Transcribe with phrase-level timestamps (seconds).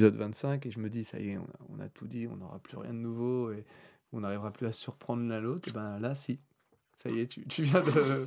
[0.00, 2.26] épisode 25 et je me dis, ça y est, on a, on a tout dit,
[2.26, 3.64] on n'aura plus rien de nouveau et
[4.14, 5.68] on n'arrivera plus à surprendre l'un l'autre.
[5.68, 6.38] Et ben là, si.
[7.02, 8.26] Ça y est, tu, tu viens de,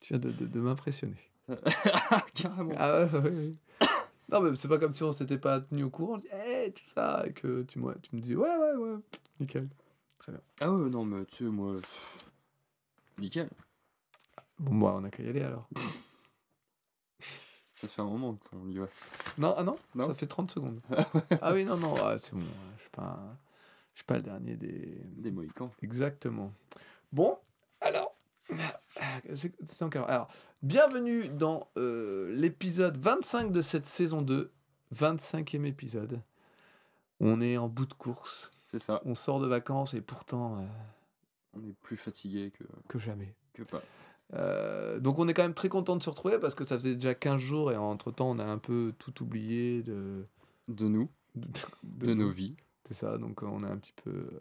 [0.00, 1.14] tu viens de, de- de m'impressionner.
[2.34, 2.74] Carrément.
[2.76, 3.54] Ah ouais, ouais, ouais.
[4.32, 6.20] Non, mais c'est pas comme si on s'était pas tenu au courant.
[6.32, 7.24] Hey, tout ça.
[7.26, 8.96] Et que tu, me- tu me dis, ouais, ouais, ouais,
[9.38, 9.68] nickel.
[10.60, 11.76] Ah ouais, non, mais tu sais, moi.
[13.18, 13.48] Nickel.
[14.58, 15.68] Bon, bah, on a qu'à y aller alors.
[17.80, 18.86] Ça fait un moment qu'on y va.
[19.38, 20.06] Non, ah non, Non.
[20.08, 20.80] Ça fait 30 secondes.
[21.40, 22.40] ah oui, non, non, ah, c'est bon.
[22.76, 23.36] Je suis pas, un-
[23.94, 25.00] je suis pas le dernier des.
[25.16, 25.70] Des Mohicans.
[25.82, 26.52] Exactement.
[27.12, 27.38] Bon,
[27.80, 28.14] alors.
[29.34, 29.52] C'est
[30.08, 30.28] Alors,
[30.62, 34.50] bienvenue dans euh, l'épisode 25 de cette saison 2.
[34.94, 36.20] 25e épisode.
[37.20, 38.50] On est en bout de course.
[38.66, 39.00] C'est ça.
[39.04, 40.66] On sort de vacances et pourtant euh,
[41.54, 43.32] On est plus fatigué que, que jamais.
[43.54, 43.82] que pas.
[44.34, 46.94] Euh, donc on est quand même très content de se retrouver parce que ça faisait
[46.94, 50.24] déjà 15 jours et entre temps on a un peu tout oublié de,
[50.68, 51.48] De nous, de,
[51.82, 52.54] de nos vies.
[52.88, 54.10] C'est ça, donc euh, on est un petit peu...
[54.10, 54.40] euh,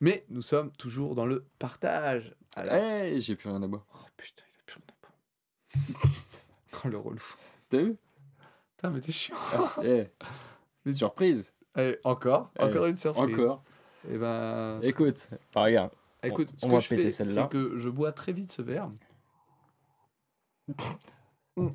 [0.00, 2.34] Mais nous sommes toujours dans le partage.
[2.56, 3.84] Alors- Hey, j'ai plus rien à boire.
[3.94, 6.12] Oh putain, il a plus rien à boire.
[6.84, 7.22] oh le relou.
[7.70, 7.96] T'as vu?
[8.76, 9.36] Putain mais t'es chiant.
[9.54, 10.04] Ah, eh,
[10.84, 11.52] Mais- Surprise.
[11.74, 13.34] Allez, encore, Allez, encore une surprise.
[13.34, 13.62] Encore.
[14.10, 14.80] Et ben...
[14.82, 15.90] Écoute, bah, regarde.
[16.22, 17.42] Écoute, on ce que je péter fais, celle-là.
[17.42, 18.90] c'est que je bois très vite ce verre.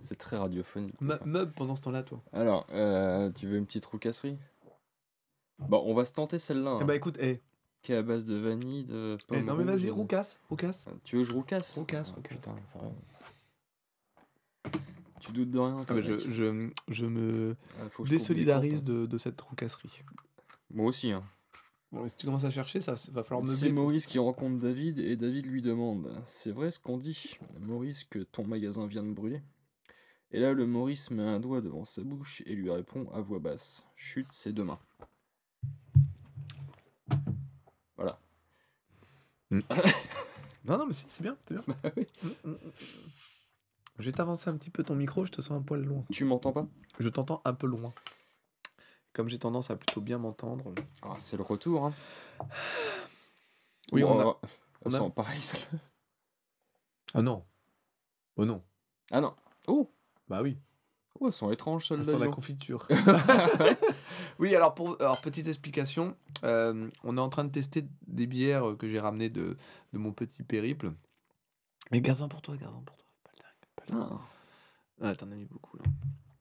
[0.01, 0.99] C'est très radiophonique.
[1.01, 1.25] Me- ça.
[1.25, 2.21] Meuble pendant ce temps-là, toi.
[2.31, 4.37] Alors, euh, tu veux une petite roucasserie?
[5.59, 6.77] Bon, on va se tenter celle-là.
[6.79, 7.41] Eh hein, ben écoute, eh,
[7.81, 10.85] Qui est à base de vanille, de eh, pomme non mais vas-y, roucasse, roucasse.
[11.03, 11.75] Tu veux que je roucasse?
[11.77, 12.37] Roucasse, Ah, roucasse.
[12.37, 12.91] Putain, ça va.
[15.19, 19.17] Tu doutes de rien Ah, mais je, je, je me Ah, désolidarise comptes, de, de
[19.17, 19.89] cette roucasserie.
[20.01, 20.13] hein.
[20.73, 21.11] Moi aussi.
[21.11, 21.23] Hein.
[21.93, 23.69] Bon, si tu commences à chercher, ça va falloir C'est.
[23.69, 28.17] Maurice qui rencontre David et David lui demande C'est vrai ce qu'on dit, Maurice, que
[28.17, 29.43] ton magasin vient de brûler?
[30.31, 33.37] Et là, le Maurice met un doigt devant sa bouche et lui répond à voix
[33.37, 34.79] basse Chut, c'est demain.
[37.95, 38.19] Voilà.
[40.65, 41.63] Non, non, mais si, c'est bien, c'est bien.
[41.67, 42.07] Bah oui.
[42.23, 42.71] Mm, mm, mm.
[43.99, 46.05] Je vais t'avancer un petit peu ton micro, je te sens un poil loin.
[46.09, 46.65] Tu m'entends pas?
[46.99, 47.93] Je t'entends un peu loin.
[49.13, 50.73] Comme j'ai tendance à plutôt bien m'entendre.
[51.03, 51.85] Ah, C'est le retour.
[51.85, 51.93] Hein.
[53.91, 54.41] Oui, Bon, on a- alors,
[54.85, 55.41] on a- sent pareil.
[55.41, 55.57] ça.
[57.13, 57.45] Ah non.
[58.37, 58.63] Oh non.
[59.11, 59.35] Ah non.
[59.67, 59.91] Oh,
[60.27, 60.57] Bah oui.
[61.19, 62.05] oh elles sont étranges Ça celles-là.
[62.05, 62.35] sent la dis donc.
[62.35, 62.87] confiture.
[64.39, 66.17] oui, alors, pour, alors petite explication.
[66.43, 69.57] euh, on est en train de tester des bières euh, que j'ai ramenées de,
[69.93, 70.91] de mon petit périple.
[71.91, 73.05] Mais garde-en pour toi, garde-en pour toi.
[73.23, 74.19] Pas le dingue, pas le dingue.
[75.01, 75.83] Ah, Ah, t'en as mis beaucoup là.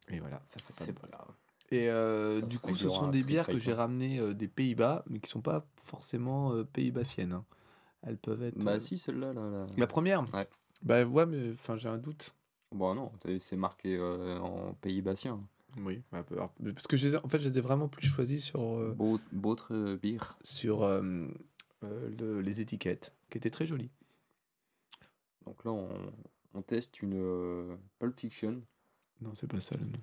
[0.09, 1.35] Et voilà, ça fait pas c'est pas grave.
[1.73, 3.77] Et euh, du coup, ce sont à des bières que j'ai hein.
[3.77, 7.33] ramenées euh, des Pays-Bas, mais qui sont pas forcément euh, pays-bassiennes.
[7.33, 7.45] hein.
[8.03, 8.59] Elles peuvent être.
[8.59, 9.33] Bah euh, si, celle-là.
[9.33, 9.65] Là, là.
[9.79, 10.23] La première?
[10.35, 10.47] Ouais.
[10.83, 12.35] Bah ouais, mais enfin j'ai un doute.
[12.73, 15.41] Bon non, t'as- c'est marqué euh, en pays bassien.
[15.79, 16.03] Oui.
[16.11, 18.93] parce que je les ai- en fait, je les ai vraiment plus choisis sur, euh,
[18.95, 20.37] Beau- Beautre euh, beer.
[20.43, 21.01] sur euh,
[21.85, 23.91] euh, le- les étiquettes, qui étaient très jolies.
[25.47, 25.89] Donc là, on,
[26.55, 28.61] on teste une euh, Pulp Fiction.
[29.23, 29.99] Non, c'est pas ça le nom.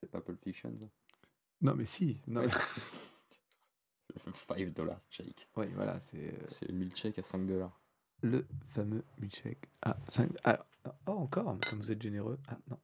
[0.00, 0.86] C'est pas Pulp Fiction, ça?
[1.62, 2.20] Non, mais si.
[2.26, 2.48] Non, Ouais.
[4.48, 5.48] 5 dollars shake.
[5.56, 7.78] oui, voilà, c'est euh, C'est le milkshake à 5 dollars.
[8.22, 10.30] le fameux milkshake à 5.
[10.44, 10.66] Alors,
[11.06, 12.38] oh, encore, mais comme vous êtes généreux.
[12.48, 12.78] Ah, non.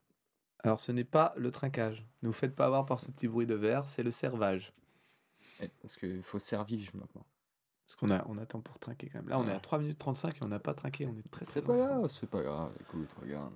[0.63, 2.05] Alors, ce n'est pas le trinquage.
[2.21, 4.73] Ne vous faites pas avoir par ce petit bruit de verre, c'est le servage.
[5.61, 7.25] Eh, parce qu'il faut servir maintenant.
[7.85, 9.29] Parce qu'on a, on attend pour trinquer quand même.
[9.29, 9.61] Là, on est à Ouais.
[9.61, 11.05] 3 minutes 35 et on n'a pas trinqué.
[11.07, 12.73] On est très très C'est pas grave, c'est pas grave.
[12.81, 13.53] Écoute, regarde.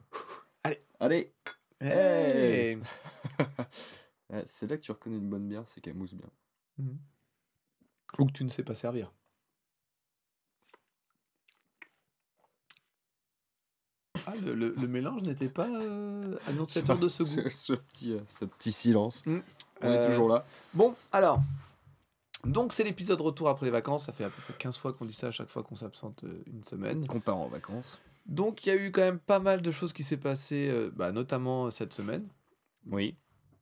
[0.64, 0.82] Allez.
[1.00, 1.34] Allez
[1.80, 2.82] Hey Ouais,
[4.46, 6.30] C'est là que tu reconnais une bonne bière, c'est qu'elle mousse bien.
[6.78, 6.98] Mhm.
[8.20, 9.12] Ou que tu ne sais pas servir.
[14.28, 17.50] Ah, le, le- le mélange n'était pas euh, annonciateur de ce goût.
[17.50, 19.26] ce, petit, euh, ce petit silence.
[19.26, 19.40] Mm.
[19.82, 20.46] On est Euh, toujours là.
[20.74, 21.40] Bon, alors.
[22.44, 24.06] Donc, c'est l'épisode retour après les vacances.
[24.06, 26.24] Ça fait à peu près 15 fois qu'on dit ça à chaque fois qu'on s'absente
[26.48, 27.06] une semaine.
[27.08, 28.00] Qu'on part en vacances.
[28.26, 30.92] Donc, il y a eu quand même pas mal de choses qui s'est passées, euh,
[30.96, 32.28] bah, notamment cette semaine.
[32.88, 33.16] Oui.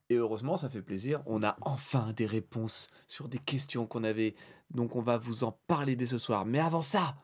[0.09, 1.21] Et heureusement, ça fait plaisir.
[1.25, 4.35] On a enfin des réponses sur des questions qu'on avait.
[4.71, 6.45] Donc, on va vous en parler dès ce soir.
[6.45, 7.15] Mais avant ça,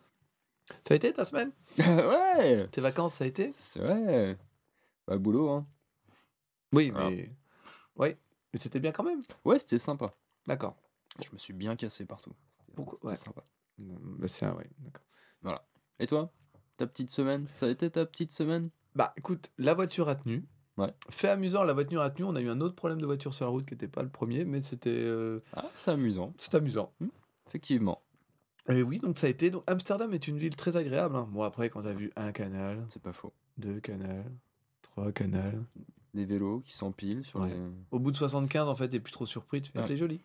[0.88, 1.52] ça a été ta semaine?
[1.80, 3.52] Ouais Tes vacances, ça a été?
[3.76, 4.38] Vrai.
[5.08, 5.68] Bah, boulot, hein.
[6.74, 7.10] Oui, Voilà.
[7.10, 7.32] mais.
[7.96, 8.10] Oui,
[8.54, 9.22] mais c'était bien quand même.
[9.46, 10.14] Ouais, c'était sympa.
[10.46, 10.76] D'accord.
[11.24, 12.34] Je me suis bien cassé partout.
[12.76, 12.96] Pourquoi?
[12.98, 13.16] C'était Ouais.
[13.16, 13.44] sympa.
[13.78, 15.64] Bah, c'est un, ouais, d'accord.
[16.00, 16.32] Et toi?
[16.78, 17.48] Ta petite semaine?
[17.54, 18.70] Ça a été ta petite semaine?
[18.96, 20.46] Bah, écoute, la voiture a tenu.
[20.78, 20.94] Ouais.
[21.10, 22.26] Fait amusant, la voiture a tenu.
[22.26, 24.10] On a eu un autre problème de voiture sur la route qui n'était pas le
[24.10, 26.34] premier, mais c'était euh, Ah, c'est amusant.
[26.38, 26.92] c'est amusant.
[27.48, 28.02] Effectivement.
[28.68, 29.50] Et oui, donc ça a été.
[29.52, 31.16] Donc, Amsterdam est une ville très agréable.
[31.16, 31.28] hein.
[31.32, 33.32] Bon, après, quand t'as vu un canal, C'est pas faux.
[33.58, 34.26] deux canals,
[34.82, 35.64] trois canals,
[36.14, 37.50] les vélos qui s'empilent sur Ouais.
[37.50, 37.60] les.
[37.92, 39.62] Au bout de 75, en fait, t'es plus trop surpris.
[39.62, 39.88] Tu fais, ah, Ouais.
[39.88, 40.20] c'est joli.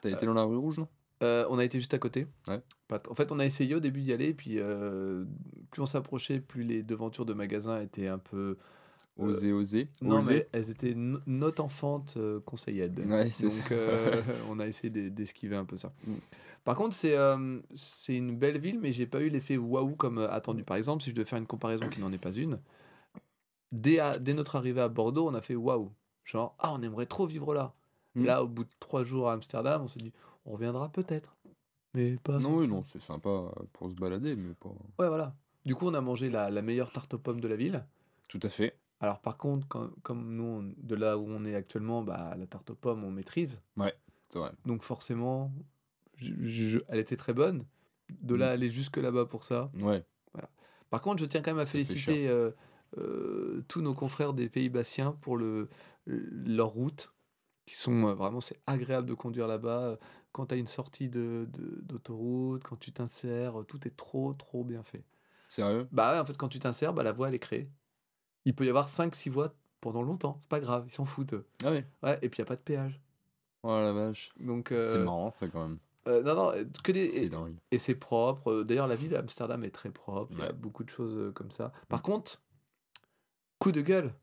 [0.00, 0.88] T'as été dans la rue rouge, non?
[1.22, 2.26] Euh, on a été juste à côté.
[2.48, 2.60] Ouais.
[2.88, 5.24] Pas t- En fait, on a essayé au début d'y aller, puis euh,
[5.70, 8.56] plus on s'approchait, plus les devantures de magasins étaient un peu.
[9.18, 9.88] Oser, oser.
[10.02, 12.98] Non, mais elles étaient no- note enfante euh, conseillade.
[13.06, 13.74] Ouais, c'est Donc, ça.
[13.74, 15.92] euh, on a essayé d'e- d'esquiver un peu ça.
[16.06, 16.14] Mm.
[16.64, 20.18] Par contre, c'est euh, c'est une belle ville, mais j'ai pas eu l'effet waouh comme
[20.18, 20.64] euh, attendu.
[20.64, 22.58] Par exemple, si je devais faire une comparaison qui n'en est pas une,
[23.72, 25.90] dès, à- dès notre arrivée à Bordeaux, on a fait waouh.
[26.24, 27.72] Genre, ah, on aimerait trop vivre là.
[28.14, 28.24] Mm.
[28.24, 30.12] Là, au bout de trois jours à Amsterdam, on s'est dit,
[30.44, 31.36] on reviendra peut-être.
[31.94, 32.38] Mais pas.
[32.38, 33.30] Non, oui, non, c'est sympa
[33.72, 34.68] pour se balader, mais pas.
[34.98, 35.34] Ouais, voilà.
[35.64, 37.84] Du coup, on a mangé la, la meilleure tarte aux pommes de la ville.
[38.28, 38.76] Tout à fait.
[39.00, 42.46] Alors, par contre, quand- comme nous, on- de là où on est actuellement, bah, la
[42.46, 43.60] tarte aux pommes, on maîtrise.
[44.28, 44.50] C'est vrai.
[44.64, 45.52] Donc, forcément,
[46.16, 47.64] je- je- elle était très bonne.
[48.10, 48.52] De là, Mm.
[48.54, 49.70] aller jusque là-bas pour ça.
[49.80, 50.04] Ouais.
[50.90, 52.52] Par contre, je tiens quand même à Ça féliciter euh,
[52.96, 55.68] euh, tous nos confrères des pays bassiens pour le,
[56.06, 57.12] leur route,
[57.66, 59.98] qui sont euh, vraiment, c'est agréable de conduire là-bas.
[60.32, 64.62] Quand tu as une sortie de- de- d'autoroute, quand tu t'insères, tout est trop, trop
[64.64, 65.04] bien fait.
[65.48, 65.88] Sérieux?
[65.90, 67.68] Bah ouais, en fait, quand tu t'insères, bah, la voie, elle est créée.
[68.46, 71.34] Il peut y avoir 5-6 voies pendant longtemps, c'est pas grave, ils s'en foutent.
[71.62, 71.86] Ah ouais.
[72.02, 72.98] Ouais, et puis il n'y a pas de péage.
[73.62, 74.32] Oh la vache.
[74.40, 75.78] Donc, C'est euh, marrant, ça, quand même.
[76.08, 77.56] euh, non, non, que des, C'est et, dingue.
[77.72, 78.50] et c'est propre.
[78.52, 80.32] Euh, D'ailleurs, la ville d'Amsterdam est très propre.
[80.32, 81.72] Il y a beaucoup de choses comme ça.
[81.88, 82.40] Par contre,
[83.58, 84.14] coup de gueule,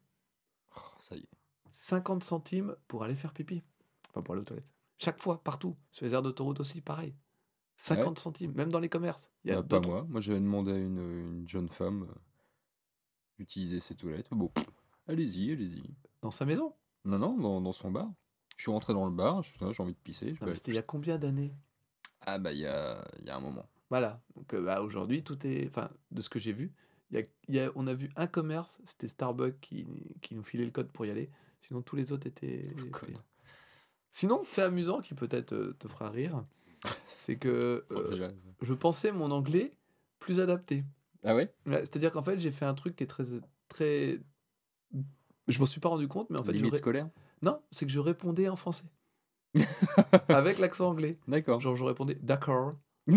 [0.75, 1.29] Oh, ça y est.
[1.71, 3.61] 50 centimes pour aller faire pipi.
[4.09, 4.65] Enfin, pour aller aux toilettes.
[4.97, 5.75] Chaque fois, partout.
[5.91, 7.13] Sur les aires d'autoroute aussi, pareil.
[7.77, 9.29] 50 centimes, même dans les commerces.
[9.43, 10.05] Il y a Bah, pas moi.
[10.09, 10.97] Moi, j'avais demandé à une,
[11.41, 12.07] une jeune femme
[13.43, 14.27] d'utiliser ses toilettes.
[14.31, 14.51] Bon,
[15.07, 15.83] allez-y, allez-y.
[16.21, 16.73] Dans sa maison?
[17.05, 18.09] Non, non, dans, dans son bar.
[18.55, 20.27] Je suis rentré dans le bar, j'ai envie de pisser.
[20.33, 21.53] je Non, vais- mais C'était il y a combien d'années?
[22.21, 23.67] Ah bah, il y a, y a un moment.
[23.89, 24.21] Voilà.
[24.35, 25.67] Donc euh, bah, aujourd'hui, tout est.
[25.67, 26.71] Enfin, de ce que j'ai vu,
[27.11, 29.85] y a, y a- on a vu un commerce, c'était Starbucks qui,
[30.21, 31.29] qui nous filait le code pour y aller.
[31.61, 32.73] Sinon, tous les autres étaient.
[32.91, 33.09] Code.
[33.09, 33.19] étaient-
[34.11, 36.45] Sinon, fait amusant qui peut-être euh, te fera rire,
[37.17, 38.29] c'est que euh,
[38.61, 39.73] je pensais mon anglais
[40.19, 40.83] plus adapté.
[41.23, 41.53] Ah ouais?
[41.65, 43.23] Ouais, C'est-à-dire qu'en fait, j'ai fait un truc qui est très.
[43.69, 44.19] très...
[45.47, 47.09] Je m'en suis pas rendu compte, mais en fait, je Limite ré- scolaire?
[47.41, 48.85] Non, c'est que je répondais en français.
[50.29, 51.17] Avec l'accent anglais.
[51.27, 51.59] D'accord.
[51.61, 52.73] Genre, je répondais d'accord.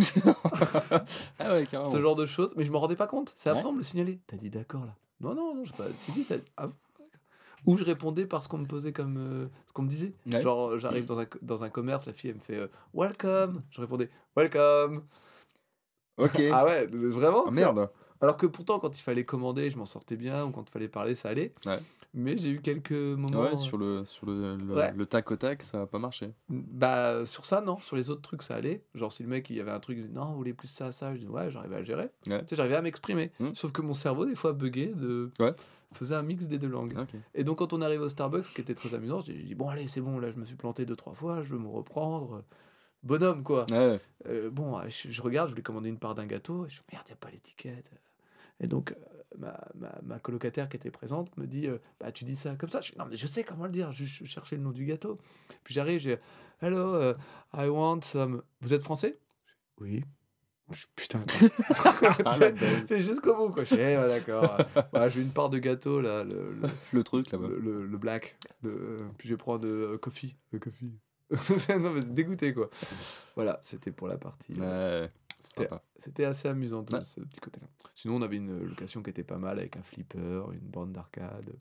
[1.39, 1.93] ah ouais, carrément.
[1.93, 3.33] ce genre de choses, mais je me rendais pas compte.
[3.37, 3.69] C'est après Ouais.
[3.69, 4.19] on me le signalait.
[4.27, 4.95] T'as dit d'accord là?
[5.21, 5.89] Non, non, non, j'ai pas.
[5.93, 6.37] Si, si, t'as.
[6.57, 6.69] Ah.
[7.67, 9.17] Ou je répondais par ce qu'on me posait comme.
[9.17, 10.13] euh, ce qu'on me disait.
[10.31, 10.43] Ouais.
[10.43, 13.63] Genre, j'arrive dans un, dans un commerce, la fille, elle me fait euh, welcome.
[13.71, 15.05] Je répondais welcome.
[16.19, 16.41] Ok.
[16.53, 17.91] Ah ouais, euh, vraiment Ah, merde.
[18.21, 20.89] Alors que pourtant, quand il fallait commander, je m'en sortais bien, ou quand il fallait
[20.89, 21.53] parler, ça allait.
[21.67, 21.79] Ouais.
[22.15, 23.43] Mais j'ai eu quelques moments.
[23.43, 24.91] Ouais, sur le, sur le, le, Ouais.
[24.97, 26.33] le tac au tac, ça a pas marché.
[26.49, 27.77] Bah, sur ça, non.
[27.77, 28.83] Sur les autres trucs, ça allait.
[28.95, 30.69] Genre, si le mec, il y avait un truc, il dit, non, vous voulez plus
[30.69, 32.09] ça, ça, je dis, ouais, j'arrivais à le gérer.
[32.27, 32.41] Ouais.
[32.41, 33.33] Tu sais, j'arrivais à m'exprimer.
[33.39, 33.51] Hmm.
[33.53, 35.31] Sauf que mon cerveau, des fois, buguait de.
[35.39, 35.53] Ouais.
[35.93, 36.95] faisait un mix des deux langues.
[37.35, 39.69] Et donc, quand on arrive au Starbucks, ce qui était très amusant, j'ai dit, bon,
[39.69, 42.43] allez, c'est bon, là, je me suis planté deux, trois fois, je veux me reprendre.
[43.07, 43.65] Bonhomme, quoi.
[43.71, 46.81] Ouais, Euh, bon, je, je regarde, je voulais commander une part d'un gâteau, et je
[46.93, 47.91] merde, il n'y a pas l'étiquette.
[48.61, 48.95] Et donc, euh,
[49.39, 52.71] ma, ma, ma colocataire qui était présente me dit, euh, bah, tu dis ça comme
[52.71, 52.81] ça.
[52.81, 55.17] Je non, mais je sais comment le dire, je, je cherchais le nom du gâteau.
[55.63, 56.19] Puis j'arrive, j'ai,
[56.61, 57.15] hello, euh,
[57.55, 58.43] I want some.
[58.63, 59.19] Vous êtes français?
[59.79, 60.03] Oui.
[60.97, 61.21] Putain,
[62.25, 62.37] Ah,
[62.89, 63.63] c'est jusqu'au bout, quoi.
[63.63, 64.59] Je eh, ouais, d'accord.
[64.91, 67.47] Voilà, j'ai une part de gâteau, là, le, le, le truc là-bas.
[67.47, 68.37] le, le- black.
[68.63, 70.37] Puis je vais prendre euh, coffee.
[70.51, 70.93] Le coffee.
[71.81, 72.71] non, mais dégoûté, quoi.
[73.35, 74.55] Voilà, c'était pour la partie.
[74.61, 75.09] euh,
[75.59, 75.69] Ouais,
[76.05, 77.03] c'était assez amusant Ouais.
[77.05, 77.67] ce petit côté-là.
[77.95, 81.53] Sinon, on avait une location qui était pas mal avec un flipper, une bande d'arcade.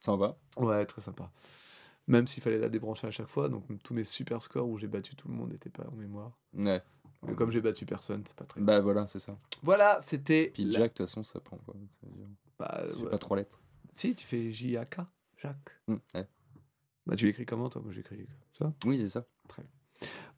[0.00, 0.36] Sympa.
[0.56, 1.30] Ouais, très sympa.
[2.08, 4.88] Même s'il fallait la débrancher à chaque fois, donc tous mes super scores où j'ai
[4.88, 6.32] battu tout le monde n'étaient pas en mémoire.
[6.54, 6.82] Ouais.
[7.24, 8.60] Mais comme j'ai battu personne, c'est pas très.
[8.60, 9.36] Bah voilà, c'est ça.
[9.62, 10.50] Voilà, c'était.
[10.52, 11.56] Puis Jack, de toute façon, ça prend
[12.02, 12.26] dire-
[12.58, 13.10] Bah, ouais.
[13.10, 13.60] pas trois lettres.
[13.94, 15.00] Si, tu fais J-A-K,
[15.36, 15.70] Jacques.
[15.86, 16.26] Hmm, ouais.
[17.06, 17.82] Bah, tu l'écris comment, toi?
[17.82, 18.26] Moi, j'écris
[18.58, 18.72] ça.
[18.84, 19.24] Oui, c'est ça.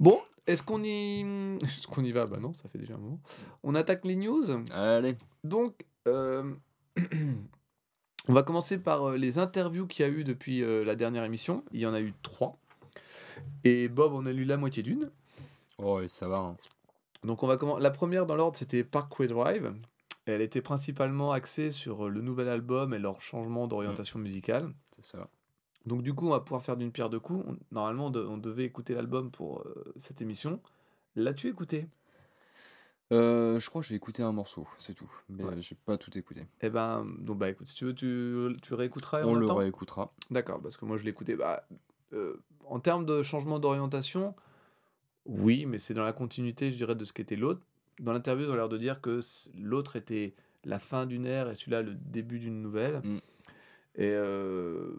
[0.00, 1.20] Bon, est-ce qu'on y...
[1.62, 2.24] Est-ce qu'on y va?
[2.26, 3.20] Bah non, ça fait déjà un moment.
[3.62, 4.44] On attaque les news.
[4.72, 5.16] Allez.
[5.44, 6.54] Donc, euh,
[8.28, 11.24] on va commencer par euh, les interviews qu'il y a eu depuis euh, la dernière
[11.24, 11.64] émission.
[11.72, 12.58] Il y en a eu trois.
[13.64, 15.10] Et Bob, on a lu la moitié d'une.
[15.78, 16.38] Oh, et ça va.
[16.38, 16.56] hein.
[17.24, 19.74] Donc, on va commen- La première dans l'ordre, c'était Parkway Drive.
[20.26, 24.68] Elle était principalement axée sur le nouvel album et leur changement d'orientation musicale.
[24.96, 25.28] C'est ça.
[25.86, 27.44] Donc, du coup, on va pouvoir faire d'une pierre deux coups.
[27.46, 30.60] On- Normalement, on, de- on devait écouter l'album pour euh, cette émission.
[31.16, 31.86] L'as-tu écouté?
[33.12, 35.10] Euh, je crois que j'ai écouté un morceau, c'est tout.
[35.28, 35.60] Mais Ouais.
[35.60, 36.46] j'ai pas tout écouté.
[36.62, 40.10] Eh ben, donc bah écoute, si tu veux, tu, tu réécouteras et On le réécoutera.
[40.30, 41.36] D'accord, parce que moi je l'ai écouté.
[41.36, 41.66] Bah,
[42.14, 44.34] euh, en termes de changement d'orientation,
[45.26, 47.60] oui, mais c'est dans la continuité, je dirais, de ce qu'était l'autre.
[48.00, 51.50] Dans l'interview, ils ont l'air de dire que c- l'autre était la fin d'une ère
[51.50, 53.00] et celui-là le début d'une nouvelle.
[53.04, 53.16] Mm.
[53.96, 54.96] Et euh,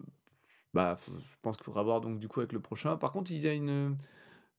[0.75, 2.98] bah, faut- je pense qu'il faudra voir donc du coup avec le prochain.
[2.98, 3.98] Par contre, il y a une,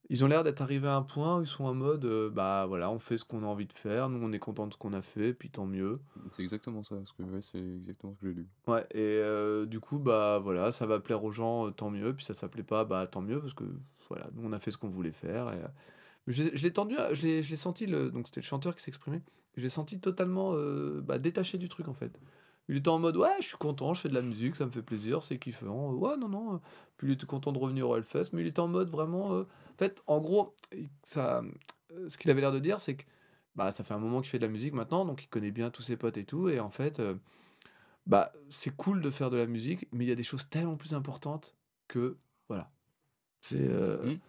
[0.09, 2.65] ils ont l'air d'être arrivés à un point où ils sont en mode, euh, bah
[2.67, 4.77] voilà, on fait ce qu'on a envie de faire, nous on est content de ce
[4.77, 5.99] qu'on a fait, puis tant mieux.
[6.31, 8.47] C'est exactement ça, parce que ouais, c'est exactement ce que j'ai lu.
[8.67, 12.13] Ouais, et euh, du coup, bah voilà, ça va plaire aux gens, euh, tant mieux,
[12.13, 13.65] puis ça plaît pas, bah tant mieux, parce que
[14.09, 15.53] voilà, nous on a fait ce qu'on voulait faire.
[15.53, 15.67] Et, euh,
[16.27, 18.75] je, je l'ai tendu, à- je l'ai je l'ai senti, le, donc c'était le chanteur
[18.75, 19.21] qui s'exprimait,
[19.55, 22.19] je l'ai senti totalement euh, bah, détaché du truc en fait.
[22.69, 24.71] Il était en mode, ouais, je suis content, je fais de la musique, ça me
[24.71, 25.91] fait plaisir, c'est kiffant.
[25.93, 26.61] Ouais, non, non.
[26.97, 29.33] Puis il était content de revenir au Hellfest, mais il était en mode vraiment.
[29.33, 30.53] euh, En fait, en gros,
[31.03, 31.43] ça,
[31.91, 33.03] euh, ce qu'il avait l'air de dire, c'est que
[33.55, 35.69] bah, ça fait un moment qu'il fait de la musique maintenant, donc il connaît bien
[35.71, 36.99] tous ses potes et tout, et en fait.
[36.99, 37.15] euh,
[38.05, 40.77] bah, c'est cool de faire de la musique, mais il y a des choses tellement
[40.77, 41.55] plus importantes
[41.87, 42.71] que, voilà.
[43.41, 44.19] C'est, euh, Mm.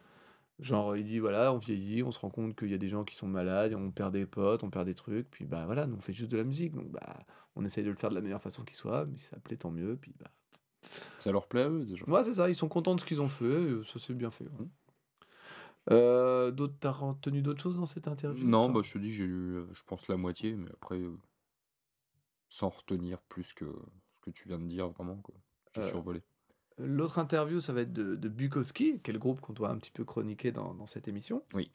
[0.60, 3.04] Genre, il dit, voilà, on vieillit, on se rend compte qu'il y a des gens
[3.04, 5.96] qui sont malades, on perd des potes, on perd des trucs, puis bah voilà, nous
[5.96, 7.16] on fait juste de la musique, donc bah,
[7.56, 9.56] on essaye de le faire de la meilleure façon qui soit, mais si ça plaît,
[9.56, 10.30] tant mieux, puis bah...
[11.18, 12.04] Ça leur plaît à eux déjà.
[12.08, 14.30] Ouais, c'est ça, ils sont contents de ce qu'ils ont fait, et ça s'est bien
[14.30, 14.44] fait.
[14.44, 14.66] ouais.
[15.90, 19.26] Euh, d'autres, t'as retenu d'autres choses dans cette interview Non, bah je te dis, j'ai
[19.26, 21.16] lu, euh, je pense, la moitié, mais après, euh,
[22.50, 23.64] sans retenir plus que
[24.16, 25.34] ce que tu viens de dire, vraiment, quoi.
[25.74, 26.22] J'ai Euh, survolé.
[26.78, 29.76] L'autre interview, ça va être de, de Bukowski, qui est le groupe qu'on doit un
[29.76, 31.42] petit peu chroniquer dans, dans cette émission.
[31.54, 31.70] Oui.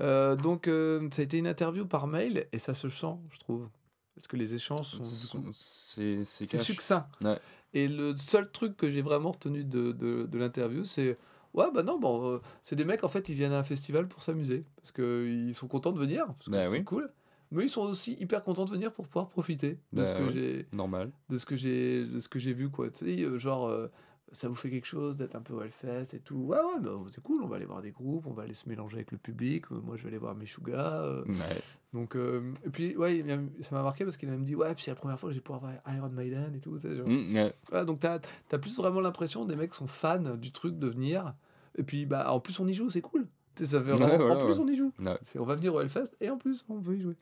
[0.00, 3.38] Euh, donc, euh, ça a été une interview par mail et ça se sent, je
[3.40, 3.68] trouve.
[4.14, 5.42] Parce que les échanges sont.
[5.52, 6.24] C'est
[6.58, 7.06] succinct.
[7.22, 7.38] Ouais.
[7.74, 11.16] Et le seul truc que j'ai vraiment retenu de, de, de l'interview, c'est.
[11.54, 14.06] Ouais, bah non, bon, euh, c'est des mecs, en fait, ils viennent à un festival
[14.06, 14.60] pour s'amuser.
[14.76, 16.84] Parce qu'ils sont contents de venir, parce que Bah c'est oui.
[16.84, 17.10] cool.
[17.50, 20.30] Mais ils sont aussi hyper contents de venir pour pouvoir profiter de Bah ce que
[20.32, 21.10] j'ai Normal.
[21.30, 23.88] de ce que j'ai de ce que j'ai vu quoi tu sais genre euh,
[24.32, 26.36] ça vous fait quelque chose d'être un peu au Hellfest et tout?
[26.36, 28.68] Ouais ouais bah, c'est cool on va aller voir des groupes on va aller se
[28.68, 31.62] mélanger avec le public Euh, moi je vais aller voir Meshuga euh, Ouais.
[31.94, 33.24] donc euh, et puis ouais
[33.62, 35.40] ça m'a marqué parce qu'il m'a dit ouais puis c'est la première fois que j'ai
[35.40, 37.08] pouvoir voir Iron Maiden et tout tu sais, genre.
[37.08, 37.36] Mm,
[37.72, 37.84] ouais.
[37.86, 38.18] Donc t'as
[38.52, 41.34] as plus vraiment l'impression des mecs sont fans du truc de venir
[41.76, 43.26] et puis bah en plus on y joue c'est cool.
[43.64, 44.92] Ça fait Ouais, vraiment- en plus on y joue.
[45.36, 47.16] On va venir au Hellfest et en plus on peut y jouer.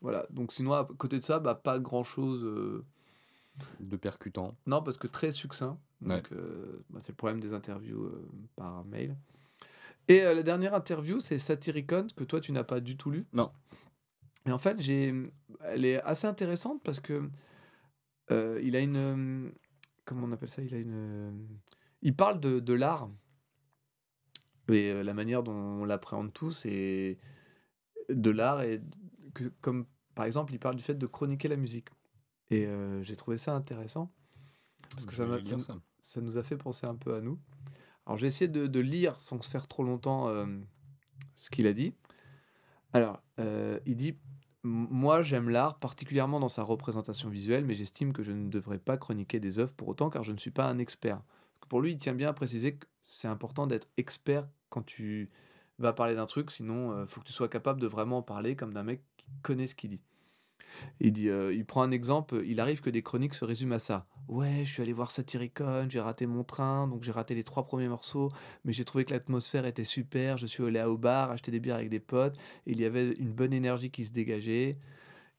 [0.00, 2.82] Voilà donc sinon à côté de ça bah pas grand chose
[3.80, 4.56] De percutant.
[4.66, 5.78] non, parce que très succinct.
[6.00, 6.16] Ouais.
[6.16, 9.16] Donc, euh, bah, c'est le problème des interviews euh, par mail.
[10.08, 13.26] Et euh, la dernière interview, c'est Satyricon, que toi, tu n'as pas du tout lu.
[13.32, 13.52] Non.
[14.46, 15.14] Et en fait, j'ai,
[15.60, 17.30] elle est assez intéressante parce que
[18.30, 19.52] il a une,
[20.06, 20.62] comment on appelle ça?
[20.62, 21.46] Il a une,
[22.00, 23.10] il parle de, de l'art
[24.68, 27.18] et la manière dont on l'appréhende tous et
[28.08, 28.80] de l'art et
[29.34, 31.88] que, comme par exemple, il parle du fait de chroniquer la musique.
[32.52, 34.12] Et euh, j'ai trouvé ça intéressant
[34.90, 35.14] parce que
[36.02, 37.38] ça nous a fait penser un peu à nous.
[38.04, 40.44] Alors j'ai essayé de, de lire sans se faire trop longtemps euh,
[41.34, 41.94] ce qu'il a dit.
[42.92, 44.18] Alors, euh, il dit
[44.64, 48.98] Moi j'aime l'art, particulièrement dans sa représentation visuelle, mais j'estime que je ne devrais pas
[48.98, 51.22] chroniquer des œuvres pour autant car je ne suis pas un expert.
[51.70, 55.30] Pour lui, il tient bien à préciser que c'est important d'être expert quand tu
[55.78, 58.56] vas parler d'un truc, sinon il faut que tu sois capable de vraiment en parler
[58.56, 60.02] comme d'un mec qui connaît ce qu'il dit.
[61.00, 63.78] Il, dit, euh, il prend un exemple, il arrive que des chroniques se résument à
[63.78, 64.06] ça.
[64.28, 67.64] Ouais, je suis allé voir Satyricon, j'ai raté mon train, donc j'ai raté les trois
[67.64, 68.30] premiers morceaux,
[68.64, 71.76] mais j'ai trouvé que l'atmosphère était super, je suis allé au bar, acheter des bières
[71.76, 72.36] avec des potes,
[72.66, 74.78] et il y avait une bonne énergie qui se dégageait.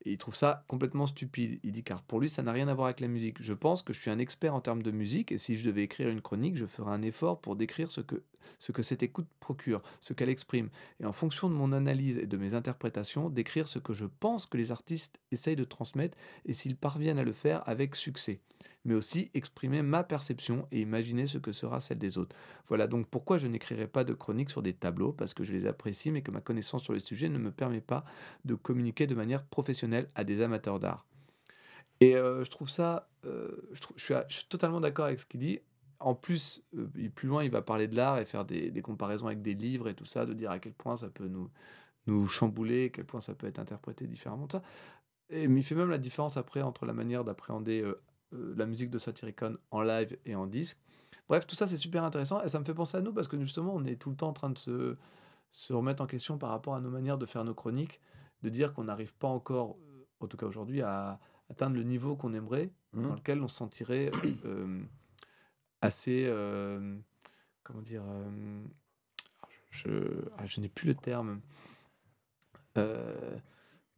[0.06, 1.60] Il trouve ça complètement stupide.
[1.64, 3.42] Il dit car pour lui, ça n'a rien à voir avec la musique.
[3.42, 5.84] Je pense que je suis un expert en termes de musique, et si je devais
[5.84, 8.24] écrire une chronique, je ferais un effort pour décrire ce que,
[8.60, 10.70] ce que cette écoute procure, ce qu'elle exprime,
[11.00, 14.46] et en fonction de mon analyse et de mes interprétations, décrire ce que je pense
[14.46, 18.42] que les artistes essayent de transmettre, et s'ils parviennent à le faire avec succès
[18.86, 22.36] mais aussi exprimer ma perception et imaginer ce que sera celle des autres.
[22.68, 25.66] Voilà donc pourquoi je n'écrirai pas de chroniques sur des tableaux, parce que je les
[25.68, 28.06] apprécie, mais que ma connaissance sur le sujet ne me permet pas
[28.46, 31.06] de communiquer de manière professionnelle à des amateurs d'art.
[32.02, 35.60] Et euh, je trouve ça, euh, je, suis, totalement d'accord avec ce qu'il dit.
[36.00, 39.42] En plus, euh, plus loin, il va parler de l'art et faire des, comparaisons avec
[39.42, 42.90] des livres et tout ça, de dire à quel point ça peut nous, chambouler, à
[42.90, 44.48] quel point ça peut être interprété différemment.
[44.48, 44.64] tout ça.
[45.30, 48.00] Et, mais il fait même la différence après entre la manière d'appréhender euh,
[48.56, 50.78] la musique de Satyricon en live et en disque.
[51.30, 53.40] Bref, tout ça c'est super intéressant et ça me fait penser à nous parce que
[53.40, 54.98] justement on est tout le temps en train de se,
[55.50, 58.02] se remettre en question par rapport à nos manières de faire nos chroniques,
[58.42, 62.16] de dire qu'on n'arrive pas encore, euh, en tout cas aujourd'hui, à atteindre le niveau
[62.16, 63.08] qu'on aimerait, Mhm.
[63.08, 64.12] dans lequel on se sentirait
[64.46, 64.82] euh,
[65.82, 66.96] assez, euh,
[67.64, 68.64] comment dire, euh,
[69.72, 69.90] je,
[70.38, 71.42] ah, je n'ai plus le terme.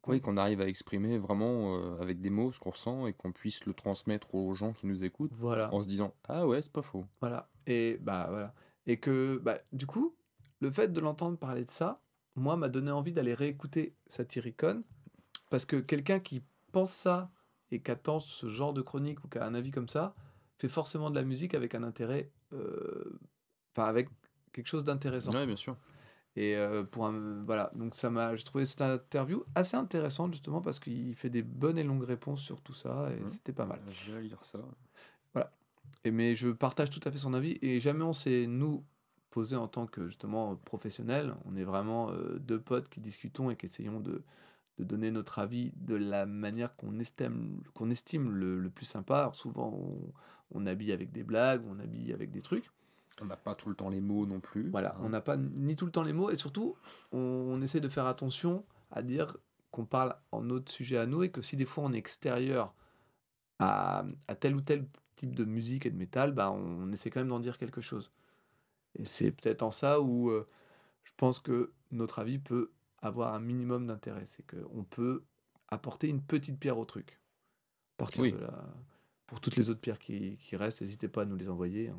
[0.07, 3.31] Oui, qu'on arrive à exprimer vraiment euh, avec des mots ce qu'on ressent et qu'on
[3.31, 5.73] puisse le transmettre aux gens qui nous écoutent voilà.
[5.73, 7.05] en se disant Ah ouais, c'est pas faux.
[7.21, 7.49] Voilà.
[7.67, 8.53] Et bah voilà.
[8.85, 10.15] Et que bah du coup,
[10.61, 12.01] le fait de l'entendre parler de ça,
[12.35, 14.83] moi m'a donné envie d'aller réécouter Satyricon
[15.49, 17.31] parce que quelqu'un qui pense ça
[17.71, 20.13] et qui attend ce genre de chronique ou qui a un avis comme ça,
[20.57, 23.19] fait forcément de la musique avec un intérêt, euh,
[23.75, 24.09] enfin avec
[24.53, 25.33] quelque chose d'intéressant.
[25.33, 25.75] Ouais, bien sûr.
[26.37, 30.61] Et euh, pour un, voilà, donc ça m'a, j'ai trouvé cette interview assez intéressante justement
[30.61, 33.31] parce qu'il fait des bonnes et longues réponses sur tout ça et Mhm.
[33.31, 33.79] c'était pas mal.
[33.91, 34.59] Je vais lire ça.
[36.03, 38.83] Et mais je partage tout à fait son avis et jamais on s'est nous
[39.31, 41.35] posé en tant que justement professionnel.
[41.45, 44.23] On est vraiment euh, deux potes qui discutons et qui essayons de,
[44.77, 49.19] de donner notre avis de la manière qu'on estime, qu'on estime le, le plus sympa.
[49.19, 50.13] Alors souvent on,
[50.51, 52.69] on habille avec des blagues, on habille avec des trucs.
[53.21, 54.69] On n'a pas tout le temps les mots non plus.
[54.69, 55.01] Voilà, hein.
[55.01, 56.75] on n'a pas ni tout le temps les mots et surtout
[57.11, 59.37] on, on essaie de faire attention à dire
[59.71, 62.73] qu'on parle en notre sujet à nous et que si des fois on est extérieur
[63.59, 67.09] à, à tel ou tel type de musique et de métal, bah on, on essaie
[67.09, 68.11] quand même d'en dire quelque chose.
[68.99, 70.45] Et c'est peut-être en ça où euh,
[71.03, 74.25] je pense que notre avis peut avoir un minimum d'intérêt.
[74.27, 75.23] C'est qu'on peut
[75.69, 77.19] apporter une petite pierre au truc.
[77.97, 78.33] À partir Oui.
[78.33, 78.73] de la-
[79.27, 81.89] Pour toutes les autres pierres qui, qui restent, n'hésitez pas à nous les envoyer.
[81.89, 81.97] hein.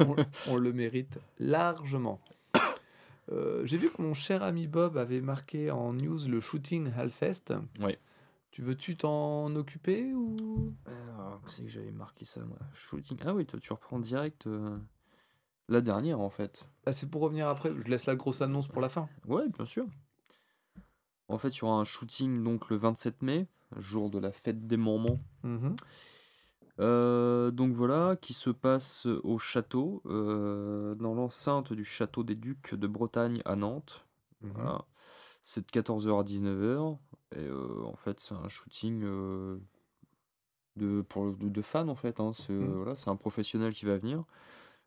[0.00, 0.16] On- on,
[0.50, 2.20] on le mérite largement.
[3.32, 7.54] Euh, J'ai vu que mon cher ami Bob avait marqué en news le shooting Hellfest.
[7.80, 7.98] Ouais.
[8.50, 10.74] Tu veux-tu t'en occuper ou?
[10.84, 12.58] Alors, c'est que j'avais marqué ça, moi.
[12.74, 13.16] Shooting.
[13.24, 14.76] Ah oui, toi, tu reprends direct euh,
[15.70, 16.66] la dernière, en fait.
[16.84, 17.72] Ah, C'est pour revenir après.
[17.82, 19.08] Je laisse la grosse annonce pour la fin.
[19.26, 19.86] Ouais, bien sûr.
[21.28, 23.46] En fait, il y aura un shooting donc le 27 mai,
[23.78, 25.18] jour de la fête des Mormons.
[25.44, 25.74] Mhm.
[26.80, 32.74] Euh, donc voilà, qui se passe au château, euh, dans l'enceinte du château des Ducs
[32.74, 34.04] de Bretagne à Nantes.
[34.42, 34.52] Mhm.
[34.54, 34.84] Voilà.
[35.42, 36.98] C'est de 14h à 19h.
[37.36, 39.04] Et euh, en fait, c'est un shooting
[40.76, 42.20] de, pour, de, de fans, en fait.
[42.20, 42.32] hein.
[42.32, 42.76] C'est Mhm.
[42.76, 44.24] voilà, c'est un professionnel qui va venir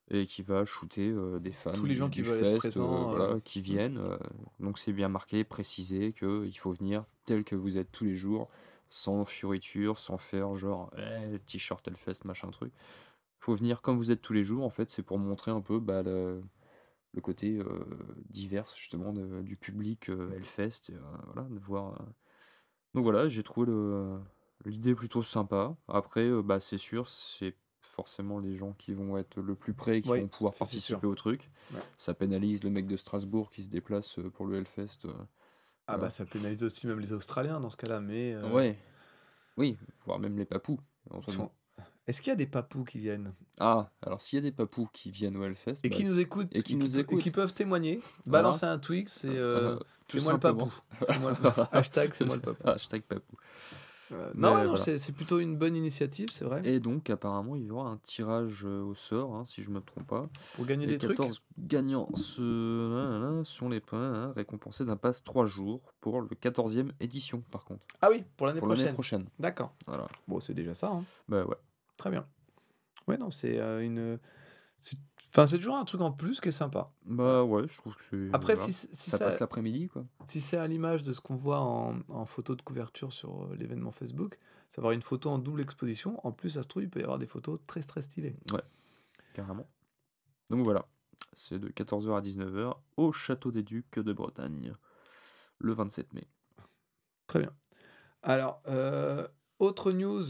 [0.10, 2.75] et qui va shooter des fans Tous les du- gens qui du veulent être fest,
[2.77, 3.98] présents, voilà, euh, qui viennent.
[3.98, 4.17] euh,
[4.60, 8.50] donc c'est bien marqué, précisé qu'il faut venir tel que vous êtes tous les jours,
[8.89, 12.74] sans fioriture, sans faire genre eh, t-shirt Hellfest, machin truc.
[13.39, 15.62] Il faut venir comme vous êtes tous les jours, en fait, c'est pour montrer un
[15.62, 16.44] peu bah, le,
[17.13, 17.86] le côté euh,
[18.29, 21.00] divers justement de- du public euh, Hellfest, et, euh,
[21.34, 21.93] voilà, de voir.
[22.02, 22.06] euh.
[22.93, 23.71] Donc voilà, j'ai trouvé
[24.65, 25.76] l'idée plutôt sympa.
[25.88, 30.10] Après, bah, c'est sûr, c'est forcément les gens qui vont être le plus près qui
[30.10, 31.52] Oui, vont pouvoir participer au truc.
[31.73, 31.80] Ouais.
[31.95, 35.08] Ça pénalise le mec de Strasbourg qui se déplace pour le Hellfest.
[35.88, 36.04] Ah Voilà.
[36.04, 38.34] bah ça pénalise aussi même les Australiens dans ce cas-là, mais...
[38.34, 38.78] euh, Ouais,
[39.56, 40.80] oui, voire même les papous.
[41.30, 41.50] sont-
[42.08, 43.34] Est-ce qu'il y a des papous qui viennent?
[43.60, 46.19] Ah, alors s'il y a des papous qui viennent au Hellfest, et bah, qui nous
[46.19, 47.21] écoutent et qui et nous et écoutent.
[47.21, 48.43] qui peuvent témoigner Voilà.
[48.50, 50.39] Balancer un tweet, c'est euh, euh, c'est moi
[51.21, 51.62] moi le papou.
[51.71, 52.67] Hashtag c'est moi le papou.
[52.67, 53.36] Hashtag papou.
[54.12, 54.98] Euh, non, ouais, non, voilà.
[55.00, 56.62] c'est plutôt une bonne initiative, c'est vrai.
[56.65, 59.82] Et donc, apparemment, il y aura un tirage euh, au sort, hein, si je me
[59.82, 60.30] trompe pas.
[60.56, 61.17] Pour gagner Les des trucs.
[61.17, 62.41] 14 gagnants se...
[62.41, 67.65] nanana, sont les points hein, récompensés d'un pass 3 jours pour le 14e édition, par
[67.65, 67.86] contre.
[68.02, 69.24] Ah oui, pour l'année Pour l'année prochaine.
[69.26, 69.30] prochaine.
[69.39, 69.74] D'accord.
[69.88, 70.08] Voilà.
[70.28, 70.89] Bon, c'est déjà ça.
[70.91, 71.04] hein.
[71.28, 71.58] Bah ouais.
[71.98, 72.26] Très bien.
[73.08, 74.20] Ouais, non, c'est euh, une.
[75.30, 76.92] Enfin, c'est toujours un truc en plus qui est sympa.
[77.06, 78.30] Bah ouais, je trouve que c'est.
[78.34, 78.72] Après, voilà.
[78.72, 80.06] si, si ça, ça, passe l'après-midi, quoi.
[80.28, 83.56] si c'est à l'image de ce qu'on voit en, en photo de couverture sur euh,
[83.56, 84.38] l'événement Facebook,
[84.70, 86.26] ça va avoir une photo en double exposition.
[86.26, 88.36] En plus, ça se trouve, il peut y avoir des photos très très stylées.
[89.34, 89.68] Carrément.
[90.50, 90.86] Donc voilà.
[91.34, 94.74] C'est de 14h à 19h au Château des Ducs de Bretagne.
[95.60, 96.28] Le 27 mai.
[97.26, 97.52] Très bien.
[98.22, 99.28] Alors, euh,
[99.60, 100.26] autre news,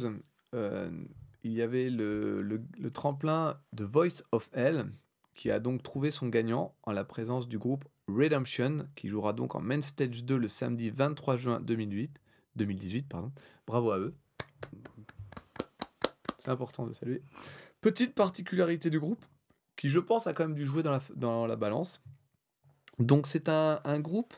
[0.54, 1.06] euh,
[1.43, 4.86] il y avait le, le- tremplin de Voice of Hell
[5.34, 9.56] qui a donc trouvé son gagnant en la présence du groupe Redemption qui jouera donc
[9.56, 12.12] en Main Stage 2 le samedi 23 juin 2008,
[12.56, 13.08] 2018.
[13.08, 13.32] Pardon.
[13.67, 14.15] Bravo à eux.
[16.39, 17.21] C'est important de saluer.
[17.82, 19.23] Petite particularité du groupe
[19.76, 22.02] qui, je pense, a quand même dû jouer dans la, dans la balance.
[23.00, 24.34] Donc, c'est un, un groupe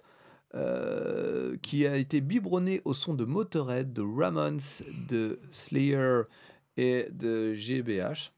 [0.55, 4.59] euh, qui a été biberonné au son de Motorhead, de Ramones,
[5.07, 6.23] de Slayer
[6.79, 8.31] et de GBH.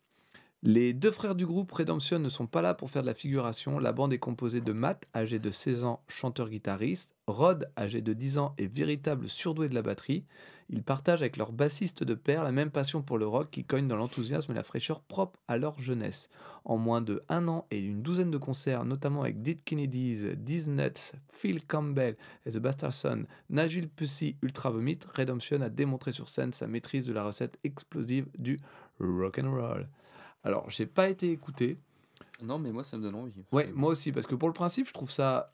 [0.64, 3.78] Les deux frères du groupe Redemption ne sont pas là pour faire de la figuration.
[3.78, 8.40] La bande est composée de Matt, âgé de 16 ans, chanteur-guitariste, Rod, âgé de 10
[8.40, 10.26] ans et véritable surdoué de la batterie.
[10.74, 13.90] Ils partagent avec leur bassiste de père la même passion pour le rock qui cogne
[13.90, 16.30] dans l'enthousiasme et la fraîcheur propre à leur jeunesse.
[16.64, 20.70] En moins de un an et une douzaine de concerts, notamment avec Dead Kennedys, Diz
[20.70, 26.30] Nuts, Phil Campbell et The Bastard Son, Nagil Pussy Ultra Vomit, Redemption a démontré sur
[26.30, 28.58] scène sa maîtrise de la recette explosive du
[29.02, 29.90] rock and roll.
[30.46, 31.76] Alors, j'ai pas été écouté.
[32.42, 33.44] Non, mais moi, ça me donne envie.
[33.52, 35.52] Ouais, moi aussi, parce que pour le principe, je trouve ça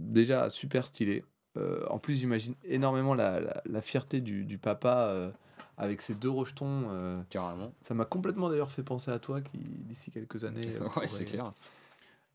[0.00, 1.22] déjà super stylé.
[1.58, 5.30] Euh, en plus, j'imagine énormément la, la- la fierté du, du papa euh,
[5.76, 6.84] avec ses deux rejetons.
[6.90, 7.20] euh.
[7.30, 7.72] Carrément.
[7.86, 10.74] ça m'a complètement d'ailleurs fait penser à toi qui, d'ici quelques années.
[10.76, 11.52] euh, ouais, pourrait- c'est clair.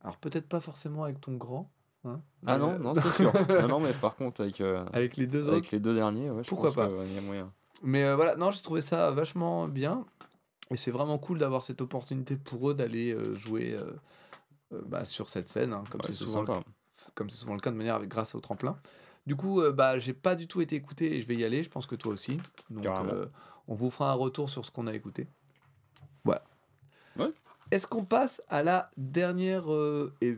[0.03, 1.71] Alors, peut-être pas forcément avec ton grand.
[2.03, 3.31] hein, Ah non, euh, non, c'est sûr.
[3.49, 5.53] non, non, mais par contre, avec, euh, avec les deux autres.
[5.53, 6.87] avec les deux derniers, ouais, je Pourquoi pense pas.
[6.89, 7.51] qu'il y a moyen.
[7.81, 10.05] Mais voilà, non, j'ai trouvé ça vachement bien.
[10.71, 13.77] Et c'est vraiment cool d'avoir cette opportunité pour eux d'aller jouer
[14.71, 16.47] bah, sur cette scène, hein, comme Ouais, c'est souvent, le-
[17.29, 18.77] souvent cas de manière avec, grâce au tremplin.
[19.25, 21.63] Du coup, euh, bah, j'ai pas du tout été écouté et je vais y aller.
[21.63, 22.39] Je pense que toi aussi.
[22.69, 23.27] Donc, euh,
[23.67, 25.27] on vous fera un retour sur ce qu'on a écouté.
[26.25, 26.43] Voilà.
[27.17, 27.31] Ouais.
[27.71, 30.37] Est-ce qu'on passe à la dernière euh, et,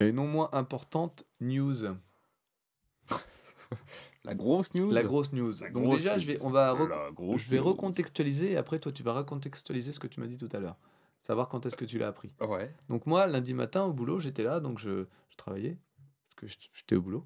[0.00, 1.84] et non moins importante news?
[4.24, 4.90] La grosse news.
[4.90, 5.52] La grosse news.
[5.60, 6.20] La Donc grosse déjà, news.
[6.22, 6.74] je vais, on va
[7.36, 7.64] je vais news.
[7.64, 10.76] recontextualiser et après toi tu vas recontextualiser ce que tu m'as dit tout à l'heure.
[11.26, 12.32] Savoir quand est-ce que tu l'as appris.
[12.40, 12.74] Ouais.
[12.88, 15.76] Donc moi, lundi matin au boulot, j'étais là, donc je, je travaillais,
[16.36, 17.24] parce que j'étais au boulot.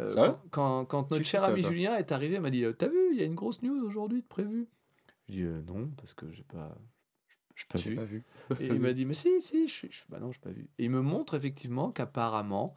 [0.00, 2.72] Euh, quand, quand, quand Tu notre cher ami Julien est arrivé, il m'a dit euh,
[2.72, 4.68] T'as vu, il y a une grosse news aujourd'hui de prévu
[5.28, 6.76] Je dis euh, Non, parce que j'ai pas,
[7.68, 7.96] pas vu.
[7.96, 8.24] pas vu.
[8.60, 10.04] Et il m'a dit Mais si, si, je suis.
[10.08, 10.68] Bah non, j'ai pas vu.
[10.78, 12.74] Et il me montre effectivement qu'apparemment,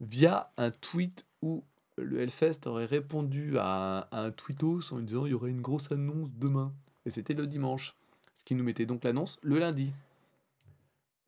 [0.00, 1.64] via un tweet où
[1.98, 5.50] le Hellfest aurait répondu à un, à un tweetos en lui disant Il y aurait
[5.50, 6.72] une grosse annonce demain.
[7.04, 7.96] Et c'était le dimanche.
[8.36, 9.92] Ce qui nous mettait donc l'annonce le lundi.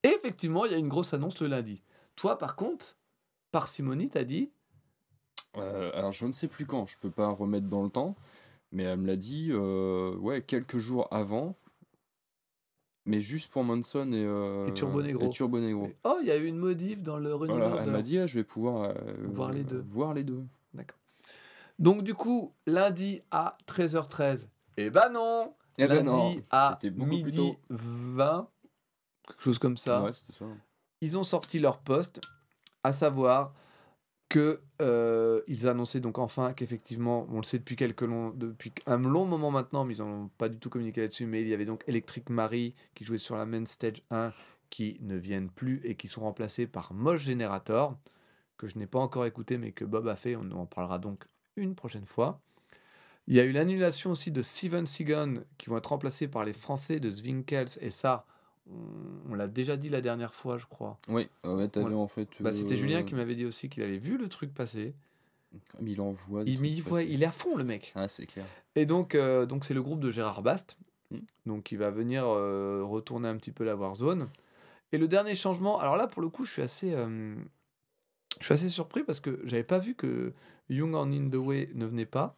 [0.04, 1.82] Et effectivement, il y a une grosse annonce le lundi.
[2.16, 2.96] Toi, par contre,
[3.50, 4.50] parcimonie, t'as dit
[5.58, 8.16] Euh, alors je ne sais plus quand, je peux pas remettre dans le temps,
[8.70, 11.56] mais elle me l'a dit euh, ouais, quelques jours avant,
[13.04, 15.26] mais juste pour Manson et, euh, Et Turbo Negro.
[15.26, 15.90] et Turbo Negro.
[16.04, 18.26] Oh, il y a eu une modif dans le running Voilà, elle m'a dit ah,
[18.26, 19.84] je vais pouvoir euh, Voir les deux.
[19.88, 20.42] Voir les deux.
[21.78, 24.46] Donc du coup, lundi à 13h13.
[24.76, 27.56] Eh ben non Eh ben Lundi non, à midi tôt.
[27.70, 28.48] 20,
[29.26, 30.02] quelque chose comme ça.
[30.02, 30.44] Ouais, ça.
[31.00, 32.20] ils ont sorti leur poste,
[32.84, 33.52] à savoir
[34.32, 39.26] que euh, ils annonçaient donc enfin qu'effectivement, on le sait depuis quelques depuis un long
[39.26, 41.84] moment maintenant, mais ils n'ont pas du tout communiqué là-dessus, mais il y avait donc
[41.86, 44.32] Electric Marie qui jouait sur la main stage 1
[44.70, 47.94] qui ne viennent plus et qui sont remplacés par Mosh Generator
[48.56, 51.26] que je n'ai pas encore écouté mais que Bob a fait, on en parlera donc
[51.56, 52.40] une prochaine fois.
[53.26, 56.54] Il y a eu l'annulation aussi de Steven Seagon qui vont être remplacés par les
[56.54, 58.24] Français de Zwinkels et ça,
[58.70, 60.98] on, l'a déjà dit la dernière fois, je crois.
[61.08, 62.28] Oui, ouais, t'avais en fait.
[62.40, 64.94] Bah, c'était euh, Julien qui m'avait dit aussi qu'il avait vu le truc passer.
[65.76, 66.42] comme il envoie.
[66.46, 67.92] Il, m'y voit, il est à fond le mec.
[67.94, 68.46] Ah, c'est clair.
[68.76, 70.76] Et donc, euh, donc c'est le groupe de Gérard Bast,
[71.10, 71.18] Mm.
[71.44, 74.28] donc il va venir euh, retourner un petit peu la Warzone.
[74.92, 78.68] Et le dernier changement, alors là pour le coup, je suis assez, je suis assez
[78.68, 80.34] surpris parce que j'avais pas vu que
[80.68, 82.36] Young on In the Way ne venait pas.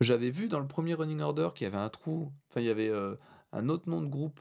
[0.00, 2.70] J'avais vu dans le premier Running Order qu'il y avait un trou, enfin il y
[2.70, 2.92] avait
[3.52, 4.40] un autre nom de groupe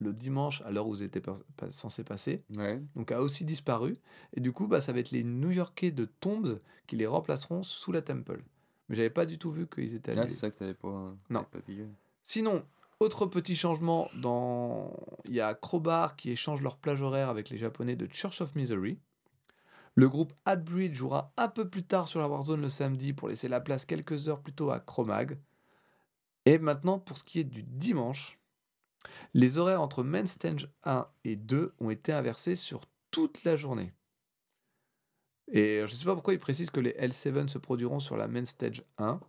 [0.00, 2.42] le dimanche à l'heure où vous étiez pas- pas censé passer.
[2.56, 2.80] Ouais.
[2.96, 3.96] donc a aussi disparu.
[4.34, 7.92] Et du coup, bah, ça va être les New-Yorkais de Tombs qui les remplaceront sous
[7.92, 8.42] la Temple.
[8.88, 10.28] Mais j'avais pas du tout vu qu'ils étaient Ah, annulés.
[10.28, 11.14] c'est ça que t'avais pas.
[11.28, 11.44] Non.
[11.44, 11.86] pas pigé.
[12.22, 12.64] Sinon,
[12.98, 14.92] autre petit changement, dans...
[15.26, 18.54] il y a Crowbar qui échange leur plage horaire avec les Japonais de Church of
[18.56, 18.98] Misery.
[19.96, 23.48] Le groupe Adbridge jouera un peu plus tard sur la Warzone le samedi pour laisser
[23.48, 25.38] la place quelques heures plus tôt à Chromag.
[26.46, 28.38] Et maintenant, pour ce qui est du dimanche,
[29.34, 33.92] les horaires entre Main Stage 1 et 2 ont été inversés sur toute la journée.
[35.52, 38.28] Et je ne sais pas pourquoi ils précisent que les L7 se produiront sur la
[38.28, 39.20] Main Stage 1.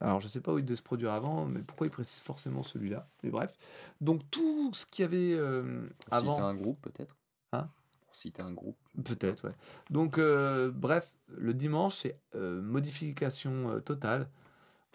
[0.00, 2.22] Alors je ne sais pas où ils devaient se produire avant, mais pourquoi ils précisent
[2.22, 3.08] forcément celui-là.
[3.22, 3.52] Mais bref.
[4.00, 6.42] Donc tout ce qu'il y avait euh, avant...
[6.42, 7.16] un groupe, peut-être?
[7.52, 7.68] Hein?
[8.06, 8.76] Pour citer un groupe.
[9.02, 9.54] Peut-être, ouais.
[9.90, 14.28] Donc, euh, bref, le dimanche, c'est euh, modification euh, totale.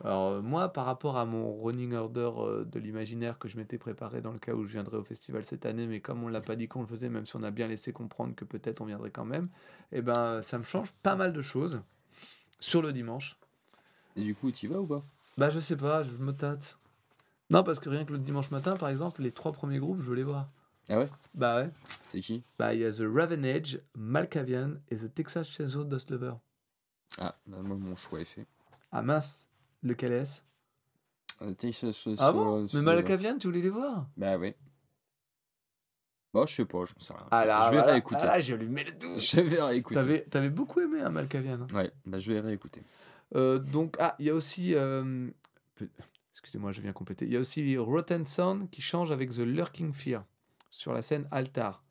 [0.03, 3.77] Alors, euh, moi, par rapport à mon running order euh, de l'imaginaire que je m'étais
[3.77, 6.41] préparé dans le cas où je viendrais au festival cette année, mais comme on l'a
[6.41, 8.85] pas dit qu'on le faisait, même si on a bien laissé comprendre que peut-être on
[8.85, 9.49] viendrait quand même,
[9.91, 11.81] eh ben, ça me change pas mal de choses
[12.59, 13.37] sur le dimanche.
[14.15, 15.03] Et du coup, tu y vas ou pas?
[15.37, 16.77] Bah, je sais pas, je me tâte.
[17.49, 20.09] Non, parce que rien que le dimanche matin, par exemple, les trois premiers groupes, je
[20.09, 20.49] veux les voir.
[20.87, 21.09] Ah ouais?
[21.33, 21.69] Bah ouais.
[22.07, 22.43] C'est qui?
[22.57, 26.33] Bah, il y a The Ravenage, Malkavian et The Texas Chainsaw Dust Lover.
[27.17, 28.47] Ah, bah, moi, mon choix est fait.
[28.91, 29.48] Ah mince,
[29.83, 30.41] lequel est-ce?
[31.41, 31.53] Euh,
[32.17, 32.67] Ah bon?
[32.73, 34.07] Mais Malkavian, tu voulais les voir?
[34.17, 34.53] Bah oui.
[36.33, 37.27] Bah, je sais pas, j'en sais rien.
[37.31, 38.19] Ah là, je vais voilà, réécouter.
[38.21, 39.19] ah là, je lui mets le doute.
[39.19, 39.95] Je vais réécouter.
[39.95, 41.61] T'avais, t'avais beaucoup aimé un Malkavian.
[41.61, 41.67] hein.
[41.73, 42.83] Ouais, bah je vais réécouter.
[43.35, 44.75] Euh, donc, ah, il y a aussi.
[44.75, 45.29] euh,
[46.33, 47.25] Excusez-moi, je viens compléter.
[47.25, 50.23] Il y a aussi Rotten Sound qui change avec The Lurking Fear
[50.69, 51.83] sur la scène Altar.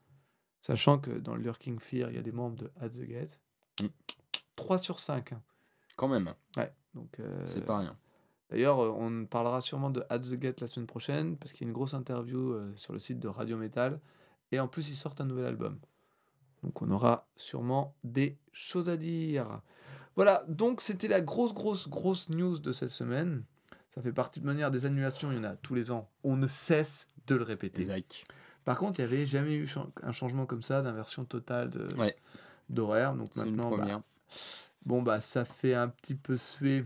[0.61, 3.39] Sachant que dans le Lurking Fear, il y a des membres de At the Gate.
[3.81, 3.87] Mm.
[4.57, 5.33] 3 sur 5.
[5.33, 5.43] hein.
[5.97, 7.19] Quand même, Ouais, donc.
[7.21, 7.97] euh, c'est pas rien.
[8.51, 11.65] D'ailleurs, euh, on parlera sûrement de At the Gate la semaine prochaine parce qu'il y
[11.67, 14.01] a une grosse interview euh, sur le site de Radio Metal.
[14.53, 15.79] Et en plus, ils sortent un nouvel album.
[16.63, 19.61] Donc, on aura sûrement des choses à dire.
[20.17, 23.45] Voilà, donc c'était la grosse, grosse, grosse news de cette semaine.
[23.95, 26.09] Ça fait partie de manière des annulations, il y en a tous les ans.
[26.25, 27.83] On ne cesse de le répéter.
[28.65, 29.69] Par contre, il n'y avait jamais eu
[30.03, 32.17] un changement comme ça d'inversion totale de, Ouais.
[32.71, 33.15] d'horaire.
[33.15, 34.03] Donc maintenant, bah.
[34.85, 36.85] Bon, bah, ça fait un petit peu suer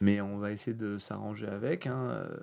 [0.00, 1.86] Mais on va essayer de s'arranger avec.
[1.86, 2.36] hein, euh,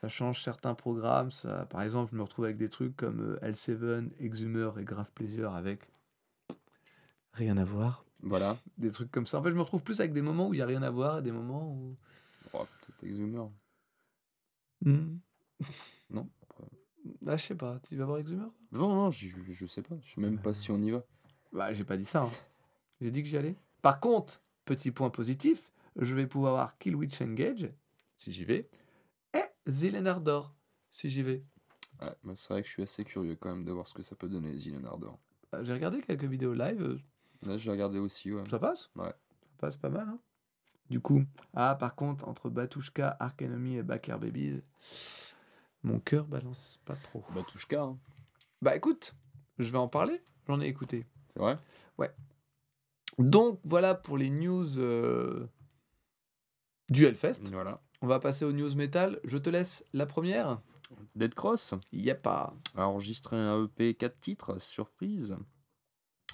[0.00, 1.30] Ça change certains programmes.
[1.30, 5.10] Ça, par exemple, je me retrouve avec des trucs comme euh, L7, Exhumer et Grave
[5.14, 5.88] Pleasure avec
[7.32, 8.04] rien à voir.
[8.20, 8.56] Voilà.
[8.78, 9.38] Des trucs comme ça.
[9.38, 10.90] En fait, je me retrouve plus avec des moments où il n'y a rien à
[10.90, 11.96] voir et des moments où.
[12.54, 13.44] Oh, peut-être Exhumer.
[14.84, 15.18] Hmm.
[16.10, 16.28] Non
[17.26, 17.78] Ah, je sais pas.
[17.88, 19.96] Tu vas voir Exhumer Non, non, je, je sais pas.
[20.02, 21.02] Je sais même pas si on y va.
[21.52, 22.22] Bah, j'ai pas dit ça.
[22.22, 22.30] hein.
[23.00, 23.56] J'ai dit que j'y allais.
[23.86, 27.70] Par contre, petit point positif, je vais pouvoir voir Kill Witch Engage,
[28.16, 28.68] si j'y vais,
[29.32, 30.52] et Zilen Ardor,
[30.90, 31.44] si j'y vais.
[32.02, 34.02] Ouais, bah, c'est vrai que je suis assez curieux quand même de voir ce que
[34.02, 35.20] ça peut donner, Zilen Ardor.
[35.52, 36.98] Bah, J'ai regardé quelques vidéos live, euh,
[37.42, 38.42] Là, j'ai regardé aussi, ouais.
[38.50, 38.90] ça passe?
[38.96, 39.04] Ouais.
[39.06, 40.18] Ça passe pas mal, hein
[40.90, 41.22] Du coup,
[41.54, 44.62] ah, par contre, entre Batushka, Ark Enemy et Backer Babies,
[45.84, 47.22] mon cœur balance pas trop.
[47.32, 47.98] Batushka, hein.
[48.60, 49.14] Bah écoute,
[49.60, 51.06] je vais en parler, j'en ai écouté.
[51.34, 51.56] c'est vrai?
[53.18, 55.46] Donc voilà pour les news euh,
[56.90, 57.40] du Hellfest.
[57.50, 57.80] Voilà.
[58.02, 59.20] On va passer aux news metal.
[59.24, 60.60] Je te laisse la première.
[61.16, 62.54] Dead Cross Y a pas.
[62.76, 65.36] a enregistré un EP 4 titres, surprise,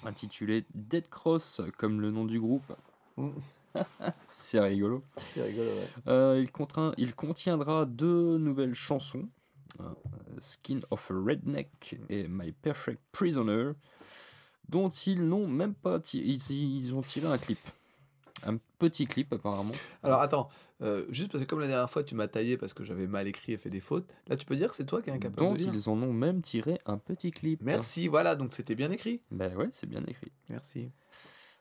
[0.03, 2.71] intitulé Dead Cross, comme le nom du groupe.
[3.17, 3.29] Mm.
[4.27, 5.03] C'est rigolo.
[5.17, 5.87] C'est rigolo, ouais.
[6.07, 9.27] Euh, il, contraint- il contiendra deux nouvelles chansons,
[9.79, 9.89] euh,
[10.39, 13.71] Skin of a Redneck et My Perfect Prisoner,
[14.69, 17.59] dont ils n'ont même pas tiré, ils, ils ont tiré un clip.
[18.45, 19.73] Un petit clip apparemment.
[20.03, 20.49] Alors attends,
[20.81, 23.27] euh, juste parce que comme la dernière fois tu m'as taillé parce que j'avais mal
[23.27, 25.37] écrit et fait des fautes, là tu peux dire que c'est toi qui es incapable
[25.37, 25.71] dont de lire.
[25.73, 27.61] ils en ont même tiré un petit clip.
[27.63, 29.21] Merci, voilà, donc c'était bien écrit.
[29.31, 30.31] Ben ouais, c'est bien écrit.
[30.49, 30.91] Merci.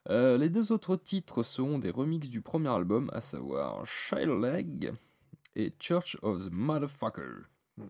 [0.08, 4.92] Euh, les deux autres titres seront des remixes du premier album, à savoir Child Leg
[5.54, 7.46] et Church of the Motherfucker.
[7.76, 7.84] Mm.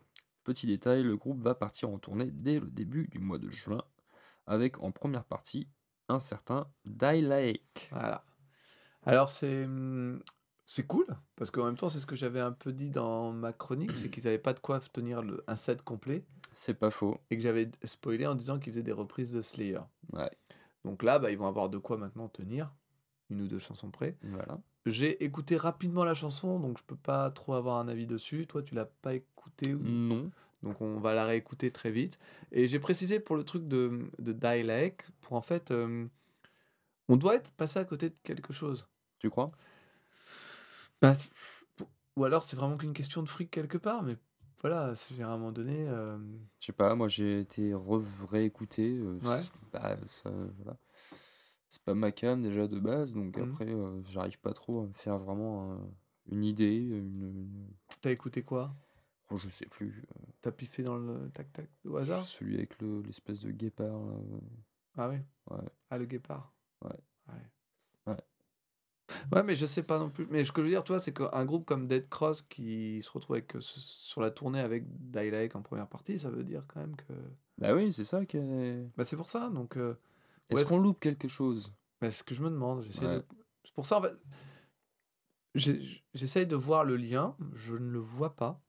[0.44, 3.82] Petit détail, le groupe va partir en tournée dès le début du mois de juin,
[4.52, 5.66] avec en première partie
[6.08, 7.88] un certain Die Lake.
[7.90, 8.22] Voilà.
[9.04, 10.20] Alors c'est hum,
[10.66, 13.52] c'est cool parce qu'en même temps c'est ce que j'avais un peu dit dans ma
[13.52, 17.18] chronique, c'est qu'ils n'avaient pas de quoi tenir le, un set complet C'est pas faux.
[17.30, 19.80] et que j'avais spoilé en disant qu'ils faisaient des reprises de Slayer.
[20.12, 20.30] Ouais,
[20.84, 22.70] Donc là, bah, ils vont avoir de quoi maintenant tenir
[23.30, 24.16] une ou deux chansons près.
[24.22, 24.60] voilà.
[24.84, 28.46] J'ai écouté rapidement la chanson, donc je peux pas trop avoir un avis dessus.
[28.48, 30.30] Toi, tu l'as pas écouté, ou- Non.
[30.62, 32.18] Donc on va la réécouter très vite.
[32.52, 36.06] Et j'ai précisé pour le truc de, de Die Like, pour en fait, euh,
[37.08, 38.86] on doit être passé à côté de quelque chose.
[39.18, 39.52] Tu crois?
[41.00, 41.14] Bah,
[42.16, 44.16] ou alors c'est vraiment qu'une question de fric quelque part, mais
[44.60, 45.86] voilà, c'est à un moment donné.
[45.88, 46.18] euh,
[46.60, 47.74] Je sais pas, moi j'ai été
[48.30, 48.92] réécouté.
[48.96, 49.40] euh, Ouais.
[49.72, 50.76] bah, ça, voilà.
[51.68, 53.44] C'est pas ma cam déjà de base, donc Mhm.
[53.44, 55.76] après euh, j'arrive pas trop à me faire vraiment euh,
[56.30, 57.66] une idée, une-
[58.02, 58.74] T'as écouté quoi?
[59.32, 60.04] Oh, je sais plus.
[60.16, 62.24] euh, T'as piffé dans le tac-tac au hasard?
[62.24, 63.98] Celui avec le- l'espèce de guépard.
[64.06, 64.14] là,
[64.96, 65.16] Ah oui?
[65.50, 65.64] Ouais.
[65.90, 66.52] Ah, le guépard?
[66.84, 66.90] Ouais.
[67.28, 67.34] Ouais.
[68.06, 68.16] Ouais.
[69.32, 70.26] Ouais, mais je sais pas non plus.
[70.30, 73.10] Mais ce que je veux dire, toi, c'est qu'un groupe comme Dead Cross qui se
[73.10, 76.64] retrouve avec, euh, sur la tournée avec Die Like en première partie, ça veut dire
[76.68, 77.12] quand même que.
[77.58, 78.88] Bah oui, c'est ça qui est...
[78.96, 79.50] Bah, c'est pour ça.
[79.50, 79.94] Donc, euh,
[80.48, 81.72] Est-ce qu'on loupe quelque chose?
[82.00, 82.82] Bah, c'est ce que je me demande.
[82.84, 83.16] J'essaie Ouais.
[83.16, 83.24] de...
[83.64, 84.14] C'est pour ça, en fait.
[85.54, 87.36] j'ai- J'essaye de voir le lien.
[87.54, 88.60] Je ne le vois pas.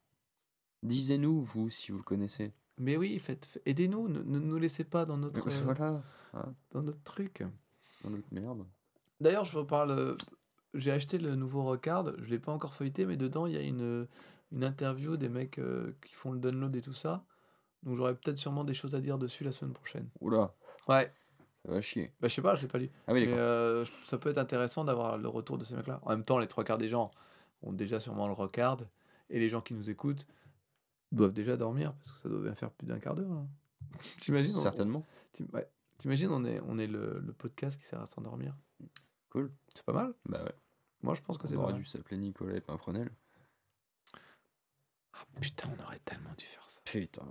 [0.84, 2.52] Disez-nous, vous, si vous le connaissez.
[2.78, 4.08] Mais oui, faites, fa- aidez-nous.
[4.10, 7.43] Ne, ne nous laissez pas dans notre, euh, voilà, hein, dans notre truc.
[8.04, 8.65] dans notre merde.
[9.22, 9.91] D'ailleurs, je reparle.
[9.91, 10.15] euh,
[10.74, 13.62] J'ai acheté le nouveau Recard, je l'ai pas encore feuilleté, mais dedans il y a
[13.62, 14.08] une,
[14.52, 17.24] une interview des mecs euh, qui font le download et tout ça.
[17.84, 20.10] Donc j'aurai peut-être sûrement des choses à dire dessus la semaine prochaine.
[20.19, 20.54] Oula,
[20.89, 21.13] Ouais,
[21.63, 22.12] ça va chier.
[22.19, 22.89] bah je sais pas, je l'ai pas lu.
[23.08, 23.38] Ah Mais d'accord.
[23.39, 26.00] euh, ça peut être intéressant d'avoir le retour de ces mecs-là.
[26.02, 27.12] En même temps, les trois quarts des gens
[27.62, 28.80] ont déjà sûrement le Recard,
[29.30, 30.26] et les gens qui nous écoutent
[31.13, 33.30] doivent déjà dormir, parce que ça doit bien faire plus d'un quart d'heure.
[33.34, 33.45] là.
[34.19, 35.06] T'imagines on- Certainement.
[35.34, 35.67] t'im- ouais.
[35.99, 38.56] T'imagines, on est, on est le, le podcast qui sert à s'endormir.
[39.30, 39.52] Cool.
[39.73, 40.54] C'est pas mal Bah ouais.
[41.02, 41.82] Moi je pense que c'est On pas aurait mal.
[41.82, 43.10] dû s'appeler Nicolas et Pimprenel.
[45.13, 46.80] Ah, putain, on aurait tellement dû faire ça.
[46.86, 47.23] Putain,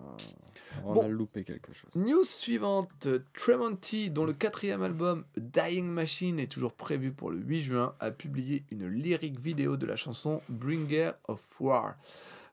[0.85, 1.03] on Bon.
[1.03, 1.91] a loupé quelque chose.
[1.95, 7.63] News suivante, Tremonti, dont le quatrième album Dying Machine est toujours prévu pour le 8
[7.63, 11.97] juin, a publié une lyrique vidéo de la chanson Bringer of War.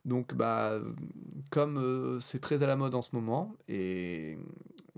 [0.05, 0.79] Donc, bah,
[1.49, 4.37] comme euh, c'est très à la mode en ce moment, et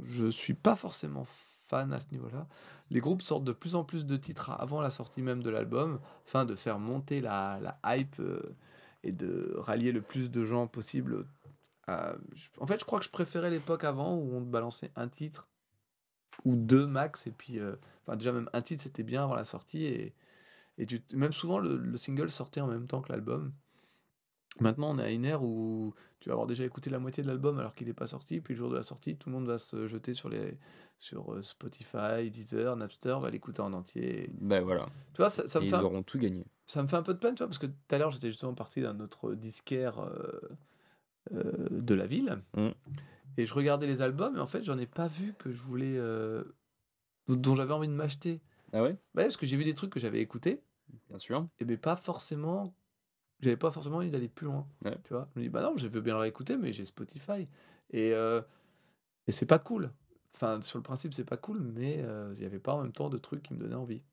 [0.03, 1.25] je suis pas forcément
[1.67, 2.47] fan à ce niveau-là,
[2.89, 5.99] les groupes sortent de plus en plus de titres avant la sortie même de l'album,
[6.27, 8.55] afin de faire monter la, hype euh,
[9.03, 11.25] et de rallier le plus de gens possible
[12.59, 15.47] en fait, je crois que je préférais l'époque avant où on balançait un titre
[16.45, 17.75] ou deux max, et puis, euh,
[18.15, 20.15] déjà, même un titre c'était bien avant la sortie, et,
[20.87, 23.53] tu, même souvent le single sortait en même temps que l'album.
[24.59, 27.27] Maintenant, on est à une ère où tu vas avoir déjà écouté la moitié de
[27.27, 29.47] l'album alors qu'il n'est pas sorti, puis le jour de la sortie, tout le monde
[29.47, 30.57] va se jeter sur, les,
[30.99, 34.29] sur euh, Spotify, Deezer, Napster, va l'écouter en entier.
[34.39, 34.85] Ben voilà.
[35.13, 36.45] Tu vois, ça, ça Et me ils fait un- auront tout gagné.
[36.67, 38.29] ça me fait un peu de peine, tu vois, parce que tout à l'heure, j'étais
[38.29, 40.39] justement parti d'un autre disquaire euh,
[41.33, 42.41] euh, de la ville.
[42.55, 42.69] Mm.
[43.37, 45.97] Et je regardais les albums, et en fait, j'en ai pas vu que je voulais.
[45.97, 46.43] euh,
[47.27, 48.41] dont- dont j'avais envie de m'acheter.
[48.73, 48.89] Ah ouais?
[49.15, 50.61] Ouais, parce que j'ai vu des trucs que j'avais écoutés,
[51.09, 51.47] Bien sûr.
[51.59, 52.73] et mais pas forcément.
[53.41, 54.67] J'avais pas forcément envie d'aller plus loin.
[54.85, 54.97] Ouais.
[55.03, 57.47] Tu vois, je me dis, bah non, je veux bien le réécouter, mais j'ai Spotify.
[57.89, 58.41] Et, euh,
[59.27, 59.91] et c'est pas cool.
[60.35, 62.91] Enfin, sur le principe, c'est pas cool, mais euh, il n'y avait pas en même
[62.91, 64.03] temps de trucs qui me donnaient envie.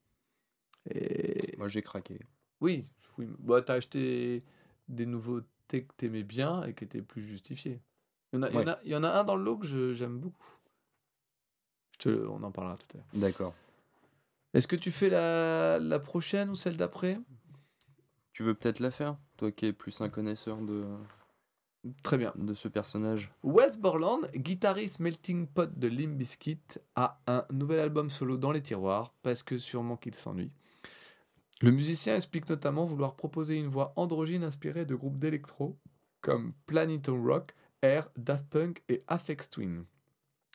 [0.90, 1.54] Et.
[1.58, 2.18] Moi j'ai craqué.
[2.60, 2.86] Oui,
[3.18, 3.28] oui.
[3.38, 4.42] Bah, t'as acheté
[4.88, 7.80] des nouveautés que t'aimais bien et qui étaient plus justifiées.
[8.32, 8.68] Il y en a, il y en Ouais.
[8.68, 10.46] a, il y en a un dans le lot que j'aime beaucoup.
[11.92, 13.06] Je te, le- on en parlera tout à l'heure.
[13.12, 13.54] D'accord.
[14.54, 17.18] Est-ce que tu fais la, la prochaine ou celle d'après?
[18.38, 20.86] Tu veux peut-être la faire Toi qui es plus un connaisseur de,
[22.04, 22.32] Très bien.
[22.36, 23.32] de ce personnage.
[23.42, 26.60] Wes Borland, guitariste melting pot de Limp Bizkit,
[26.94, 30.52] a un nouvel album solo dans les tiroirs parce que sûrement qu'il s'ennuie.
[31.62, 35.76] Le musicien explique notamment vouloir proposer une voix androgyne inspirée de groupes d'électro
[36.20, 39.84] comme Planet Rock, Air, Daft Punk et Aphex Twin.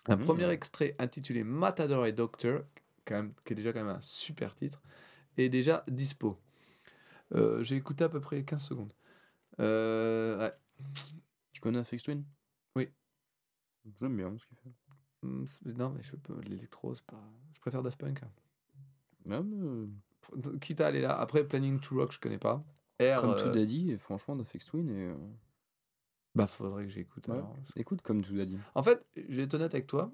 [0.05, 0.23] Un Mhm.
[0.23, 2.61] premier extrait intitulé Matador et Doctor,
[3.03, 4.81] quand même, qui est déjà quand même un super titre,
[5.35, 6.37] est déjà dispo.
[7.33, 8.93] Euh, J'ai écouté à peu près 15 secondes.
[9.59, 10.53] Euh, ouais.
[11.51, 12.23] Tu connais Afex Twin?
[12.75, 12.89] Oui.
[14.01, 14.71] J'aime bien ce qu'il fait.
[15.47, 16.39] C'est- Non, mais je peux.
[16.41, 17.21] L'électro, c'est pas.
[17.53, 18.21] Je préfère Daft Punk.
[18.23, 18.31] hein.
[19.29, 19.87] Ah, mais,
[20.41, 21.17] F- Quitte à aller là.
[21.17, 22.63] Après, Planning to Rock, je connais pas.
[23.21, 24.89] Comme euh, tout a dit, et franchement, d'Afex Twin.
[24.89, 25.15] Et, euh,
[26.35, 27.27] bah, faudrait que j'écoute.
[27.27, 27.35] ouais.
[27.35, 27.55] alors.
[27.75, 28.57] Écoute, comme tout a dit.
[28.75, 30.11] En fait, je vais être honnête avec toi.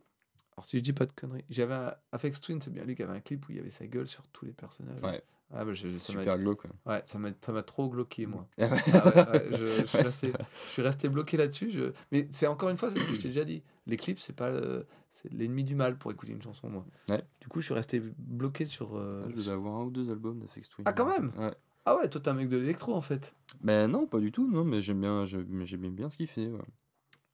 [0.56, 1.96] Alors, si je dis pas de conneries, j'avais un...
[2.12, 4.08] Afex Twin, c'est bien lui qui avait un clip où il y avait sa gueule
[4.08, 5.02] sur tous les personnages.
[5.02, 5.24] Ouais.
[5.52, 6.62] Ah, bah, je- ça m'a- Super glauque.
[6.62, 6.94] quoi.
[6.94, 8.48] Ouais, ça m'a ça m'a trop glauqué, moi.
[8.60, 8.82] Ah ouais.
[8.94, 11.72] Ah ouais, ouais, je, je suis Ouais, resté, c'est- je suis resté bloqué là-dessus.
[11.72, 11.92] Je...
[12.12, 13.64] Mais c'est encore une fois, ce que je t'ai déjà dit.
[13.88, 14.86] Les clips, c'est pas le-
[15.32, 16.86] l'ennemi du mal pour écouter une chanson, moi.
[17.10, 17.24] Ouais.
[17.42, 18.96] Du coup, je suis resté bloqué sur.
[18.96, 20.84] euh, Je devais avoir un ou deux albums d'Afex Twin.
[20.88, 21.54] Ah, quand même Ouais.
[21.86, 23.34] Ah ouais, toi, t'es un mec de l'électro, en fait.
[23.62, 26.28] Ben non, pas du tout, non, mais j'aime bien, je- mais j'aime bien ce qu'il
[26.28, 26.48] fait.
[26.48, 26.60] ouais.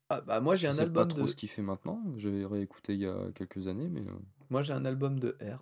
[0.08, 1.28] Ah, bah, moi, j'ai Je un sais album pas trop de.
[1.28, 2.00] ce qu'il fait maintenant.
[2.16, 4.02] J'avais réécouté il y a quelques années, mais.
[4.02, 4.14] euh,
[4.50, 5.62] Moi, j'ai un album de R.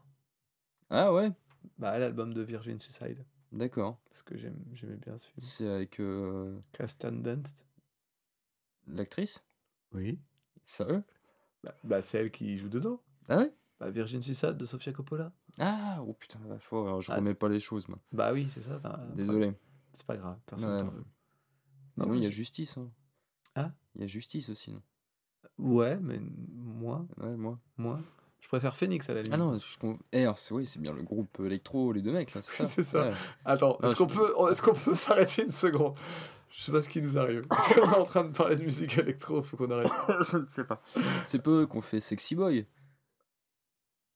[0.91, 1.31] Ah ouais,
[1.77, 3.23] Bah, l'album de Virgin Suicide.
[3.51, 3.97] d'accord.
[4.09, 5.39] Parce que j'aime- j'aimais bien ce film.
[5.39, 7.65] C'est avec euh, Kirsten Dunst.
[8.87, 9.43] l'actrice?
[9.93, 10.19] Oui.
[10.65, 11.03] Sérieux
[11.63, 13.01] Bah, bah, c'est elle qui joue dedans.
[13.29, 13.53] Ah ouais?
[13.79, 15.31] Bah, Virgin Suicide de Sofia Coppola.
[15.59, 17.15] Ah, oh putain, la alors je Ah.
[17.17, 17.99] remets pas les choses, moi.
[18.11, 18.79] Bah oui, c'est ça.
[19.15, 19.53] Désolé.
[19.95, 20.39] C'est pas grave.
[20.45, 20.81] Personne Ouais.
[20.81, 21.05] t'en veut.
[21.97, 22.77] Non, mais il y a justice.
[22.77, 22.89] Hein.
[23.55, 24.71] Hein Il y a justice aussi.
[24.73, 24.81] non?
[25.59, 27.59] Ouais, mais moi, Ouais, moi.
[27.77, 27.99] moi,
[28.43, 29.33] je préfère Phoenix à la limite.
[29.33, 32.41] Ah non, je eh, alors, oui, c'est bien le groupe électro, les deux mecs là,
[32.43, 33.03] c'est ça C'est ça.
[33.07, 33.13] Ouais.
[33.45, 35.95] Attends, est-ce qu'on je- peut, est-ce qu'on peut s'arrêter une seconde?
[36.55, 37.47] Je sais pas ce qui nous arrive.
[37.47, 39.89] Parce qu'on est en train de parler de musique électro, faut qu'on arrête.
[40.31, 40.81] je ne sais pas.
[41.25, 42.67] C'est pas eux qu'on fait Sexy Boy.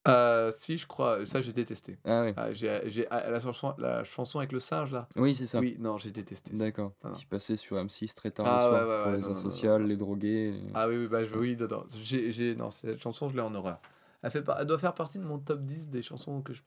[0.06, 1.98] Euh, si, je crois, ça j'ai détesté.
[2.04, 2.34] Ah ouais.
[2.36, 5.08] Ah, j'ai, j'ai- ah, la, chanson, la chanson avec le singe là.
[5.16, 5.58] Oui, c'est ça.
[5.60, 6.50] Oui, non, j'ai détesté.
[6.52, 6.56] ça.
[6.56, 6.92] D'accord.
[7.04, 7.10] Ah.
[7.14, 9.32] Qui passait sur M6 très tard Ah le soir ouais, ouais, pour ouais, les non,
[9.32, 9.88] asociales, non.
[9.88, 10.52] les drogués.
[10.52, 13.34] les- Ah oui, oui, bah je oui, non, non, j'ai, j'ai, non, cette chanson, je
[13.34, 13.80] l'ai en horreur.
[14.22, 16.62] Elle, fait par- elle doit faire partie de mon top 10 des chansons que je.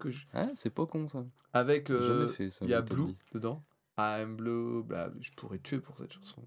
[0.00, 0.20] Que je...
[0.32, 1.24] Ah, c'est pas con ça.
[1.52, 1.90] Avec.
[1.90, 2.28] Euh.
[2.62, 3.16] Il y a Blue 10.
[3.34, 3.64] dedans.
[3.98, 6.42] I'm Blue, bah, je pourrais tuer pour cette chanson.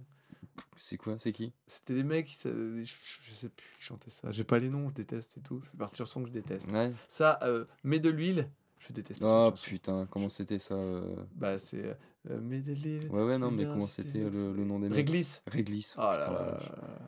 [0.77, 1.53] C'est quoi C'est qui?
[1.65, 4.31] C'était des mecs, je, je sais plus qui chantaient ça.
[4.31, 5.61] J'ai pas les noms, je déteste et tout.
[5.71, 6.69] C'est partie de chansons que je déteste.
[6.71, 6.91] Ouais.
[7.07, 9.21] Ça, euh, mets de l'huile, je déteste.
[9.23, 9.63] Oh chanson.
[9.63, 11.15] putain, comment c'était ça euh?
[11.35, 11.97] Bah, c'est.
[12.29, 13.07] Euh, mets de l'huile.
[13.11, 14.97] Ouais, ouais, non, mais comment c'était le, le nom des mecs?
[14.97, 15.41] Réglisse.
[15.47, 15.95] Réglisse.
[15.97, 16.59] Oh là là.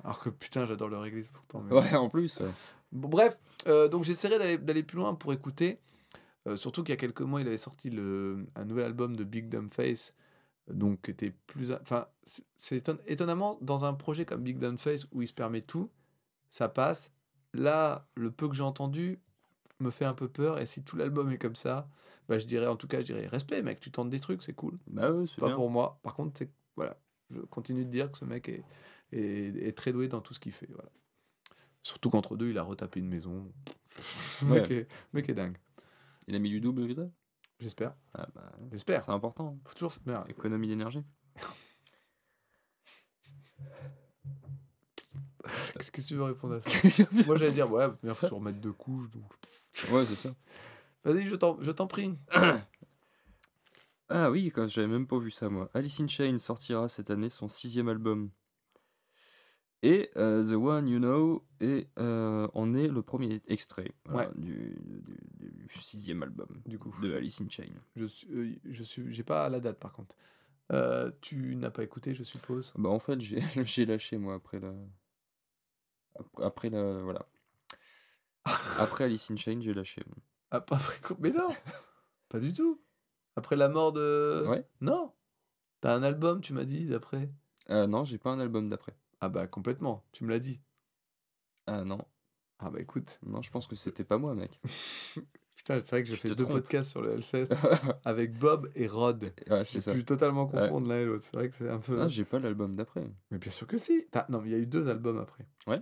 [0.05, 1.61] Alors que putain, j'adore le réglisse pourtant.
[1.61, 2.39] mais- Ouais, en plus.
[2.39, 2.51] ouais.
[2.91, 5.79] Bon, bref, euh, donc j'essaierai d'aller, plus loin pour écouter.
[6.47, 9.23] Euh, surtout qu'il y a quelques mois, il avait sorti le, un nouvel album de
[9.23, 10.13] Big Dumb Face.
[10.67, 11.71] Donc, était plus.
[11.73, 15.33] Enfin, c'est, c'est éton- étonnamment, dans un projet comme Big Dumb Face où il se
[15.33, 15.89] permet tout,
[16.49, 17.11] ça passe.
[17.53, 19.19] Là, le peu que j'ai entendu
[19.79, 20.59] me fait un peu peur.
[20.59, 21.89] Et si tout l'album est comme ça,
[22.27, 24.53] bah, je dirais, en tout cas, je dirais respect, mec, tu tentes des trucs, c'est
[24.53, 24.77] cool.
[24.87, 25.55] Bah ouais, c'est Pas bien.
[25.55, 25.99] pour moi.
[26.03, 26.43] Par contre,
[26.75, 26.97] voilà,
[27.31, 28.63] je continue de dire que ce mec est,
[29.11, 30.69] est, est très doué dans tout ce qu'il fait.
[30.71, 30.89] Voilà.
[31.89, 33.51] Surtout qu'entre deux, il a retapé une maison.
[34.43, 34.61] Ouais.
[34.61, 35.57] mec, est, le mec est dingue.
[36.27, 37.01] Il a mis du double, ça
[37.59, 37.95] J'espère.
[38.13, 39.01] Ah bah, J'espère.
[39.01, 39.57] c'est important.
[39.65, 40.23] Faut toujours faire.
[40.29, 41.03] Économie d'énergie.
[45.75, 47.03] Qu'est-ce que tu veux répondre à ça?
[47.27, 49.09] Moi, j'allais dire, ouais, il faut toujours mettre deux couches.
[49.09, 49.33] Donc...
[49.91, 50.29] ouais, c'est ça.
[51.03, 52.13] Vas-y, je t'en, je t'en prie.
[54.11, 55.69] Ah oui, quand j'avais même pas vu ça moi.
[55.75, 58.31] Alice in Chains sortira cette année son sixième album.
[59.81, 64.77] Et euh, The One You Know est, euh, en est le premier extrait voilà, du,
[65.39, 67.79] du- du sixième album Du coup, de Alice in Chains.
[67.95, 70.15] je suis, euh, je suis, j'ai pas la date par contre.
[70.73, 72.73] Euh, tu n'as pas écouté, je suppose?
[72.77, 74.73] Bah en fait, j'ai j'ai lâché moi après la
[76.19, 77.25] ap- après la voilà.
[78.79, 80.01] Après Alice in Chains, j'ai lâché.
[80.51, 81.49] Ah, pas après quoi Mais non
[82.29, 82.81] Pas du tout
[83.35, 84.45] Après la mort de.
[84.47, 84.65] Ouais.
[84.81, 85.13] Non
[85.81, 87.29] T'as un album, tu m'as dit, d'après?
[87.69, 88.93] Euh, non, j'ai pas un album d'après.
[89.21, 90.59] Ah bah complètement, tu me l'as dit.
[91.67, 91.99] Ah non,
[92.59, 93.19] Ah bah écoute.
[93.25, 94.59] non, je pense que c'était pas moi, mec.
[95.55, 97.49] Putain, c'est vrai que fait te deux podcasts sur le Hellfest
[98.05, 99.33] avec Bob et Rod.
[99.49, 99.93] ouais, c'est ça.
[99.93, 100.61] pu totalement Ouais.
[100.61, 101.25] confondre l'un et l'autre.
[101.29, 102.01] C'est vrai que c'est un peu.
[102.01, 103.03] Ah, j'ai pas l'album d'après.
[103.29, 104.07] Mais bien sûr que si.
[104.29, 105.45] Non, mais il y a eu deux albums après.
[105.67, 105.81] Ouais.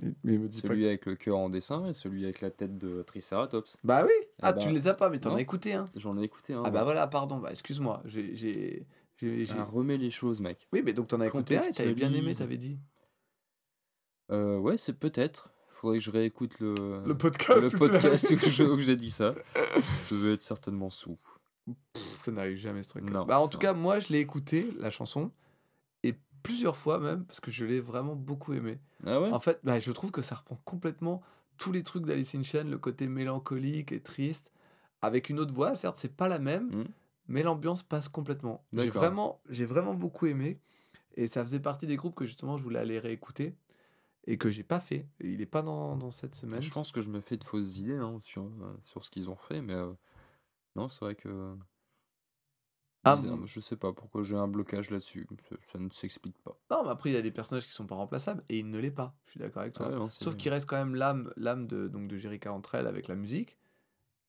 [0.00, 2.50] Mais, mais me pas Celui que- avec le cœur en dessin et celui avec la
[2.52, 3.78] tête de Triceratops.
[3.82, 4.12] Bah oui.
[4.40, 5.88] Ah, bah, tu les as pas, mais t'en as écouté un.
[5.96, 6.62] J'en ai écouté un.
[6.64, 6.84] Ah bah ouais.
[6.84, 7.38] voilà, pardon.
[7.38, 8.00] Bah excuse-moi.
[8.04, 8.86] J'ai,
[9.24, 10.68] j'ai, j'ai- j'ai- Ah, remets les choses, mec.
[10.72, 12.78] Oui, mais donc t'en as écouté un et t'avais bien aimé, t'avais dit.
[14.30, 15.50] Euh, ouais, c'est peut-être.
[15.74, 17.60] Faudrait que je réécoute le, Le podcast.
[17.60, 19.34] le podcast où j'ai dit ça.
[20.08, 21.18] Je vais être certainement sous.
[21.92, 23.04] Pff, Ça n'arrive jamais ce truc.
[23.04, 25.30] Non, Bah en tout cas, moi je l'ai écouté la chanson
[26.02, 28.78] et plusieurs fois même parce que je l'ai vraiment beaucoup aimé.
[29.04, 29.30] Ah ouais?
[29.30, 31.22] En fait, bah, je trouve que ça reprend complètement
[31.58, 34.50] tous les trucs d'Alice in le côté mélancolique et triste,
[35.02, 35.74] avec une autre voix.
[35.74, 36.84] Certes, c'est pas la même, Mhm.
[37.26, 38.64] Mais l'ambiance passe complètement.
[38.72, 40.60] J'ai vraiment, j'ai vraiment beaucoup aimé
[41.16, 43.56] et ça faisait partie des groupes que justement je voulais aller réécouter
[44.26, 45.06] et que j'ai pas fait.
[45.20, 46.62] Il est pas dans, dans cette semaine.
[46.62, 48.50] Je pense que je me fais de fausses idées hein, sur,
[48.84, 49.92] sur ce qu'ils ont fait, mais euh,
[50.76, 51.56] non, c'est vrai que.
[53.06, 53.44] Ah, bon.
[53.44, 55.26] Je sais pas pourquoi j'ai un blocage là-dessus.
[55.50, 56.58] Ça, ça ne s'explique pas.
[56.70, 58.78] Non, mais après il y a des personnages qui sont pas remplaçables et il ne
[58.78, 59.14] l'est pas.
[59.26, 59.90] Je suis d'accord avec toi.
[59.90, 62.86] Ah non, Sauf qu'il reste quand même l'âme, l'âme de donc de Jericha entre elles
[62.86, 63.58] avec la musique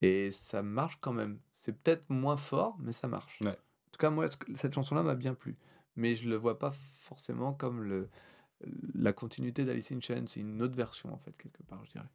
[0.02, 1.40] et ça marche quand même.
[1.66, 3.40] C'est peut-être moins fort, mais ça marche.
[3.42, 3.50] Ouais.
[3.50, 5.58] En tout cas, moi, ce- cette chanson-là m'a bien plu,
[5.96, 8.10] mais je le vois pas forcément comme le
[8.94, 10.26] la continuité d'Alice in Chains.
[10.28, 12.06] C'est une autre version en fait quelque part, je dirais.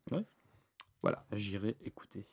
[1.33, 2.27] J'irai écouter.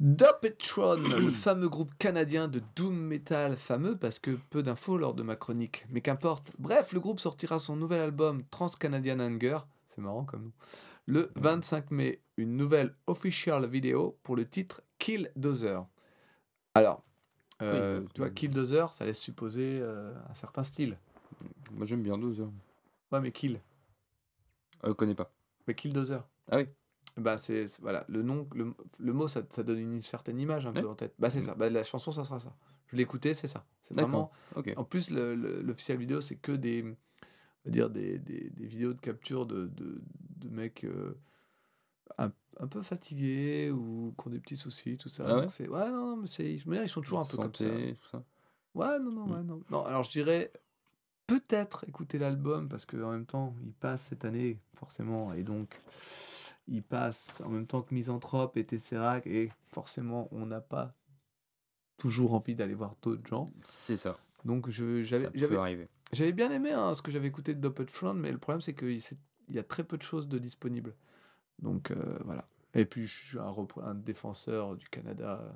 [0.00, 5.22] Dopetron, le fameux groupe canadien de doom metal, fameux parce que peu d'infos lors de
[5.22, 6.52] ma chronique, mais qu'importe.
[6.58, 9.58] Bref, le groupe sortira son nouvel album Trans Canadian Anger,
[9.94, 10.52] c'est marrant comme nous,
[11.06, 15.84] le 25 mai, une nouvelle official vidéo pour le titre Kill Dozer.
[16.78, 17.02] Alors,
[17.62, 20.96] euh, Oui, tu vois, euh, Kill Dozer, ça laisse supposer euh, un certain style.
[21.72, 22.48] Moi j'aime bien Dozer.
[23.12, 23.60] Ouais, mais Kill,
[24.84, 25.32] Euh, connais pas.
[25.66, 26.20] mais Kill Dozer.
[26.50, 26.66] Ah oui.
[27.16, 30.72] Bah c'est voilà le nom le, le mot ça, ça donne une certaine image un
[30.72, 30.86] peu Ouais.
[30.86, 31.14] en tête.
[31.18, 31.46] Bah c'est Mm.
[31.46, 31.54] ça.
[31.56, 32.54] Bah la chanson ça sera ça.
[32.86, 33.66] Je l'ai écouté c'est ça.
[33.88, 34.30] C'est vraiment.
[34.76, 36.96] En plus, le- le- l'officiel vidéo, c'est que des, on
[37.64, 40.00] va dire des, des, des vidéos de capture de, de,
[40.36, 41.18] de mecs euh,
[42.16, 45.24] un, un peu fatigués ou qui ont des petits soucis, tout ça.
[45.26, 47.36] Ah ouais Donc c'est- ouais, non, non, mais c'est, mais ils sont toujours un peu
[47.36, 47.64] comme ça.
[47.64, 48.22] Tout ça.
[48.74, 49.32] Ouais, non, non, Mm.
[49.32, 49.62] ouais, non.
[49.70, 50.52] Non, alors je dirais
[51.26, 55.80] peut-être écouter l'album parce qu'en même temps, il passe cette année, forcément, et donc
[56.68, 60.94] il passe en même temps que Misanthrope et Tesseract, et forcément, on n'a pas
[61.96, 63.52] toujours envie d'aller voir d'autres gens.
[63.60, 64.18] C'est ça.
[64.44, 65.88] Donc je, Ça j'avais, peut j'avais, arriver.
[66.12, 68.74] j'avais bien aimé hein, ce que j'avais écouté de Doppelt Front, mais le problème c'est
[68.74, 69.00] qu'il
[69.48, 70.94] il y a très peu de choses de disponibles.
[71.58, 72.46] Donc euh, voilà.
[72.74, 75.50] Et puis je suis un, défenseur du Canada euh,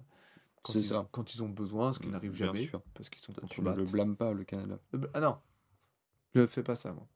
[0.62, 1.08] quand, ils, ça.
[1.12, 2.82] quand ils ont besoin, ce qui Mm, n'arrive jamais, sûr.
[2.94, 4.78] parce qu'ils sont Tu ne le blâmes pas, le Canada.
[5.14, 5.38] Ah non,
[6.34, 7.06] je ne fais pas ça moi.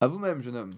[0.00, 0.74] À vous-même, jeune homme.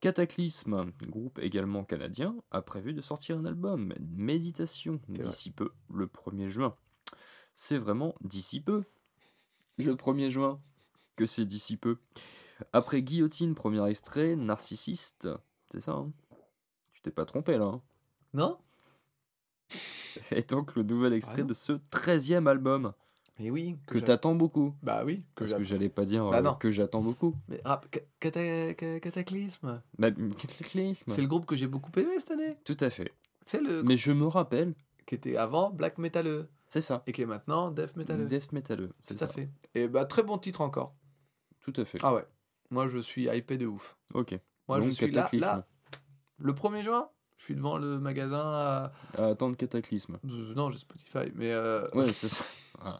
[0.00, 6.48] Cataclysme, groupe également canadien, a prévu de sortir un album, Méditation, d'ici peu, le 1er
[6.48, 6.76] juin.
[7.54, 8.82] C'est vraiment d'ici peu.
[9.76, 10.60] Le 1er juin,
[11.14, 11.98] que c'est d'ici peu.
[12.72, 15.28] Après Guillotine, premier extrait, Narcissiste,
[15.70, 16.12] c'est ça, hein?
[17.02, 17.80] T'es pas trompé là, hein
[18.34, 18.58] Non?
[20.30, 21.48] Et donc le nouvel extrait non.
[21.48, 22.92] de ce 13e album,
[23.38, 23.76] Mais oui.
[23.86, 24.74] que t'attends beaucoup.
[24.82, 25.22] Bah oui.
[25.34, 27.34] Que Parce que j'allais pas dire Bah euh, que j'attends beaucoup.
[27.48, 29.82] Mais rap- ca- cata- ca- Cataclysme.
[29.98, 31.10] Bah, Cataclysme.
[31.10, 32.56] C'est le groupe que j'ai beaucoup aimé cette année.
[32.64, 33.12] Tout à fait.
[33.44, 34.74] C'est le Mais je me rappelle,
[35.06, 37.02] qui était avant Black Metaleux c'est ça.
[37.06, 38.26] et qui est maintenant Death Metaleux.
[38.26, 39.24] Death Metalleux, c'est Tout ça.
[39.26, 39.48] à fait.
[39.74, 40.94] Et bah très bon titre encore.
[41.60, 41.98] Tout à fait.
[42.02, 42.24] Ah ouais.
[42.70, 43.96] Moi je suis hypé de ouf.
[44.14, 44.38] Ok.
[44.68, 45.66] Moi je Donc, suis là, là.
[46.42, 48.92] Le 1er juin, je suis devant le magasin à...
[49.16, 50.18] À attendre Cataclysme.
[50.24, 51.52] Euh, Non, j'ai Spotify, mais...
[51.52, 52.44] euh, Ouais, c'est ça.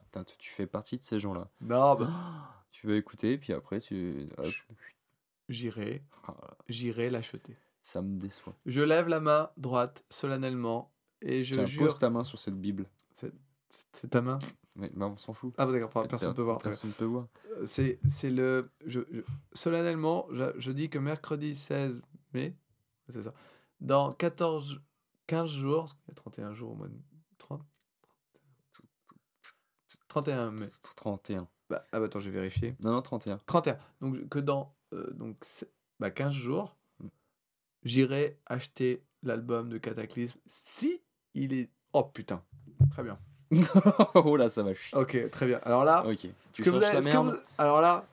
[0.05, 1.49] Putain, tu- fais partie de ces gens-là.
[1.61, 2.09] Non, bah,
[2.71, 4.29] Tu vas écouter, puis après, tu.
[5.49, 6.35] j'irai, Ah,
[6.69, 7.57] j'irai l'acheter.
[7.83, 8.55] ça me déçoit.
[8.67, 11.85] Je lève la main droite solennellement et je Tiens, jure...
[11.87, 12.87] pose ta main sur cette Bible.
[13.15, 13.33] C'est
[13.93, 14.39] c'est ta main?
[14.75, 15.55] Mais bah, on s'en fout.
[15.59, 16.59] Ah bah d'accord, per- personne ne peut voir.
[16.59, 17.27] Personne peut voir.
[17.59, 18.71] Euh, C'est c'est le...
[18.87, 19.21] Je, je-
[19.53, 22.57] solennellement, je, je dis que mercredi 16 mai,
[23.13, 23.33] c'est ça,
[23.81, 24.81] dans 14...
[25.29, 26.95] 15 jours, il y a 31 jours au mois de...
[27.39, 27.63] 30
[30.09, 30.67] 31 mai.
[30.97, 31.49] 31.
[31.71, 32.77] Bah, ah bah attends, je vais vérifier.
[32.81, 33.39] Non, non, 31.
[33.47, 33.79] 31.
[34.01, 35.37] Donc que dans euh, donc,
[36.01, 37.07] bah, 15 jours, Mm.
[37.85, 41.01] j'irai acheter l'album de Cataclysme si
[41.35, 41.71] il est...
[41.95, 42.43] Oh putain,
[42.91, 43.19] très bien.
[44.15, 44.99] oh là, ça va chier.
[44.99, 45.61] Ok, très bien.
[45.63, 46.27] Alors là, Ok.
[46.53, 48.05] Tu que vous avez- la est-ce que merde vous- alors là,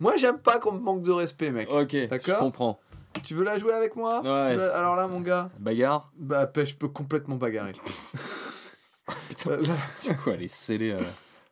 [0.00, 1.68] moi j'aime pas qu'on me manque de respect, mec.
[1.70, 2.38] Ok, je D'accord?
[2.38, 2.80] comprends.
[3.22, 4.50] Tu veux la jouer avec moi Ouais.
[4.50, 7.72] Tu veux- Alors là, mon gars, Bagarre bah je peux complètement bagarrer.
[9.28, 9.58] Putain,
[9.92, 11.00] c'est quoi, les scellés euh,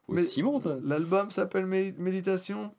[0.09, 2.75] au Mais- ciment, L'album s'appelle Médi- Méditation.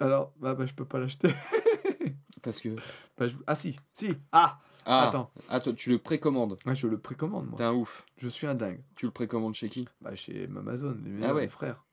[0.00, 1.28] Alors, bah, bah je peux pas l'acheter.
[2.42, 2.70] Parce que.
[3.16, 4.14] Bah, je- Ah si, si.
[4.32, 5.30] Ah, Ah, attends.
[5.48, 6.58] ah, toi, tu le précommandes.
[6.66, 7.56] Ouais, je le précommande moi.
[7.56, 8.04] T'es un ouf.
[8.18, 8.80] Je suis un dingue.
[8.94, 11.48] Tu le précommandes chez qui Bah chez Amazon, les meilleurs Ah ouais.
[11.48, 11.84] frères.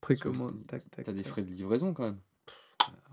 [0.00, 1.04] Précommande, tac, tac.
[1.04, 2.18] T'as des frais de livraison quand même.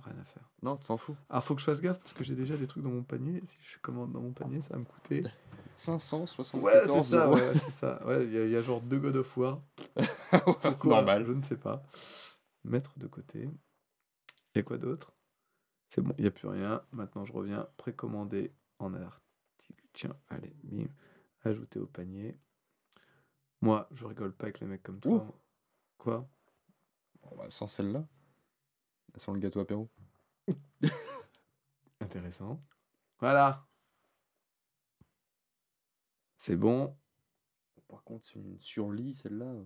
[0.05, 0.43] Rien à faire.
[0.63, 1.15] Non, t'en fous.
[1.29, 3.41] Alors faut que je fasse gaffe parce que j'ai déjà des trucs dans mon panier.
[3.45, 5.23] Si je commande dans mon panier, ça va me coûter.
[5.75, 7.35] 574 Ouais, c'est ça, euros.
[7.35, 8.05] ouais, c'est ça.
[8.07, 9.61] Ouais, il y, a- il y a genre deux God of War.
[10.61, 11.25] Pourquoi Normal.
[11.25, 11.83] Je ne sais pas.
[12.63, 13.43] Mettre de côté.
[13.43, 15.13] Il y a quoi d'autre?
[15.89, 16.81] C'est bon, il n'y a plus rien.
[16.91, 17.67] Maintenant, je reviens.
[17.77, 19.83] Précommander en article.
[19.93, 20.87] Tiens, allez, bim.
[21.43, 22.35] Ajouter au panier.
[23.61, 25.13] Moi, je rigole pas avec les mecs comme toi.
[25.17, 25.31] Ouh.
[25.99, 26.27] Quoi?
[27.21, 28.03] Bon, bah, sans celle-là.
[29.15, 29.87] Sans le gâteau apéro.
[32.01, 32.61] Intéressant.
[33.19, 33.65] Voilà.
[36.37, 36.95] C'est bon.
[37.87, 39.45] Par contre, c'est une surlit, celle-là.
[39.45, 39.63] euh,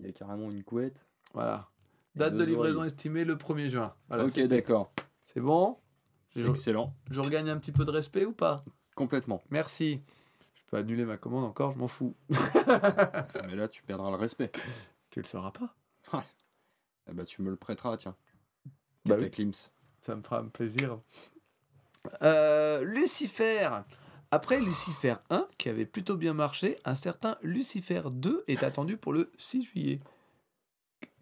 [0.00, 1.06] Il y a carrément une couette.
[1.34, 1.70] Voilà.
[2.14, 2.88] et Date de livraison oreilles.
[2.88, 3.94] estimée le 1er juin.
[4.08, 4.92] Voilà, ok, d'accord.
[5.26, 5.78] C'est bon?
[6.30, 6.94] C'est excellent.
[7.10, 8.64] Je regagne un petit peu de respect ou pas?
[8.94, 9.42] Complètement.
[9.50, 10.02] Merci.
[10.54, 12.16] Je peux annuler ma commande encore, je m'en fous.
[12.30, 14.50] Mais là, tu perdras le respect.
[15.10, 15.74] tu le sauras pas.
[17.06, 18.16] Eh bah, tu me le prêteras, tiens.
[19.04, 19.50] Bah oui.
[20.00, 20.98] Ça me fera un plaisir.
[22.22, 23.68] Euh, Lucifer.
[24.30, 29.12] Après Lucifer 1, qui avait plutôt bien marché, un certain Lucifer 2 est attendu pour
[29.12, 30.00] le 6 juillet.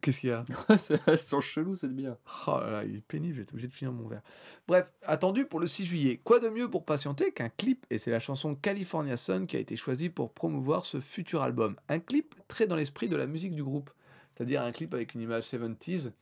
[0.01, 0.45] Qu'est-ce qu'il y a
[1.07, 2.17] Elles sont chelou cette bière.
[2.47, 4.23] Oh là là, il est pénible, j'ai été obligé de finir mon verre.
[4.69, 6.21] Bref, attendu pour le 6 juillet.
[6.23, 7.85] Quoi de mieux pour patienter qu'un clip?
[7.91, 11.77] Et c'est la chanson California Sun qui a été choisie pour promouvoir ce futur album.
[11.89, 13.91] Un clip très dans l'esprit de la musique du groupe,
[14.35, 16.13] c'est-à-dire un clip avec une image 70s.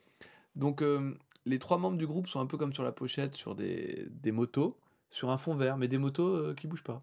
[0.57, 1.15] Donc euh,
[1.49, 4.33] les trois membres du groupe sont un peu comme sur la pochette, sur des, des
[4.33, 4.77] motos,
[5.11, 7.03] sur un fond vert, mais des motos euh, qui bougent pas.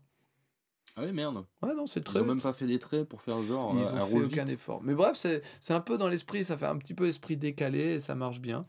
[0.98, 1.44] Ah oui, merde.
[1.62, 2.22] Ouais, non, c'est Ils très.
[2.22, 3.76] ont même pas fait des traits pour faire genre.
[3.78, 4.54] Ils euh, ont fait aucun vite.
[4.54, 4.82] effort.
[4.82, 7.96] Mais bref, c'est c'est un peu dans l'esprit, ça fait un petit peu esprit décalé
[7.96, 8.66] et ça marche bien.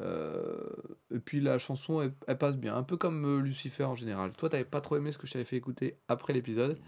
[0.00, 0.70] Euh,
[1.10, 4.32] et puis la chanson, elle, elle passe bien, un peu comme euh, Lucifer en général.
[4.32, 6.78] Toi, t'avais pas trop aimé ce que je t'avais fait écouter après l'épisode.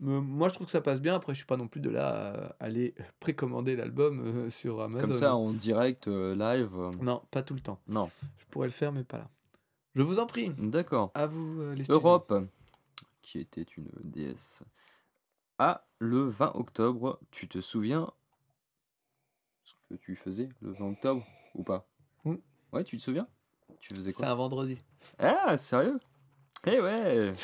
[0.00, 1.14] Mais moi, je trouve que ça passe bien.
[1.14, 5.06] Après, je suis pas non plus de là à aller précommander l'album euh, sur Amazon.
[5.06, 6.70] Comme ça, en direct, euh, live.
[6.76, 7.78] euh, Non, pas tout le temps.
[7.88, 8.10] Non.
[8.38, 9.28] Je pourrais le faire, mais pas là.
[9.94, 10.50] Je vous en prie.
[10.58, 11.10] D'accord.
[11.14, 11.94] À vous, euh, les studios.
[12.00, 12.34] Europe,
[13.22, 14.62] qui était une déesse.
[15.58, 18.10] Ah, le 20 octobre, tu te souviens
[19.64, 21.86] ce que tu faisais le 20 octobre ou pas?
[22.72, 23.26] Ouais, tu te souviens?
[23.80, 24.28] Tu faisais C'est quoi?
[24.28, 24.78] un vendredi.
[25.18, 25.98] Ah, sérieux?
[26.66, 27.32] Eh ouais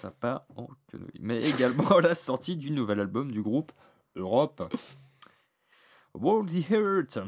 [0.00, 1.10] Ça part en quenouille.
[1.20, 3.72] Mais également la sortie du nouvel album du groupe
[4.16, 4.72] Europe.
[6.14, 7.18] World the Heart.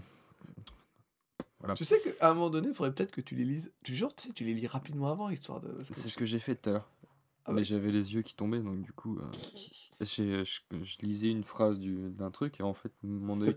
[1.61, 1.75] Voilà.
[1.75, 3.71] Tu sais qu'à un moment donné, il faudrait peut-être que tu les lises.
[3.85, 5.77] Tu genre, tu sais, tu les lis rapidement avant, histoire de.
[5.93, 6.89] C'est ce que j'ai fait tout à l'heure.
[7.45, 9.25] Ah Mais j'avais les yeux qui tombaient, donc du coup, euh,
[10.01, 13.55] j'ai- je, je lisais une phrase du- d'un truc et en fait, mon œil,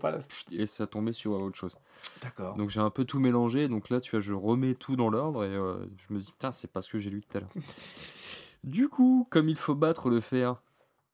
[0.50, 1.78] et ça tombait sur autre chose.
[2.20, 2.56] D'accord.
[2.56, 5.44] Donc j'ai un peu tout mélangé, donc là, tu vois, je remets tout dans l'ordre
[5.44, 7.50] et euh, je me dis, putain, c'est pas ce que j'ai lu tout à l'heure.
[8.64, 10.60] du coup, comme il faut battre le fer,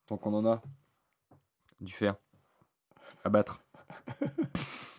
[0.06, 0.62] tant qu'on en a,
[1.80, 2.16] du fer,
[3.24, 3.62] à battre.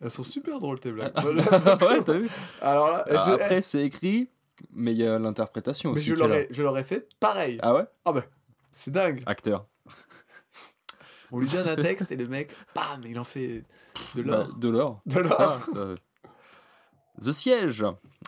[0.00, 1.12] Elles sont super drôles tes blagues.
[1.24, 2.28] ouais, t'as vu
[2.60, 4.28] Alors là, Alors je- Après, c'est écrit,
[4.70, 6.10] mais il y a l'interprétation mais aussi.
[6.14, 7.58] l'aurais, je l'aurais fait pareil.
[7.62, 7.84] Ah ouais?
[8.04, 8.24] Ah bah,
[8.76, 9.22] c'est dingue.
[9.26, 9.66] Acteur.
[11.32, 13.64] On lui donne un texte et le mec, bam, il en fait
[14.14, 14.54] de Bah, l'or.
[14.56, 15.00] de l'or.
[15.06, 15.60] De l'or.
[17.20, 17.84] The Siège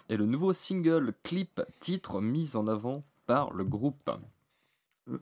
[0.09, 4.11] est le nouveau single clip titre mis en avant par le groupe.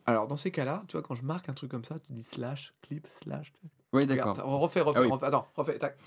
[0.07, 2.23] Alors dans ces cas-là, tu vois, quand je marque un truc comme ça, tu dis
[2.23, 3.53] slash, clip, slash.
[3.93, 4.39] Oui, d'accord.
[4.45, 5.11] on refait, refait, Ah oui.
[5.11, 5.27] refait.
[5.27, 5.99] Attends, refais, tac.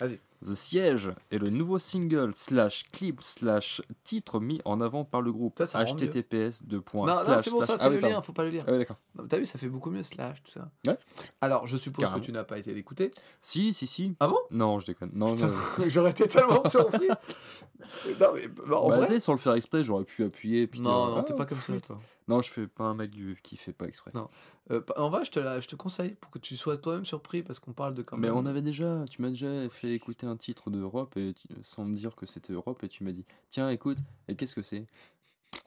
[0.00, 0.20] Vas-y.
[0.44, 5.32] The Siège est le nouveau single slash clip slash titre mis en avant par le
[5.32, 5.54] groupe.
[5.58, 7.94] Ça, ça https deux points Non, non, slash c'est bon, ça, slash- c'est Ah oui,
[7.96, 8.22] le lien, pardon.
[8.22, 8.64] faut pas le lire.
[8.66, 8.96] Ah oui, d'accord.
[9.16, 10.68] Non, T'as vu, ça fait beaucoup mieux slash, tout ça.
[10.86, 10.98] Ouais.
[11.40, 12.20] Alors, je suppose Carrément.
[12.20, 13.10] que tu n'as pas été l'écouter.
[13.40, 14.14] Si, si, si.
[14.20, 14.38] Ah bon?
[14.50, 15.10] Non, je déconne.
[15.14, 15.50] Non, non.
[15.88, 17.08] J'aurais été tellement surpris.
[18.20, 19.20] non, mais bah, en Bah, vrai.
[19.20, 20.66] sans le faire exprès, j'aurais pu appuyer.
[20.66, 21.98] Puis Non, non, ah, t'es pas comme ça, toi.
[22.28, 23.38] Non, je fais pas un mec du...
[23.42, 24.10] qui fait pas exprès.
[24.14, 24.28] Non.
[24.72, 27.44] Euh, en vrai, je te, la- je te conseille pour que tu sois toi-même surpris
[27.44, 30.36] parce qu'on parle de quand Mais on avait déjà, tu m'as déjà fait écouter un
[30.36, 33.68] titre d'Europe et tu- sans me dire que c'était Europe et tu m'as dit tiens
[33.70, 33.98] écoute
[34.28, 34.86] et qu'est-ce que c'est?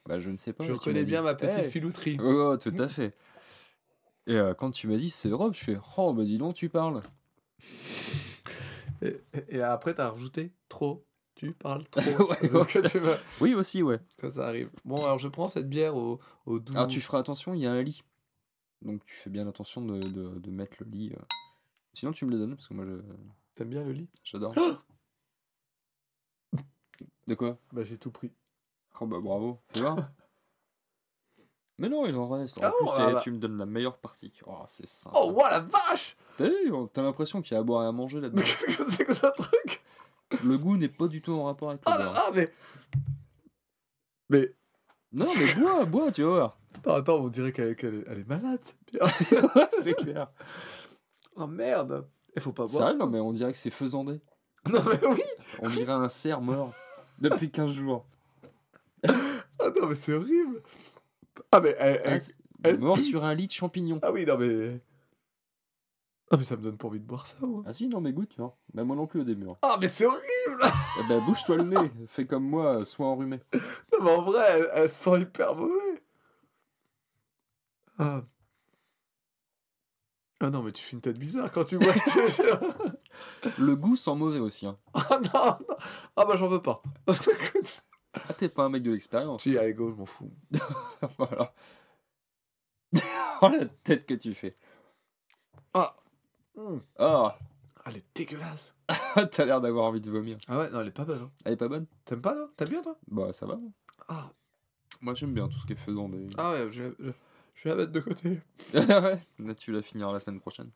[0.06, 0.64] Bah je ne sais pas.
[0.64, 2.16] Je dit, bien ma petite Hey filouterie.
[2.20, 3.14] Oh, tout à fait.
[4.26, 6.68] Et euh, quand tu m'as dit c'est Europe, je fais oh bah dis donc tu
[6.68, 7.02] parles.
[9.02, 11.04] Et, et après, t'as rajouté trop.
[11.34, 12.02] tu parles trop.
[12.28, 13.98] Ouais, Donc, ouais, tu vois, Oui, aussi, ouais.
[14.20, 14.70] ça, ça arrive.
[14.84, 16.74] Bon, alors je prends cette bière au, au doux.
[16.74, 18.02] Alors tu feras attention, il y a un lit.
[18.82, 21.12] Donc tu fais bien attention de, de, de mettre le lit.
[21.14, 21.22] euh.
[21.94, 23.00] Sinon tu me le donnes parce que moi je-
[23.54, 24.08] T'aimes bien le lit?
[24.24, 24.54] J'adore.
[27.26, 27.58] de quoi?
[27.72, 28.32] Bah, j'ai tout pris.
[29.00, 29.96] Oh bah bravo, fais voir.
[31.78, 32.58] Mais non, il en reste.
[32.58, 33.20] En Ah plus, bon, t'es- ah bah.
[33.22, 34.32] tu me donnes la meilleure partie.
[34.46, 35.16] Oh, c'est sympa.
[35.18, 37.92] Oh, ouah, la vache T'as vu, t'as l'impression qu'il y a à boire et à
[37.92, 38.42] manger Mais là-dedans.
[38.44, 39.82] qu'est-ce que c'est que ce truc?
[40.44, 42.14] Le goût n'est pas du tout en rapport avec Oh le là beurre.
[42.14, 42.52] là, mais.
[44.28, 44.54] Mais.
[45.12, 46.58] Non, mais bois, bois, tu vas voir.
[46.76, 48.60] Attends, attends, on dirait qu'elle qu'elle est, elle est malade.
[49.80, 50.30] c'est clair.
[51.36, 52.86] oh merde Il faut pas boire.
[52.88, 53.04] Sérieux, ça.
[53.04, 54.20] non, mais on dirait que c'est faisandé.
[54.70, 55.22] Non, mais oui
[55.62, 56.72] On dirait un cerf mort
[57.18, 58.04] depuis 15 jours.
[59.08, 60.62] Ah non, mais c'est horrible
[61.52, 62.02] Ah, mais elle.
[62.04, 62.22] Ah, elle-
[62.62, 63.02] elle mort pue.
[63.02, 63.98] sur un lit de champignons.
[64.02, 64.80] Ah oui, non, mais.
[66.30, 67.62] Ah, mais ça me donne pas envie de boire ça, moi.
[67.66, 68.56] Ah si, non, mais goûte, tu vois.
[68.74, 69.48] Bah, moi non plus au début.
[69.48, 69.56] hein.
[69.62, 70.62] Ah, mais c'est horrible
[71.00, 71.90] Eh ben, bouge-toi le nez.
[72.06, 73.40] Fais comme moi, sois enrhumé.
[73.54, 76.02] Non, mais en vrai, elle, elle sent hyper mauvais.
[77.98, 78.22] Ah.
[80.42, 81.92] Ah non, mais tu fais une tête bizarre quand tu bois.
[83.58, 84.66] Le goût sent mauvais aussi.
[84.66, 84.78] Hein.
[84.94, 85.76] ah non, non.
[86.16, 86.82] Ah bah j'en veux pas.
[88.28, 89.44] Ah, t'es pas un mec de l'expérience.
[89.44, 90.32] si, allez, go, je m'en fous.
[91.16, 91.54] voilà.
[93.42, 94.56] oh la tête que tu fais.
[95.74, 95.94] Ah.
[96.58, 97.38] Ah, Ah,
[97.86, 98.74] elle est dégueulasse.
[99.30, 100.38] t'as l'air d'avoir envie de vomir.
[100.48, 101.22] Ah ouais, non, elle est pas bonne.
[101.22, 101.30] hein.
[101.44, 101.86] Elle est pas bonne?
[102.04, 102.50] T'aimes pas, toi?
[102.56, 102.96] T'aimes bien, toi?
[103.06, 103.60] Bah, ça va.
[104.08, 104.32] Ah.
[105.00, 106.08] Moi, j'aime bien tout ce qui est faisant.
[106.08, 106.26] Des...
[106.36, 107.12] Ah ouais, je, je,
[107.54, 108.40] je vais la mettre de côté.
[108.74, 110.70] ouais, là, tu la finiras la semaine prochaine.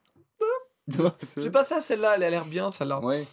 [1.37, 3.01] J'ai pas ça, celle-là, elle a l'air bien, celle-là.
[3.01, 3.27] Ouais,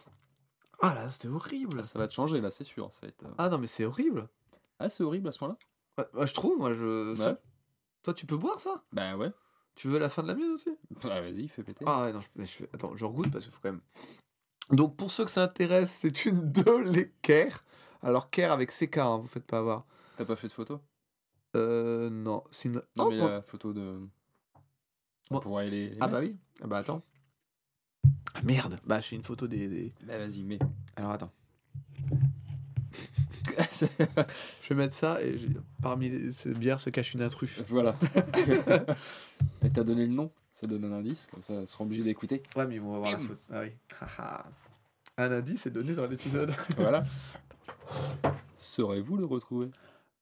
[0.81, 1.77] Ah là, c'était horrible.
[1.79, 2.93] Ah, ça va te changer là, c'est sûr.
[2.93, 3.23] Ça va être...
[3.25, 4.29] euh, Ah non, mais c'est horrible.
[4.79, 5.57] Ah, c'est horrible à ce point-là
[5.97, 7.13] Ouais, moi, je trouve, moi, je.
[7.17, 7.37] ça-.
[8.03, 8.81] Toi, tu peux boire ça?
[8.93, 9.31] Bah ouais.
[9.75, 10.69] Tu veux la fin de la mienne aussi?
[11.03, 11.83] Bah vas-y, fais péter.
[11.87, 12.69] Ah ouais, non, je, mais je fais...
[12.73, 13.81] Attends, je regoute parce qu'il faut quand même.
[14.71, 17.65] Donc, pour ceux que ça intéresse, c'est une de l'équerre.
[18.01, 19.85] Alors, Caire avec CK, hein, vous faites pas avoir.
[20.17, 20.79] T'as pas fait de photo?
[21.55, 22.75] Euh, non, c'est une.
[22.75, 23.27] Non, Oh, mais bon.
[23.27, 23.99] la photo de.
[25.29, 25.39] On Bon.
[25.39, 25.89] pourrait les.
[25.89, 26.37] les Ah bah oui.
[26.61, 27.01] Ah bah attends.
[28.33, 28.77] Ah merde.
[28.85, 29.67] Bah, je fais une photo des.
[29.67, 30.59] des- Bah vas-y, mais.
[30.95, 31.31] Alors, attends.
[34.61, 35.49] Je vais mettre ça et j'ai-
[35.81, 37.49] parmi les- ces bières se cache une intrus.
[37.67, 37.95] voilà.
[39.63, 42.43] Et t'as donné le nom Ça donne un indice, comme ça, ils seront obligés d'écouter.
[42.55, 43.35] Ouais, mais on va voir la photo.
[43.51, 43.71] Ah oui.
[45.17, 46.53] Un indice est donné dans l'épisode.
[46.77, 47.03] Voilà.
[48.57, 49.69] Saurez-vous le retrouver?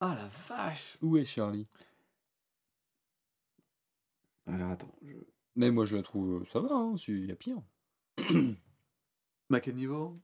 [0.02, 0.98] Ah la vache.
[1.02, 1.68] Où est Charlie
[4.48, 4.94] Alors, attends.
[5.02, 5.14] Je...
[5.56, 6.42] Mais moi je la trouve.
[6.42, 7.58] euh, Ça va, hein, il y a pire.
[9.50, 10.18] Mais à quel niveau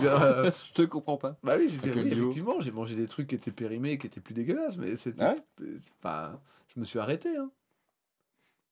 [0.00, 1.38] Bien, euh, je te comprends pas.
[1.42, 3.50] Bah oui, je dis, À quel oui, niveau effectivement, j'ai mangé des trucs qui étaient
[3.52, 5.22] périmés, qui étaient plus dégueulasses, mais c'était.
[5.22, 5.78] Ah ouais?
[5.98, 6.40] Enfin,
[6.74, 7.36] je me suis arrêté.
[7.36, 7.50] Hein.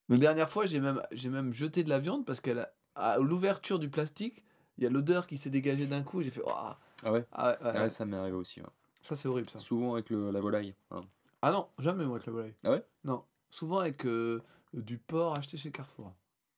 [0.09, 2.73] La dernière fois, j'ai même, j'ai même jeté de la viande parce qu'à
[3.19, 4.45] l'ouverture du plastique,
[4.79, 6.21] il y a l'odeur qui s'est dégagée d'un coup.
[6.21, 6.43] et J'ai fait.
[6.45, 6.71] Oh,
[7.03, 7.89] ah Ah ouais ouais, Ah ouais.
[7.89, 8.61] ça m'est arrivé aussi.
[8.61, 8.67] ouais.
[9.03, 9.59] Ça, c'est horrible ça.
[9.59, 10.75] Souvent avec le, la volaille.
[10.91, 11.03] hein.
[11.43, 12.55] Ah non, jamais moi avec la volaille.
[12.65, 12.85] Ah ouais?
[13.05, 14.41] Non, souvent avec euh,
[14.73, 16.13] du porc acheté chez Carrefour.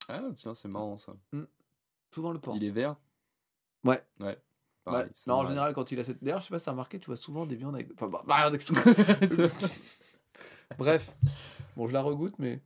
[0.09, 1.14] Ah tiens, c'est marrant ça.
[2.14, 2.57] Souvent le porc.
[2.57, 2.97] Il est vert?
[3.84, 4.05] Ouais.
[4.20, 4.38] Ouais.
[5.26, 6.22] Non, en général, quand il a cette.
[6.22, 7.90] D'ailleurs, je sais pas si t'as remarqué, tu vois souvent des viandes avec.
[7.95, 8.76] Enfin, bah, bah, excuse-
[10.78, 11.16] Bref.
[11.76, 12.61] Bon, je la regoute, mais.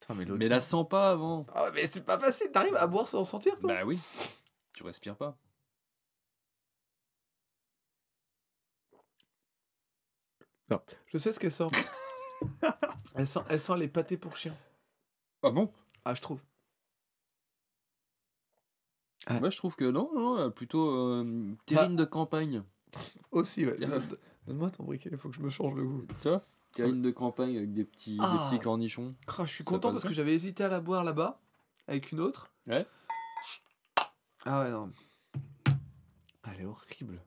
[0.00, 0.38] Putain, mais l'autre.
[0.40, 1.46] Mais la sens pas avant.
[1.54, 3.72] Ah mais c'est pas facile, t'arrives à boire sans sentir, toi?
[3.72, 4.00] Bah oui.
[4.72, 5.36] Tu respires pas.
[11.06, 11.66] Je sais ce qu'elle sent.
[13.14, 14.56] elle, sent elle sent les pâtés pour chiens.
[15.42, 15.72] Ah bon?
[16.04, 16.40] Ah, je trouve.
[19.26, 19.38] Ah.
[19.38, 22.62] Moi je trouve que non, non, euh, plutôt euh, terrine de campagne.
[23.30, 23.76] Aussi, ouais.
[24.46, 26.04] Donne-moi ton briquet, il faut que je me change le goût.
[26.20, 26.44] Tu vois
[26.74, 28.32] Terrine de campagne avec des petits, Ah.
[28.32, 29.14] des petits cornichons.
[29.28, 31.40] Ah, je suis Ça content parce que j'avais hésité à la boire là-bas,
[31.86, 32.50] avec une autre.
[32.66, 32.86] Ouais.
[34.44, 34.90] Ah ouais, non.
[36.42, 37.22] Ah, Elle est horrible.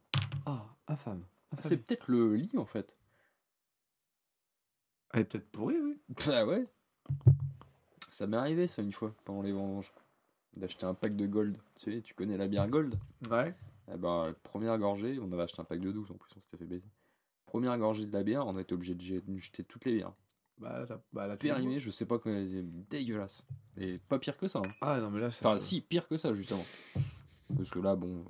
[0.46, 1.24] Ah, infâme.
[1.52, 1.70] Ah, infâme.
[1.70, 2.94] C'est peut-être le lit en fait.
[5.16, 5.98] Elle est peut-être pourrie, oui.
[6.28, 6.66] Bah ouais.
[8.10, 9.92] Ça m'est arrivé ça une fois pendant les vendanges.
[10.56, 11.58] D'acheter un pack de gold.
[11.76, 12.96] Tu sais, tu connais la bière gold?
[13.30, 13.54] Ouais.
[13.94, 16.58] Eh ben, première gorgée, on avait acheté un pack de 12 en plus, on s'était
[16.58, 16.86] fait baiser.
[17.46, 19.94] Première gorgée de la bière, on a été obligé de jet- de jeter toutes les
[19.96, 20.14] bières.
[20.58, 22.32] Bah, ça, bah là, tu Périmé, je sais pas quoi,
[22.90, 23.44] dégueulasse.
[23.78, 24.60] Et pas pire que ça.
[24.60, 24.72] hein.
[24.82, 25.46] Ah non, mais là, c'est.
[25.46, 26.64] Enfin, si, pire que ça, justement.
[27.58, 28.24] Parce que là, bon.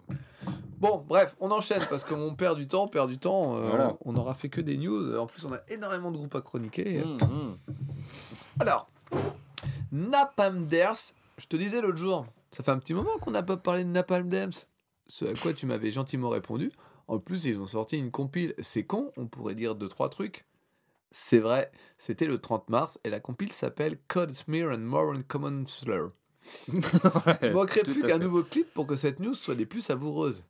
[0.77, 3.55] Bon, bref, on enchaîne parce qu'on perd du temps, perd du temps.
[3.55, 3.97] euh, Voilà.
[4.01, 5.15] On n'aura fait que des news.
[5.17, 7.01] En plus, on a énormément de groupes à chroniquer.
[7.01, 7.57] hum, hum.
[8.59, 8.89] Alors,
[9.91, 13.57] Napalm Ders, je te disais l'autre jour, ça fait un petit moment qu'on n'a pas
[13.57, 14.51] parlé de Napalm Dems.
[15.07, 16.71] Ce à quoi tu m'avais gentiment répondu.
[17.07, 18.55] En plus, ils ont sorti une compile.
[18.59, 20.45] C'est con, on pourrait dire deux, trois trucs.
[21.11, 25.65] C'est vrai, c'était le 30 mars et la compile s'appelle Code Smear and More Uncommon
[25.67, 26.11] Slur.
[26.67, 30.43] Il manquerait plus qu'un nouveau clip pour que cette news soit des plus savoureuses.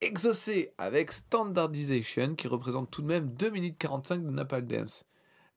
[0.00, 5.04] Exaucé avec Standardization qui représente tout de même 2 minutes 45 de Napalm Dance.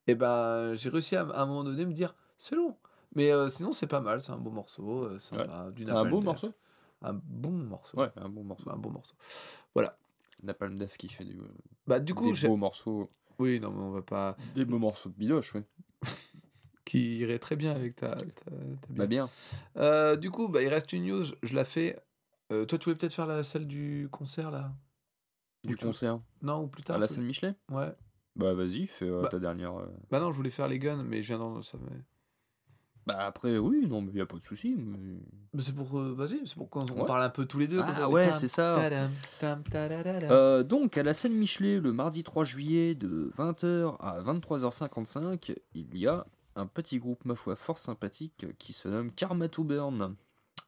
[0.07, 2.75] Et ben j'ai réussi à, à un moment donné me dire c'est long.
[3.15, 5.03] Mais euh, sinon c'est pas mal, c'est un beau morceau.
[5.03, 6.51] euh, sympa, du C'est un beau morceau?
[7.03, 7.99] Un bon morceau.
[7.99, 8.69] Ouais, un bon morceau.
[8.71, 9.13] Un bon morceau.
[9.75, 9.97] Voilà.
[10.43, 11.37] Napalm Death qui fait du,
[11.85, 13.11] Bah du coup, des beaux morceaux.
[13.37, 14.35] oui, non mais on va pas.
[14.55, 15.63] Des beaux morceaux de bidoche, ouais.
[16.91, 18.09] Qui irait très bien avec ta.
[18.15, 18.51] ta, ta
[18.89, 19.29] Bah bien.
[19.77, 21.97] Euh, du coup, bah, il reste une news, je, je la fais.
[22.51, 24.73] Euh, toi, tu voulais peut-être faire la celle du concert là
[25.63, 26.19] Du tu- concert.
[26.41, 27.93] Non, ou plus tard À la scène Michelet Ouais.
[28.35, 29.29] Bah vas-y, fais euh, Bah.
[29.29, 29.73] ta dernière.
[30.09, 31.61] Bah non, je voulais faire les guns, mais je viens d'en.
[31.63, 31.77] Ça.
[33.05, 34.75] Bah après, oui, non, mais y a pas de souci.
[34.77, 35.17] mais-
[35.53, 35.97] Mais c'est pour.
[35.97, 37.05] euh, Vas-y, c'est pour qu'on on Ouais.
[37.05, 37.79] parle un peu tous les deux.
[37.81, 38.75] Ah ouais, c'est ça.
[38.75, 40.29] tadam, tam, tadadada.
[40.29, 45.97] Euh, donc, à la scène Michelet, le mardi 3 juillet, de 20h à 23h55, il
[45.97, 46.25] y a
[46.55, 50.15] un petit groupe, ma foi, fort sympathique, qui se nomme Karma to Burn.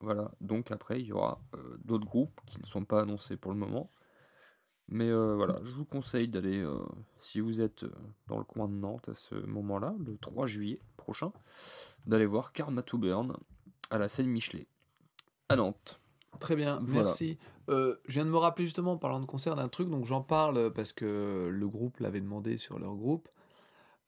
[0.02, 3.52] Voilà, donc après, il y aura euh, d'autres groupes qui ne sont pas annoncés pour
[3.54, 3.90] le moment.
[4.90, 6.78] Mais euh, voilà, je vous conseille d'aller, euh,
[7.20, 7.86] si vous êtes
[8.28, 11.32] dans le coin de Nantes à ce moment-là, le 3 juillet prochain,
[12.06, 13.34] d'aller voir Karma to Burn
[13.90, 14.68] à la scène Michelet,
[15.48, 16.02] à Nantes.
[16.40, 17.06] Très bien, Voilà.
[17.06, 17.38] merci.
[17.70, 20.22] Euh, je viens de me rappeler justement en parlant de concert d'un truc, donc j'en
[20.22, 23.30] parle parce que le groupe l'avait demandé sur leur groupe.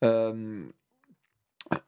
[0.03, 0.65] Euh,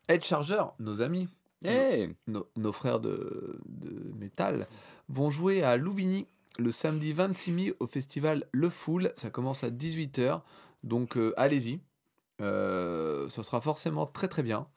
[0.08, 1.28] Edge Charger, nos amis,
[1.64, 4.68] Hey nos, nos frères de, de métal,
[5.10, 6.28] vont jouer à Louvigny
[6.60, 9.12] le samedi 26 mai au festival Le Fool.
[9.16, 10.42] Ça commence à 18h,
[10.84, 11.80] donc euh, allez-y.
[12.42, 14.68] Euh, ça sera forcément très très bien.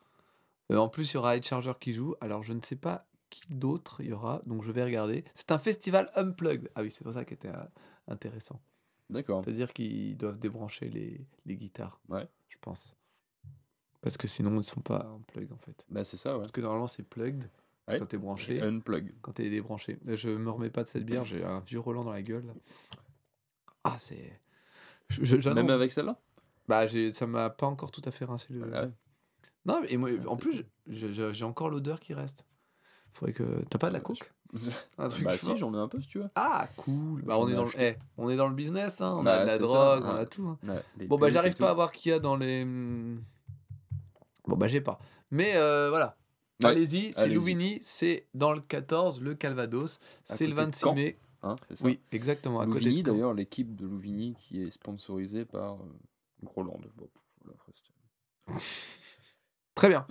[0.72, 2.14] Euh, en plus, il y aura Edge Charger qui joue.
[2.20, 5.24] Alors, je ne sais pas qui d'autre il y aura, donc je vais regarder.
[5.34, 6.70] C'est un festival unplugged.
[6.74, 7.64] Ah oui, c'est pour ça qui était euh,
[8.08, 8.60] intéressant.
[9.08, 9.42] D'accord.
[9.44, 12.00] C'est-à-dire qu'ils doivent débrancher les, les guitares.
[12.08, 12.26] Ouais.
[12.48, 12.94] Je pense.
[14.02, 15.84] Parce que sinon, ils ne sont pas unplugged en fait.
[15.90, 16.40] Bah c'est ça, ouais.
[16.40, 17.48] Parce que normalement, c'est plugged
[17.88, 17.98] Ouais.
[17.98, 18.60] quand t'es branché.
[18.62, 19.12] Unplug.
[19.20, 19.98] Quand t'es débranché.
[20.06, 22.46] Je me remets pas de cette bière, j'ai un vieux Roland dans la gueule.
[22.46, 22.52] là.
[23.84, 24.38] Ah, c'est.
[25.54, 26.16] Même avec celle-là?
[26.68, 28.62] Bah, ça m'a pas encore tout à fait rincé le.
[28.72, 28.90] Ah ouais.
[29.66, 32.44] Non, mais moi, en c'est plus, j'ai- encore l'odeur qui reste.
[33.12, 33.62] Faudrait que.
[33.70, 34.32] T'as pas de la Ouais, coke?
[34.98, 36.28] Un truc Bah si, j'en ai un peu si tu veux.
[36.36, 37.22] Ah, cool.
[37.22, 37.70] Bah, on est, dans le...
[37.78, 39.14] eh, on est dans le business, hein.
[39.18, 40.20] On Bah, a de la ça, drogue, on ouais.
[40.20, 40.46] a tout.
[40.46, 40.58] hein.
[40.96, 42.64] Ouais, Bon, bah, j'arrive pas à voir qu'il y a dans les.
[44.50, 44.98] Bon, bah, j'ai pas.
[45.30, 46.16] Mais euh, voilà.
[46.62, 47.28] Ouais, Allez-y, c'est.
[47.28, 50.00] Louvigny, c'est dans le 14, le Calvados.
[50.24, 50.94] C'est le côté de 26 Caen.
[50.94, 51.18] mai.
[51.42, 51.86] Hein, ça.
[51.86, 52.60] Oui, exactement.
[52.60, 55.86] À Louvigny, d'ailleurs, l'équipe de Louvigny qui est sponsorisée par euh,
[56.42, 56.80] Groland.
[56.96, 57.08] Bon,
[57.44, 58.58] voilà,
[59.74, 60.06] Très bien.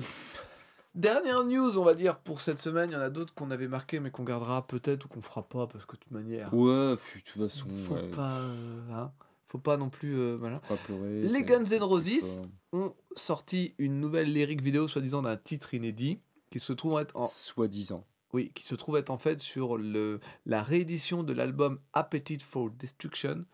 [0.96, 2.90] Dernière news, on va dire, pour cette semaine.
[2.90, 5.44] Il y en a d'autres qu'on avait marquées, mais qu'on gardera peut-être ou qu'on fera
[5.44, 9.12] pas, parce que de toute manière, Ouais, de toute façon, faut ouais, pas, euh, hein,
[9.50, 10.60] faut pas non plus, euh, voilà.
[10.60, 11.24] pas pleurer.
[11.24, 12.40] Les Guns N' Roses
[12.72, 16.20] ont sorti une nouvelle lyric vidéo, soi-disant d'un titre inédit,
[16.52, 18.06] qui se trouve être en, Soi-disant.
[18.34, 22.70] oui, qui se trouve être en fait sur le, la réédition de l'album Appetite for
[22.70, 23.46] Destruction.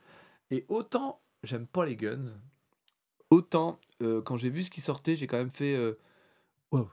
[0.52, 2.34] Et autant j'aime pas les Guns,
[3.30, 5.98] autant euh, quand j'ai vu ce qui sortait, j'ai quand même fait euh,
[6.72, 6.90] wow.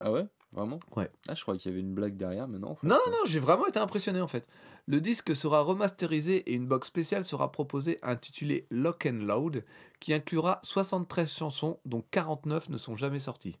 [0.00, 0.26] Ah ouais?
[0.52, 0.80] Vraiment?
[0.96, 1.10] Ouais.
[1.28, 2.70] Ah, je croyais qu'il y avait une blague derrière, mais non.
[2.70, 4.46] en fait, Non, euh, non, non, j'ai vraiment été impressionné en fait.
[4.90, 9.66] Le disque sera remasterisé et une box spéciale sera proposée intitulée Lock and Load
[10.00, 13.58] qui inclura 73 chansons dont 49 ne sont jamais sorties.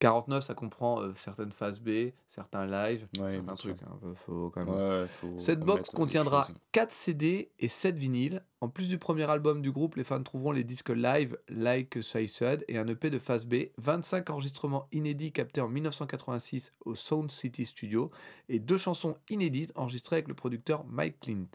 [0.00, 3.82] 49, ça comprend euh, certaines phases B, certains lives, Ouais, certains trucs.
[3.82, 4.74] hein, faut quand même...
[4.74, 6.56] Ouais, faut Cette box contiendra choses.
[6.72, 8.42] 4 CD et 7 vinyles.
[8.62, 12.64] En plus du premier album du groupe, les fans trouveront les disques live Like Said
[12.68, 17.66] et un EP de phase B, 25 enregistrements inédits captés en 1986 au Sound City
[17.66, 18.10] Studio
[18.48, 21.46] et deux chansons inédites enregistrées avec le producteur Mike Clint.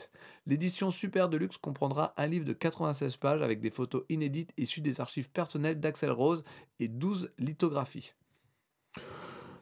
[0.46, 5.02] L'édition Super Deluxe comprendra un livre de 96 pages avec des photos inédites issues des
[5.02, 6.44] archives personnelles d'Axel Rose
[6.80, 8.14] et 12 lithographies.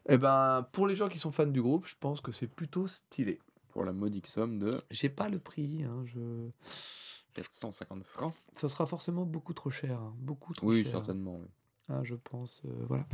[0.09, 2.87] Eh ben, pour les gens qui sont fans du groupe, je pense que c'est plutôt
[2.87, 3.39] stylé.
[3.69, 6.19] Pour la modique somme de J'ai pas le prix, hein, je...
[7.33, 8.33] 450 francs.
[8.55, 10.91] ça sera forcément beaucoup trop cher, hein, beaucoup trop Oui, cher.
[10.93, 11.39] certainement.
[11.41, 11.47] oui.
[11.89, 13.07] hein, je pense, euh, voilà.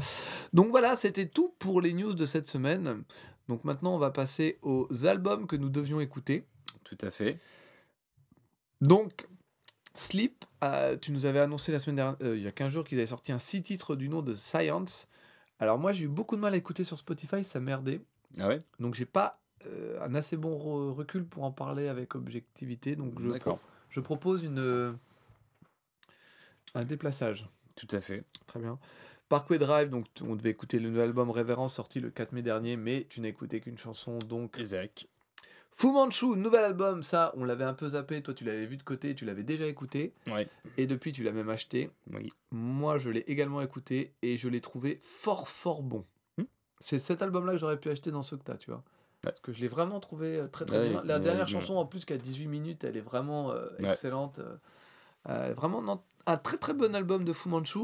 [0.52, 3.04] Donc voilà, c'était tout pour les news de cette semaine.
[3.48, 6.46] Donc maintenant, on va passer aux albums que nous devions écouter.
[6.84, 7.40] Tout à fait.
[8.82, 9.28] Donc,
[9.94, 12.84] Sleep, euh, tu nous avais annoncé la semaine dernière, euh, il y a 15 jours,
[12.84, 15.08] qu'ils avaient sorti un 6 titres du nom de Science.
[15.60, 18.02] Alors moi, j'ai eu beaucoup de mal à écouter sur Spotify, ça merdait.
[18.40, 18.60] Ah ouais?
[18.80, 19.34] Donc j'ai pas
[19.66, 22.96] euh, un assez bon re- recul pour en parler avec objectivité.
[22.96, 23.58] Donc je, D'accord.
[23.58, 24.94] pro- je propose une, euh,
[26.76, 27.48] un déplaçage.
[27.76, 28.24] Tout à fait.
[28.48, 28.80] Très bien.
[29.28, 32.78] Parkway Drive, donc on devait écouter le nouvel album Révérence sorti le 4 mai dernier,
[32.78, 35.08] mais tu n'as écouté qu'une chanson, donc Isaac.
[35.80, 38.84] Fu Manchu, nouvel album, ça on l'avait un peu zappé, toi tu l'avais vu de
[38.84, 40.46] côté, tu l'avais déjà écouté, Ouais.
[40.76, 41.90] et depuis tu l'as même acheté.
[42.12, 42.34] Oui.
[42.52, 46.06] Moi je l'ai également écouté et je l'ai trouvé fort fort bon.
[46.38, 46.44] Hmm.
[46.82, 48.80] C'est cet album-là que j'aurais pu acheter dans ce que t'as, tu vois.
[48.80, 49.32] Ouais.
[49.32, 51.02] Parce que je l'ai vraiment trouvé euh, très très Ouais, bien.
[51.06, 54.40] La dernière chanson, en plus, qui a 18 minutes, elle est vraiment euh, excellente.
[55.30, 57.80] euh, vraiment, non, un très très bon album de Fu Manchu.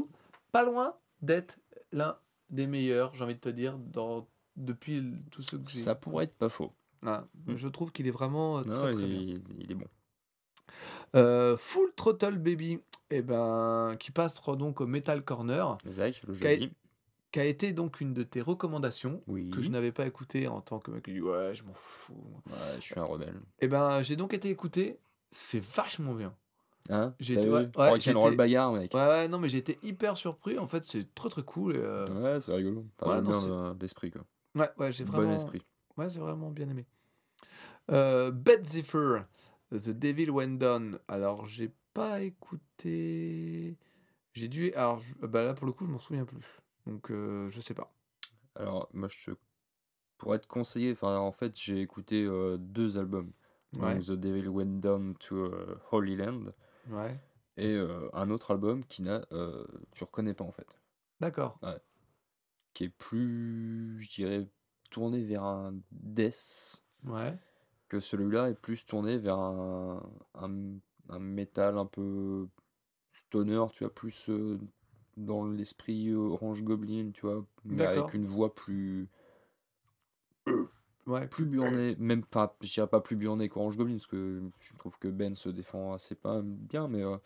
[0.52, 1.58] Pas loin d'être
[1.92, 2.18] l'un
[2.50, 4.26] des meilleurs, j'ai envie de te dire, dans,
[4.56, 5.78] depuis tous ceux que j'ai.
[5.78, 6.72] Ça pourrait être pas faux.
[7.06, 7.56] Ouais, Mm.
[7.56, 9.56] Je trouve qu'il est vraiment euh, très Non, très il, bien.
[9.60, 9.86] il est bon.
[11.14, 12.80] Euh, Full Throttle Baby,
[13.10, 16.72] eh ben, qui passe donc au Metal Corner, Zach, le jeudi.
[17.32, 19.22] qui a été donc une de tes recommandations.
[19.26, 19.50] Oui.
[19.50, 22.14] que je n'avais pas écouté en tant que mec qui dit ouais je m'en fous.
[22.46, 23.40] Ouais, je suis un rebelle.
[23.60, 24.98] Et ben j'ai donc été écouté,
[25.30, 26.34] c'est vachement bien.
[26.88, 27.14] Hein?
[27.18, 28.92] J'ai été- ouais, ouais, Rock'n'roll j'étais- bagarre, mec.
[28.94, 31.76] Ouais, ouais non mais j'ai été hyper surpris, en fait c'est très très cool.
[31.76, 32.84] et, euh, Ouais, c'est rigolo.
[33.00, 34.22] Enfin, Ouais, j'aime bien c'est- euh, l'esprit, quoi.
[34.54, 35.62] Ouais, ouais j'ai Bon vraiment, esprit.
[35.96, 36.84] ouais, j'ai vraiment bien aimé.
[37.90, 39.22] Euh, Beth Ziffer,
[39.70, 40.98] The Devil Went Down.
[41.08, 43.76] Alors j'ai pas écouté,
[44.34, 46.44] j'ai dû, alors je- bah là pour le coup je m'en souviens plus,
[46.86, 47.92] donc euh, je sais pas.
[48.54, 49.36] Alors, moi, je te...
[50.18, 53.32] Pour être conseillé, enfin, en fait, j'ai écouté euh, deux albums.
[53.74, 56.54] Ouais, Donc, The Devil Went Down to euh, Holy Land
[56.90, 57.18] ouais,
[57.58, 59.26] et euh, un autre album qui n'a...
[59.92, 60.78] tu reconnais pas, en fait.
[61.20, 61.58] d'accord.
[62.72, 64.48] Qui est plus, je dirais,
[64.90, 67.36] tourné vers un death Ouais,
[67.88, 70.02] que celui-là est plus tourné vers un,
[70.34, 70.50] un,
[71.08, 72.48] un métal un peu
[73.12, 74.58] stoner, tu vois, plus euh,
[75.16, 79.08] dans l'esprit Orange Goblin, tu vois, mais avec une voix plus
[81.06, 84.74] ouais, plus burné, même pas, je dirais pas plus burné qu'Orange Goblin, parce que je
[84.76, 87.16] trouve que Ben se défend assez pas bien, mais euh,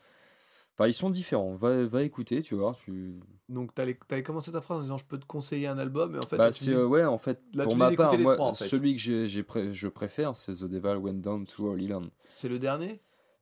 [0.74, 1.54] enfin, ils sont différents.
[1.54, 2.76] Va, va écouter, tu vois.
[2.84, 3.14] Tu...
[3.48, 6.18] Donc, tu avais commencé ta phrase en disant je peux te conseiller un album, et
[6.18, 8.46] en fait, Bah, c'est euh, ouais, en fait, là, pour ma part, les moi, trois,
[8.48, 8.68] en fait.
[8.68, 12.06] celui que j'ai, j'ai pré- je préfère, c'est The Devil Went Down to Holy Land.
[12.36, 13.00] c'est le dernier?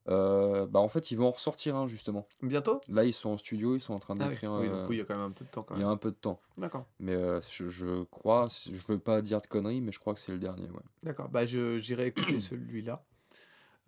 [0.09, 2.27] Euh, bah, en fait, ils vont en ressortir un justement.
[2.41, 2.81] Bientôt?
[2.89, 4.31] Là, ils sont en studio, ils sont en train Ah oui.
[4.31, 4.53] d'écrire.
[4.55, 5.81] Oui, euh, donc oui, il y a quand même un peu de temps quand il
[5.83, 9.21] y a un peu de temps, D'accord, mais euh, je, je crois, je veux pas
[9.21, 10.71] dire de conneries, mais je crois que c'est le dernier.
[10.71, 10.81] Ouais.
[11.03, 11.29] d'accord.
[11.29, 13.05] Bah, je- j'irai écouter celui-là.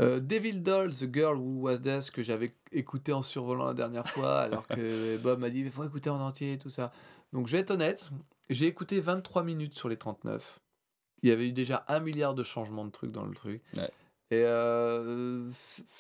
[0.01, 4.07] Euh, Devil Doll, The Girl Who Was Death, que j'avais écouté en survolant la dernière
[4.09, 6.93] fois, alors que Bob m'a dit il faut écouter en entier, tout ça.
[7.33, 8.09] Donc, je vais être honnête,
[8.49, 10.61] j'ai écouté 23 minutes sur les 39.
[11.23, 13.63] Il y avait eu déjà un milliard de changements de trucs dans le truc.
[13.77, 13.91] Ouais.
[14.31, 15.51] Et euh,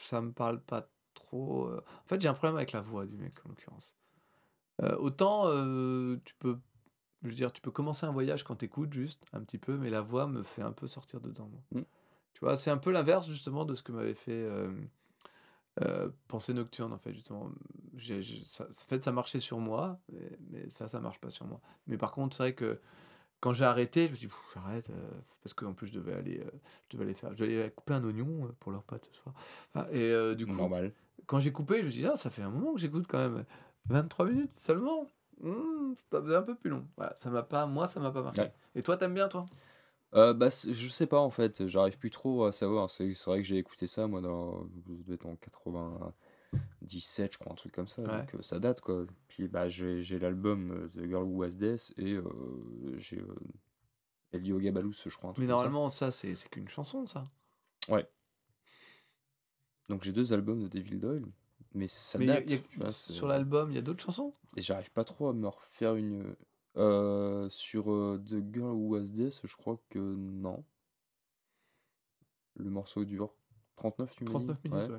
[0.00, 1.66] ça me parle pas trop.
[1.66, 1.84] euh.
[2.04, 3.94] En fait, j'ai un problème avec la voix du mec, en l'occurrence.
[4.82, 6.58] Euh, autant euh, tu peux,
[7.22, 9.90] je veux dire, tu peux commencer un voyage quand t'écoutes juste un petit peu, mais
[9.90, 11.50] la voix me fait un peu sortir dedans.
[11.50, 11.82] moi.
[11.82, 11.84] Mm.
[12.34, 14.70] Tu vois, c'est un peu l'inverse justement de ce que m'avait fait euh,
[15.82, 17.50] euh, Pensée Nocturne en fait justement.
[17.96, 21.46] J'ai- ça, en fait, ça marchait sur moi, mais, mais ça, ça marche pas sur
[21.46, 21.60] moi.
[21.86, 22.80] Mais par contre, c'est vrai que
[23.40, 25.10] quand j'ai arrêté, je me suis dit, j'arrête, euh,
[25.42, 26.44] parce qu'en plus je devais aller,
[26.88, 29.34] je devais aller faire, je devais aller couper un oignon pour leur pâte ce soir.
[29.74, 30.92] Ah, et du coup, Normal.
[31.26, 33.18] quand j'ai coupé, je me suis dit, ah, ça fait un moment que j'écoute quand
[33.18, 33.44] même.
[33.88, 35.06] 23 minutes seulement?
[36.10, 36.86] Faisait un peu plus long.
[36.96, 38.42] Voilà, ça m'a pas, moi, ça m'a pas marqué.
[38.42, 38.52] Ouais.
[38.74, 39.46] Et toi, t'aimes bien, toi?
[40.14, 42.90] Euh, bah, c'est- je sais pas en fait, j'arrive plus trop à savoir.
[42.90, 47.38] C'est c'est vrai que j'ai écouté ça moi dans, ça devait être en 97, je
[47.38, 48.02] crois, un truc comme ça.
[48.02, 48.08] Ouais.
[48.22, 49.06] Donc euh, ça date quoi.
[49.28, 52.24] Puis bah, j'ai j'ai l'album euh, The Girl Who Was Death et euh,
[52.98, 53.34] j'ai euh,
[54.32, 55.30] Elio Gabalus, je crois.
[55.30, 55.64] Un truc Mais comme ça.
[55.64, 57.24] normalement, ça, c'est c'est qu'une chanson, ça.
[59.88, 61.26] Donc j'ai deux albums de Devil Doyle,
[61.74, 62.50] mais ça Mais y a- date.
[62.50, 64.34] y a- tu vois, c'est- sur l'album, il y a d'autres chansons?
[64.56, 66.34] Et j'arrive pas trop à me refaire une.
[66.76, 70.64] Euh, sur euh, The Girl Who Was Death, je crois que non.
[72.56, 73.34] Le morceau dure
[73.76, 74.36] 39, tu m'as dit?
[74.36, 74.98] 39 minutes, ouais.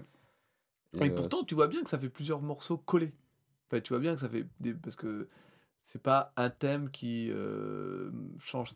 [0.93, 3.13] Et, Et euh, pourtant, tu vois bien que ça fait plusieurs morceaux collés.
[3.67, 4.73] Enfin, tu vois bien que ça fait des...
[4.73, 5.29] parce que
[5.81, 7.31] c'est pas un thème qui
[8.39, 8.73] change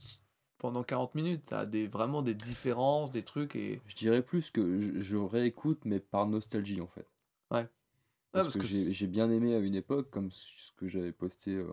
[0.57, 1.43] pendant 40 minutes.
[1.47, 5.79] T'as des vraiment des différences, des trucs et je dirais plus que je, je réécoute,
[5.85, 7.07] mais par nostalgie en fait.
[7.51, 7.67] Ouais,
[8.31, 11.51] Parce, parce que, que j'ai bien aimé à une époque, comme ce que j'avais posté
[11.55, 11.67] euh,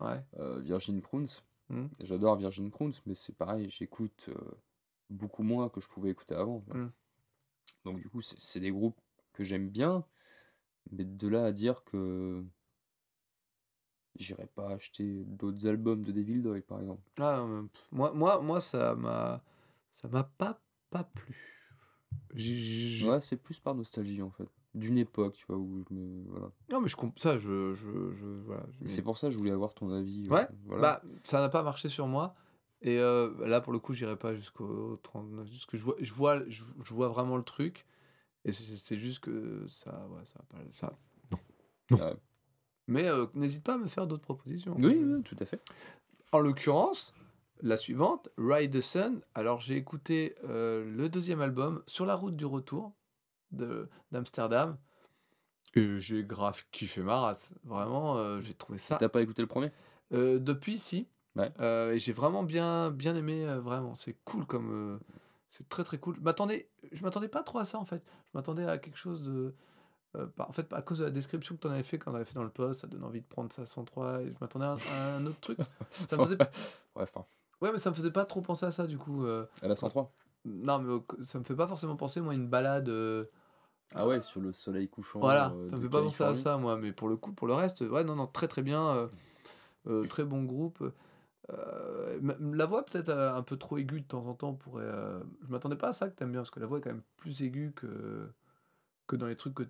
[0.00, 0.24] ouais.
[0.38, 1.28] euh, Virgin Prunes.
[1.68, 1.88] Mhm.
[2.00, 4.34] J'adore Virgin Prunes, mais c'est pareil, j'écoute euh,
[5.08, 6.64] beaucoup moins que je pouvais écouter avant.
[6.68, 6.90] Mhm.
[7.84, 9.00] Donc du coup, c'est des groupes
[9.32, 10.04] que j'aime bien,
[10.90, 12.44] mais de là à dire que
[14.16, 17.02] j'irai pas acheter d'autres albums de Devil Doyle, par exemple.
[17.18, 17.46] Ah,
[17.92, 19.42] moi, moi, moi, ça m'a,
[19.90, 21.60] ça m'a pas, pas plu.
[22.34, 24.48] Ouais, c'est plus par nostalgie en fait.
[24.74, 26.22] D'une époque, tu vois, où je me...
[26.30, 26.50] Voilà.
[26.70, 27.38] Non, mais je comprends ça.
[27.38, 28.62] Je, je, je voilà.
[28.84, 30.26] C'est pour ça que je voulais avoir ton avis.
[30.26, 30.80] euh, Ouais, voilà.
[30.82, 32.34] Bah, ça n'a pas marché sur moi.
[32.82, 35.48] Et euh, là, pour le coup, j'irai pas jusqu'au 39.
[35.50, 37.84] Parce que je vois, je vois, je, je vois vraiment le truc.
[38.44, 40.58] Et c'est juste que ça, ouais, ça pas.
[40.74, 40.96] Ça...
[41.32, 41.38] Non.
[41.90, 42.16] Non.
[42.86, 44.74] Mais euh, n'hésite pas à me faire d'autres propositions.
[44.78, 45.60] Oui, oui, tout à fait.
[46.32, 47.12] En l'occurrence,
[47.60, 49.20] la suivante, Ride the Sun.
[49.34, 52.92] Alors, j'ai écouté euh, le deuxième album, Sur la route du retour
[53.52, 54.76] d'Amsterdam.
[55.74, 57.48] Et j'ai grave kiffé ma race.
[57.64, 58.96] Vraiment, euh, j'ai trouvé ça.
[58.96, 59.70] T'as pas écouté le premier?
[60.12, 61.06] Euh, depuis, si.
[61.36, 61.52] Ouais.
[61.60, 63.94] Euh, et j'ai vraiment bien, bien aimé, vraiment.
[63.94, 64.98] C'est cool comme.
[65.48, 66.16] c'est très très cool.
[66.16, 68.02] Je m'attendais, je m'attendais pas trop à ça en fait.
[68.32, 69.54] Je m'attendais à quelque chose de.
[70.12, 72.16] pas- en fait, à cause de la description que tu en avais fait quand on
[72.16, 74.22] avait fait dans le post, ça donne envie de prendre ça 103.
[74.22, 75.58] Et je m'attendais à, un- à un autre truc.
[76.08, 76.38] Ça me faisait...
[76.96, 77.24] Ouais, enfin,
[77.60, 79.24] Ouais, mais ça me faisait pas trop penser à ça du coup.
[79.24, 80.12] à la 103.
[80.44, 82.88] Non, mais ça me fait pas forcément penser, moi, à une balade.
[83.94, 85.20] Ah ouais, sur le soleil couchant.
[85.20, 86.76] Voilà, euh, ça me fait pas penser à ça, moi.
[86.76, 88.86] Mais pour le coup, pour le reste, ouais, non, non, très très bien.
[88.94, 89.08] euh,
[89.88, 90.82] euh, très bon groupe.
[91.50, 92.20] Euh,
[92.52, 94.84] la voix peut-être un peu trop aiguë de temps en temps pourrait.
[94.84, 96.90] euh, Je m'attendais pas à ça que t'aimes bien parce que la voix est quand
[96.90, 98.28] même plus aiguë que
[99.08, 99.64] que dans les trucs que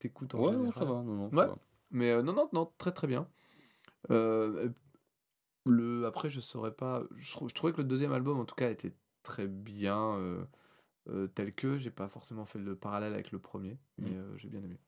[0.00, 0.66] t'écoutes en Ouais, général.
[0.66, 0.90] non, ça va.
[0.90, 1.46] Non, non, Ouais.
[1.46, 1.58] va.
[1.92, 3.28] Mais euh, non, non, non, très très bien.
[5.66, 7.02] Le après, je saurais pas.
[7.18, 10.16] Je trouvais que le deuxième album, en tout cas, était très bien
[11.08, 11.78] euh, euh, tel que.
[11.78, 14.16] J'ai pas forcément fait le parallèle avec le premier, mais Mm.
[14.18, 14.78] euh, j'ai bien aimé.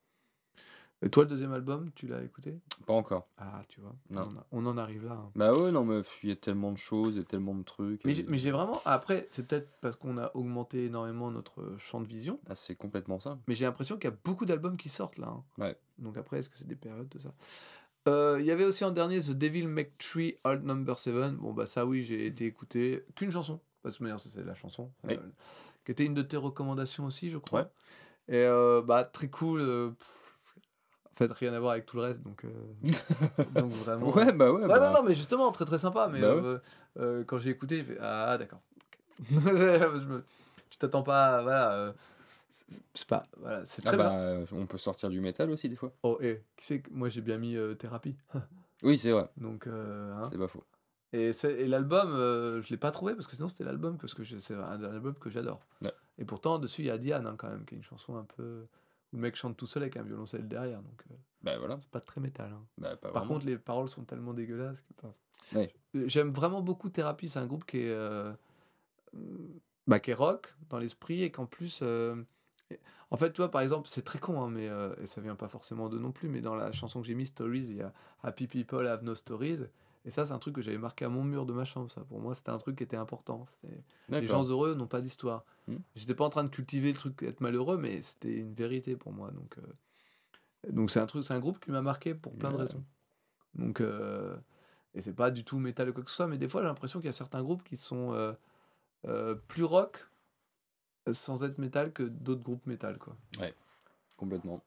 [1.05, 2.55] Et toi, le deuxième album, tu l'as écouté?
[2.87, 3.27] Pas encore.
[3.37, 4.23] Ah, tu vois, Non.
[4.23, 5.15] On, en a- on en arrive là.
[5.15, 5.33] hein.
[5.35, 8.05] Bah ouais, non, mais il y a tellement de choses et tellement de trucs.
[8.05, 8.81] Mais et- j'ai mais j'ai vraiment.
[8.85, 13.19] Après, c'est peut-être parce qu'on a augmenté énormément notre champ de vision, Ah, c'est complètement
[13.19, 13.37] ça.
[13.49, 15.27] mais j'ai l'impression qu'il y a beaucoup d'albums qui sortent là.
[15.29, 15.45] hein.
[15.59, 15.77] Ouais.
[15.99, 17.35] Donc après, est-ce que c'est des périodes, tout ça?
[18.09, 21.35] Euh, Il y avait aussi en dernier The Devil Make Tree Old Number 7.
[21.37, 24.93] Bon, bah ça, oui, j'ai été écouté qu'une chanson, parce que d'ailleurs, c'est la chanson,
[25.05, 25.15] Oui.
[25.15, 25.29] euh,
[25.85, 27.61] qui était une de tes recommandations aussi, je crois.
[27.61, 27.67] Ouais.
[28.29, 29.61] Et euh, bah, très cool.
[29.61, 29.91] euh,
[31.13, 32.51] en fait, rien à voir avec tout le reste, donc, euh,
[33.51, 34.11] donc vraiment.
[34.11, 34.63] Ouais, bah ouais.
[34.63, 36.09] Ouais, bah, non, non, mais justement, très très sympa.
[36.11, 36.37] Mais Bah
[36.97, 37.25] ouais.
[37.27, 38.61] quand j'ai écouté, j'ai fait Ah, d'accord.
[39.31, 40.25] Je me-
[40.71, 41.95] tu t'attends pas, voilà.
[42.95, 45.77] c'est pas, voilà, c'est Ah très bah, euh, on peut sortir du métal aussi des
[45.77, 45.93] fois.
[46.03, 48.17] Oh, et qui sait que moi j'ai bien mis thérapie.
[48.85, 49.29] Oui, c'est vrai.
[49.37, 50.29] Donc, hein.
[50.33, 50.65] C'est pas faux.
[51.15, 51.33] Et,
[51.69, 54.83] l'album, euh, je l'ai pas trouvé parce que sinon c'était l'album que je- c'est un,
[54.83, 55.61] album que j'adore.
[55.85, 55.93] Ouais.
[56.19, 58.25] Et pourtant, dessus il y a Diane hein, quand même, qui est une chanson un
[58.25, 58.67] peu.
[59.13, 60.81] où le mec chante tout seul avec un violoncelle derrière.
[60.81, 61.79] Donc, euh, Bah voilà.
[61.83, 62.51] c'est pas très métal.
[62.51, 62.65] hein.
[62.79, 65.07] Bah, pas Par contre, les paroles sont tellement dégueulasses que.
[65.59, 65.71] Ouais.
[66.07, 67.29] J'aime vraiment beaucoup Thérapie.
[67.29, 68.33] C'est un groupe qui est, euh,
[69.87, 71.81] bah, qui est rock dans l'esprit et qu'en plus.
[71.83, 72.23] euh,
[73.11, 75.35] En fait, tu vois, par exemple, c'est très con, hein, mais, euh, et ça vient
[75.37, 77.83] pas forcément de non plus, mais dans la chanson que j'ai mis, Stories, il y
[77.83, 77.93] a
[78.23, 79.65] Happy People Have No Stories.
[80.05, 81.91] Et ça, c'est un truc que j'avais marqué à mon mur de ma chambre.
[81.93, 83.47] Ça, pour moi, c'était un truc qui était important.
[84.09, 85.45] Les gens heureux n'ont pas d'histoire.
[85.69, 85.77] Hmm.
[85.95, 89.13] J'étais pas en train de cultiver le truc d'être malheureux, mais c'était une vérité pour
[89.13, 89.31] moi.
[89.31, 92.57] Donc, euh, donc c'est un truc, c'est un groupe qui m'a marqué pour plein de
[92.57, 92.63] Ouais.
[92.63, 92.85] raisons.
[93.55, 94.37] Donc, euh,
[94.95, 96.69] et c'est pas du tout métal ou quoi que ce soit, mais des fois j'ai
[96.69, 98.33] l'impression qu'il y a certains groupes qui sont euh,
[99.07, 100.07] euh, plus rock
[101.11, 103.17] sans être métal que d'autres groupes métal, quoi.
[104.17, 104.63] Complètement.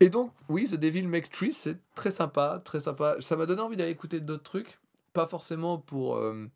[0.00, 3.16] Et donc, oui, The Devil Make Tree, c'est très sympa, très sympa.
[3.20, 4.78] Ça m'a donné envie d'aller écouter d'autres trucs,
[5.12, 6.16] pas forcément pour.
[6.16, 6.46] euh,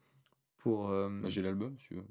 [0.58, 2.04] pour euh, Bah, J'ai l'album, si tu veux.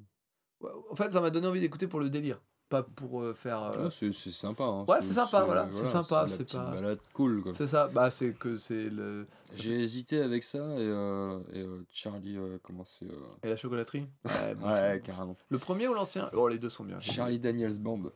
[0.61, 3.71] ouais, en fait, ça m'a donné envie d'écouter pour le délire, pas pour euh, faire.
[3.71, 4.63] Ouais, c'est sympa.
[4.63, 4.85] hein.
[4.87, 7.53] Ouais, c'est sympa, voilà, c'est sympa, c'est pas- balade cool, quoi.
[7.53, 9.27] c'est ça, bah c'est que c'est le.
[9.55, 13.05] J'ai hésité avec ça et, et Charlie, comment c'est
[13.43, 15.35] Et la chocolaterie Ouais, bon, Ouais, carrément.
[15.49, 16.29] Le premier ou l'ancien?
[16.33, 16.99] Oh, les deux sont bien.
[17.01, 18.11] Charlie Daniels Band.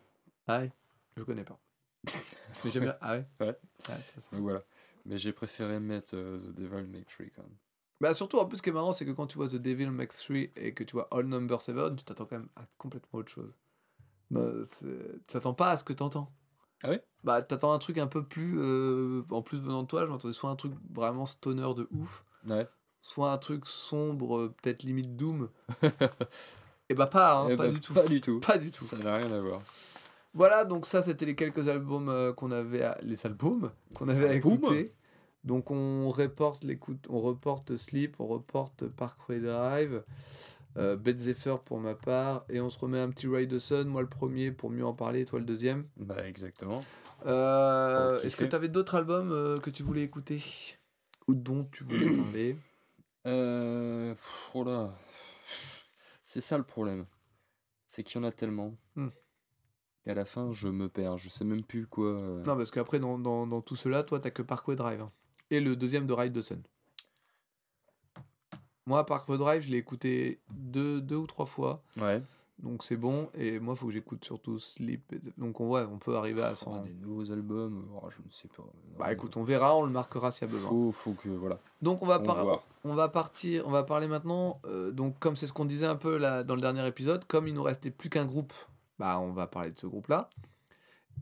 [0.47, 0.71] Ah ouais
[1.17, 1.59] Je connais pas.
[2.65, 2.95] Mais j'aime bien.
[3.01, 3.57] Ah ouais Ouais.
[3.85, 4.21] ça, ça.
[4.31, 4.61] Donc voilà.
[5.05, 7.55] Mais j'ai préféré mettre euh, The Devil Make Tree quand même.
[7.99, 9.91] Bah surtout, en plus, ce qui est marrant, c'est que quand tu vois The Devil
[9.91, 13.19] Makes Three et que tu vois All Number 7, tu t'attends quand même à complètement
[13.19, 13.53] autre chose.
[14.31, 14.41] Bah,
[14.79, 14.85] tu
[15.27, 16.31] t'attends pas à ce que t'entends.
[16.83, 17.03] Ah ouais?
[17.23, 18.57] Bah t'attends un truc un peu plus...
[18.59, 22.25] euh, En plus venant de toi, je m'attendais soit un truc vraiment stoner de ouf,
[22.47, 22.67] Ouais.
[23.01, 25.49] soit un truc sombre, euh, peut-être limite Doom.
[26.89, 27.93] et bah pas, hein, Eh pas bah, du tout.
[27.93, 28.39] Pas du tout.
[28.45, 28.83] Pas du tout.
[28.83, 29.61] Ça n'a rien à voir.
[30.33, 32.97] Voilà, donc ça c'était les quelques albums euh, qu'on avait, à...
[33.01, 34.91] les albums qu'on avait à écouter.
[35.43, 40.03] Donc on reporte l'écoute, on reporte Sleep, on reporte Parkway Drive,
[40.77, 44.01] euh, Zephyr pour ma part, et on se remet un petit Ride the Sun, moi
[44.01, 45.87] le premier pour mieux en parler, toi le deuxième.
[45.97, 46.83] Bah exactement.
[47.25, 50.43] Euh, Est-ce que tu avais d'autres albums euh, que tu voulais écouter
[51.27, 52.57] ou dont tu voulais parler?
[53.27, 54.15] Euh...
[54.53, 54.89] Oh.
[56.23, 57.05] C'est ça le problème.
[57.87, 58.73] C'est qu'il y en a tellement.
[58.95, 59.09] Hmm.
[60.05, 61.17] Et à la fin, je me perds.
[61.17, 62.05] Je sais même plus quoi.
[62.07, 65.09] euh, Non, parce qu'après dans, dans, dans tout cela, toi t'as que Parkway Drive hein.
[65.51, 66.61] et le deuxième de Ride the Sun.
[68.87, 71.79] Moi, Parkway Drive, je l'ai écouté deux, deux ou trois fois.
[71.99, 72.21] Ouais.
[72.59, 75.15] Donc c'est bon, et moi faut que j'écoute surtout Sleep.
[75.39, 76.81] Donc on voit, on peut arriver à Oh, 100.
[76.83, 77.87] des nouveaux albums.
[77.95, 78.63] oh, je ne sais pas.
[78.99, 80.69] Bah écoute, on verra, on le marquera s'il y a besoin.
[80.69, 81.29] Faut, faut que.
[81.29, 81.57] Voilà.
[81.81, 82.63] Donc on va, On par- voit.
[82.83, 84.59] on va partir, on va parler maintenant.
[84.65, 87.47] euh, donc comme c'est ce qu'on disait un peu là, dans le dernier épisode, comme
[87.47, 88.53] il nous restait plus qu'un groupe,
[89.01, 90.29] bah on va parler de ce groupe-là.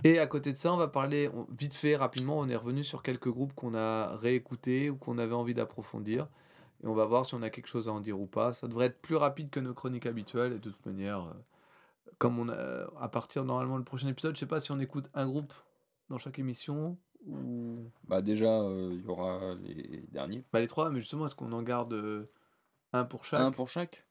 [0.03, 2.83] Et à côté de ça, on va parler on- vite fait, rapidement, on est revenu
[2.83, 6.27] sur quelques groupes qu'on a réécoutés ou qu'on avait envie d'approfondir.
[6.83, 8.51] Et on va voir si on a quelque chose à en dire ou pas.
[8.53, 10.51] Ça devrait être plus rapide que nos chroniques habituelles.
[10.53, 11.33] Et de toute manière, euh,
[12.17, 15.09] comme on a, à partir normalement le prochain épisode, je sais pas si on écoute
[15.13, 15.53] un groupe
[16.09, 17.77] dans chaque émission ou
[18.09, 20.43] Bah déjà, euh, il y aura les derniers.
[20.51, 20.89] bah, les trois.
[20.89, 22.29] Mais justement, est-ce qu'on en garde euh,
[22.93, 23.41] Un pour chaque?
[23.41, 24.05] Un pour chaque?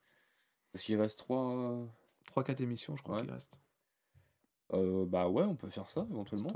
[0.73, 1.87] Parce qu'il reste trois.
[2.31, 3.21] 3-4 émissions, je crois Ouais.
[3.23, 3.59] qu'il reste.
[4.73, 6.51] Euh, bah ouais, on peut faire ça éventuellement.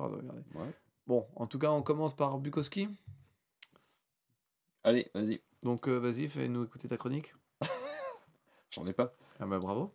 [0.56, 0.72] Ouais.
[1.08, 2.88] Bon, en tout cas, on commence par Bukowski.
[4.84, 5.42] Allez, vas-y.
[5.64, 7.34] Donc, euh, vas-y, fais-nous écouter ta chronique.
[8.72, 9.14] J'en ai pas.
[9.40, 9.94] Ah bah bravo.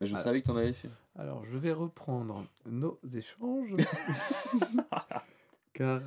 [0.00, 0.18] Mais je Ah.
[0.18, 0.90] savais que t'en avais fait.
[1.16, 3.72] Alors, je vais reprendre nos échanges.
[5.72, 6.00] car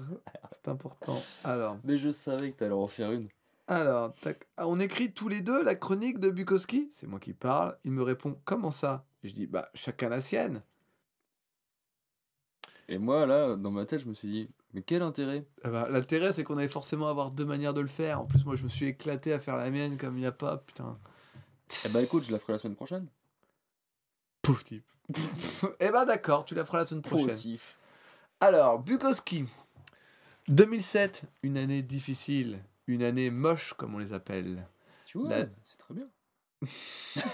[0.52, 1.22] c'est important.
[1.44, 3.28] Alors, Mais je savais que t'allais en faire une.
[3.70, 4.48] Alors tac.
[4.58, 6.90] Ah, on écrit tous les deux la chronique de Bukowski?
[6.92, 7.78] C'est moi qui parle.
[7.86, 9.06] Il me répond Comment ça?
[9.24, 10.62] Et Je dis Bah, chacun la sienne.
[12.90, 15.46] Et moi, là, dans ma tête, je me suis dit, mais quel intérêt?
[15.64, 18.20] Ah bah, L'intérêt, c'est qu'on allait forcément avoir deux manières de le faire.
[18.20, 20.32] En plus, moi, je me suis éclaté à faire la mienne comme il n'y a
[20.32, 20.58] pas.
[20.58, 20.98] Putain.
[21.86, 23.08] Eh bah écoute, je la ferai la semaine prochaine.
[24.42, 24.84] Pauvre type.
[25.80, 27.28] eh ben d'accord, tu la feras la semaine prochaine.
[27.28, 27.78] Positif.
[28.40, 29.46] Alors, Bukowski.
[30.48, 32.60] 2007, une année difficile,
[32.90, 34.68] une année moche comme on les appelle.
[35.06, 36.10] Tu vois, La- c'est très bien.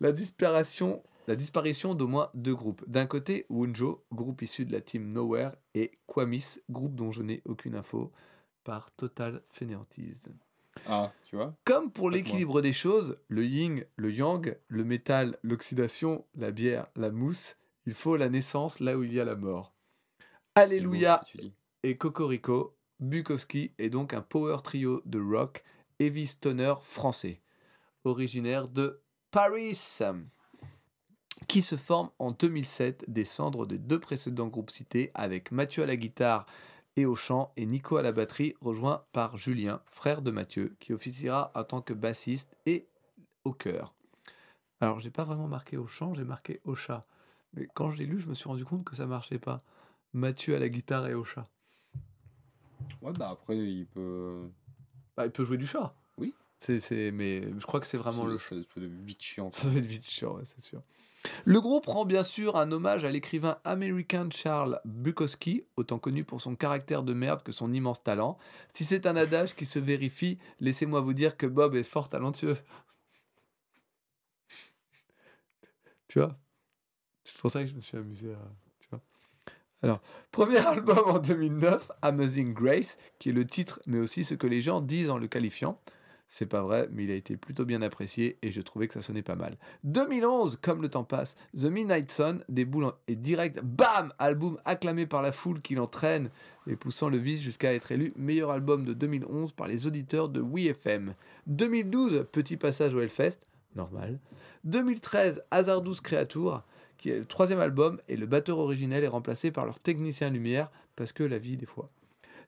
[0.00, 2.84] La disparition, la disparition d'au moins deux groupes.
[2.86, 7.42] D'un côté, Wunjo, groupe issu de la team Nowhere, et Kwamis, groupe dont je n'ai
[7.44, 8.12] aucune info,
[8.62, 10.28] par totale fainéantise.
[10.86, 11.54] Ah, tu vois?
[11.64, 17.10] Comme pour l'équilibre des choses, le yin, le yang, le métal, l'oxydation, la bière, la
[17.10, 17.56] mousse,
[17.86, 19.74] il faut la naissance là où il y a la mort.
[20.54, 21.20] Alléluia
[21.82, 25.64] et Cocorico, Bukowski est donc un power trio de rock
[25.98, 27.40] heavy stoner français,
[28.04, 29.78] originaire de Paris,
[31.48, 35.86] qui se forme en 2007 des cendres des deux précédents groupes cités avec Mathieu à
[35.86, 36.46] la guitare
[36.96, 40.92] et au chant et Nico à la batterie, rejoint par Julien, frère de Mathieu, qui
[40.92, 42.86] officiera en tant que bassiste et
[43.44, 43.94] au chœur.
[44.80, 47.06] Alors, j'ai pas vraiment marqué au chant, j'ai marqué au chat.
[47.54, 49.58] Mais quand je l'ai lu, je me suis rendu compte que ça marchait pas.
[50.12, 51.48] Mathieu à la guitare et au chat.
[53.02, 54.48] Ouais, bah après, il peut.
[55.16, 55.94] Bah, il peut jouer du chat.
[56.18, 56.34] Oui.
[56.58, 59.50] C'est, c'est, mais je crois que c'est vraiment le Ça ça doit être vite chiant.
[59.52, 60.82] Ça doit être vite chiant, ouais, c'est sûr.
[61.44, 66.40] Le groupe rend bien sûr un hommage à l'écrivain américain Charles Bukowski, autant connu pour
[66.40, 68.38] son caractère de merde que son immense talent.
[68.74, 72.56] Si c'est un adage qui se vérifie, laissez-moi vous dire que Bob est fort talentueux.
[76.08, 76.38] Tu vois?
[77.24, 78.38] C'est pour ça que je me suis amusé à...
[79.84, 80.00] Alors,
[80.32, 84.62] premier album en 2009, Amazing Grace, qui est le titre, mais aussi ce que les
[84.62, 85.78] gens disent en le qualifiant.
[86.26, 89.02] C'est pas vrai, mais il a été plutôt bien apprécié et je trouvais que ça
[89.02, 89.58] sonnait pas mal.
[89.84, 95.20] 2011, comme le temps passe, The Midnight Sun déboule et direct, bam Album acclamé par
[95.20, 96.30] la foule qui l'entraîne
[96.66, 100.40] et poussant le vice jusqu'à être élu meilleur album de 2011 par les auditeurs de
[100.40, 101.12] WeFM.
[101.46, 103.40] 2012, petit passage au Hellfest,
[103.76, 104.18] normal.
[104.64, 106.62] 2013, Hazardous Creature,
[107.04, 110.70] qui est le troisième album et le batteur originel est remplacé par leur technicien lumière
[110.96, 111.90] parce que la vie des fois.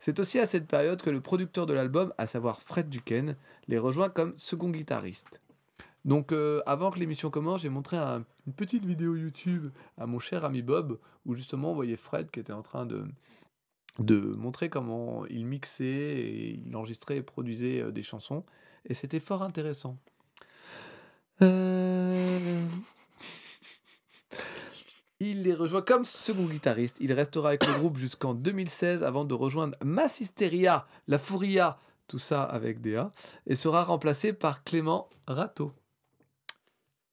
[0.01, 3.37] C'est aussi à cette période que le producteur de l'album, à savoir Fred Duquesne,
[3.69, 5.43] les rejoint comme second guitariste.
[6.07, 10.21] Donc euh, avant que l'émission commence, j'ai montré un- une petite vidéo YouTube à mon
[10.21, 13.05] cher ami Bob, où justement on voyait Fred qui était en train de,
[13.99, 18.43] de montrer comment il mixait et il enregistrait et produisait euh, des chansons.
[18.87, 19.99] Et c'était fort intéressant.
[21.43, 22.65] Euh,
[25.21, 26.97] Il les rejoint comme second guitariste.
[27.01, 32.43] Il restera avec le groupe jusqu'en 2016 avant de rejoindre Massisteria, La Furia, tout ça
[32.43, 33.09] avec DA,
[33.47, 35.73] et sera remplacé par Clément Rateau.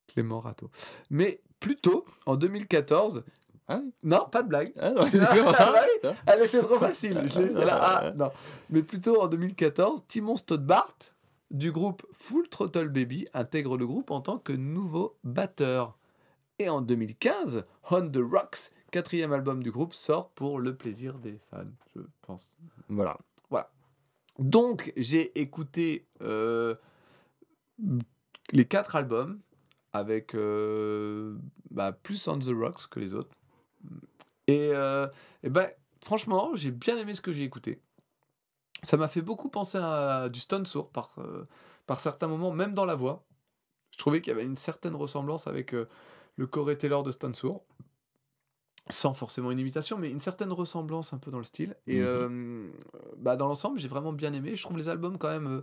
[0.08, 0.70] Clément Rateau.
[1.10, 3.24] Mais plus tôt, en 2014,
[3.70, 4.74] Ah oui non, pas de blague.
[4.78, 6.16] Ah non, ah Ça.
[6.28, 7.22] Elle était trop facile.
[7.34, 8.32] Je l'ai- celle-là, Ah, ah, non.
[8.70, 10.94] Mais plutôt en 2014, Timon Stodbart
[11.52, 15.98] du groupe Full Throttle Baby intègre le groupe en tant que nouveau batteur.
[16.60, 21.40] Et en 2015, On the Rocks, quatrième album du groupe, sort pour le plaisir des
[21.50, 21.66] fans,
[21.96, 22.48] je pense.
[22.90, 23.18] Voilà.
[24.40, 26.76] Donc, j'ai écouté euh,
[28.52, 29.40] les quatre albums
[29.92, 31.38] avec euh,
[31.70, 33.36] bah, plus On the Rocks que les autres.
[34.48, 35.08] Et, euh,
[35.44, 35.70] et ben,
[36.04, 37.80] franchement, j'ai bien aimé ce que j'ai écouté.
[38.82, 41.16] Ça m'a fait beaucoup penser à du Stone Sour par,
[42.00, 43.24] certains moments, même dans la voix.
[43.92, 45.76] Je trouvais qu'il y avait une certaine ressemblance avec
[46.36, 47.64] le Corey Taylor de Stone Sour.
[48.90, 51.76] Sans forcément une imitation, mais une certaine ressemblance un peu dans le style.
[51.88, 52.06] Et Mhm.
[52.06, 52.72] euh,
[53.18, 54.56] bah, dans l'ensemble, j'ai vraiment bien aimé.
[54.58, 55.48] Je trouve les albums quand même.
[55.48, 55.62] euh,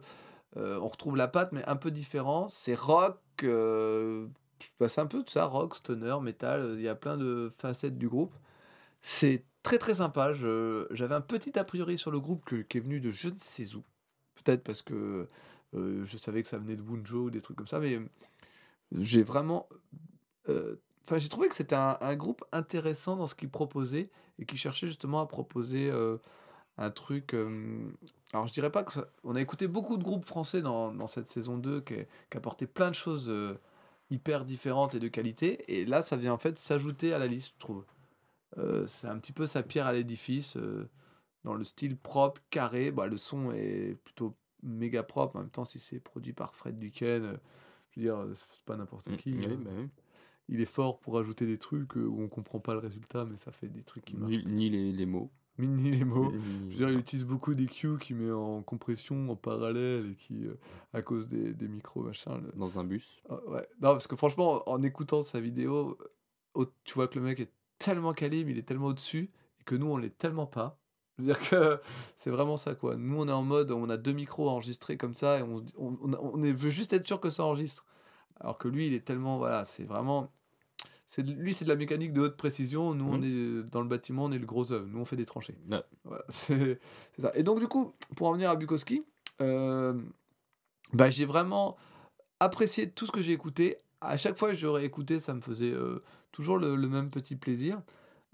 [0.56, 2.48] euh, on retrouve la patte, mais un peu différent.
[2.48, 3.18] C'est rock.
[4.78, 6.74] bah, c'est un peu tout ça rock, stoner, metal.
[6.76, 8.34] Il y a plein de facettes du groupe.
[9.02, 10.32] C'est très très sympa.
[10.32, 13.38] J'avais un petit a priori sur le groupe que- qui est venu de je ne
[13.38, 13.82] sais où.
[14.42, 15.26] Peut-être parce que
[15.74, 18.00] euh, je savais que ça venait de Bunjo ou des trucs comme ça, mais
[18.92, 19.68] j'ai vraiment.
[20.50, 24.46] Euh, Enfin, j'ai trouvé que c'était un, un groupe intéressant dans ce qu'il proposait et
[24.46, 26.18] qui cherchait justement à proposer euh,
[26.78, 27.34] un truc.
[27.34, 27.90] euh,
[28.32, 31.08] alors, je dirais pas que ça- On a écouté beaucoup de groupes français dans, dans
[31.08, 31.94] cette saison 2 qui,
[32.30, 33.58] qui apportaient plein de choses euh,
[34.10, 35.64] hyper différentes et de qualité.
[35.80, 37.84] Et là, ça vient en fait s'ajouter à la liste, je trouve.
[38.58, 40.56] Euh, c'est un petit peu sa pierre à l'édifice,
[41.44, 42.90] dans le style propre, carré.
[42.92, 45.36] Bah, le son est plutôt méga propre.
[45.36, 47.38] En même temps, si c'est produit par Fred Duquesne,
[47.90, 49.32] je veux dire, c'est pas n'importe Mm, qui.
[49.36, 49.58] oui, hein.
[49.64, 49.88] bah oui.
[50.52, 53.36] Il est fort pour ajouter des trucs euh, où on comprend pas le résultat, mais
[53.38, 54.32] ça fait des trucs qui marchent.
[54.32, 55.30] Ni, ni les, les mots.
[55.58, 56.32] Ni les mots.
[56.32, 60.10] ni- Je veux dire, il utilise beaucoup des cues qui met en compression en parallèle
[60.10, 60.58] et qui, euh,
[60.92, 62.38] à cause des, des micros, machin.
[62.38, 63.22] le- Dans un bus.
[63.28, 63.68] Ah, ouais.
[63.80, 65.96] Non, parce que franchement, en écoutant sa vidéo,
[66.84, 69.86] tu vois que le mec est tellement calibre, il est tellement au-dessus, et que nous,
[69.86, 70.80] on l'est tellement pas.
[71.18, 71.80] Je veux dire que
[72.18, 72.96] c'est vraiment ça, quoi.
[72.96, 75.96] Nous, on est en mode, on a deux micros enregistrés comme ça, et on, on,
[76.12, 77.84] on, veut juste être sûr que ça enregistre.
[78.40, 80.32] Alors que lui, il est tellement, voilà, c'est vraiment...
[81.12, 82.94] C'est, lui, c'est de la mécanique de haute précision.
[82.94, 83.24] Nous, on Mhm.
[83.24, 84.86] est dans le bâtiment, on est le gros œuvre.
[84.86, 85.56] Nous, on fait des tranchées.
[85.68, 85.82] Ouais.
[86.04, 86.78] Voilà, c'est
[87.18, 87.32] ça.
[87.34, 89.02] Et donc, du coup, pour en venir à Bukowski,
[89.40, 90.00] euh,
[90.92, 91.76] bah, j'ai vraiment
[92.38, 93.76] apprécié tout ce que j'ai écouté.
[94.00, 95.98] À chaque fois que j'aurais écouté, ça me faisait euh,
[96.30, 97.82] toujours le, le même petit plaisir.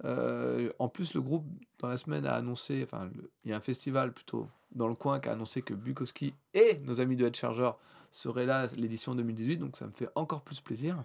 [0.04, 1.46] Euh, en plus, le groupe,
[1.78, 3.08] dans la semaine, a annoncé, enfin,
[3.44, 6.76] il y a un festival plutôt dans le coin qui a annoncé que Bukowski et
[6.84, 7.70] nos amis de Head Charger
[8.10, 11.02] seraient là l'édition 2018, donc ça me fait encore plus plaisir.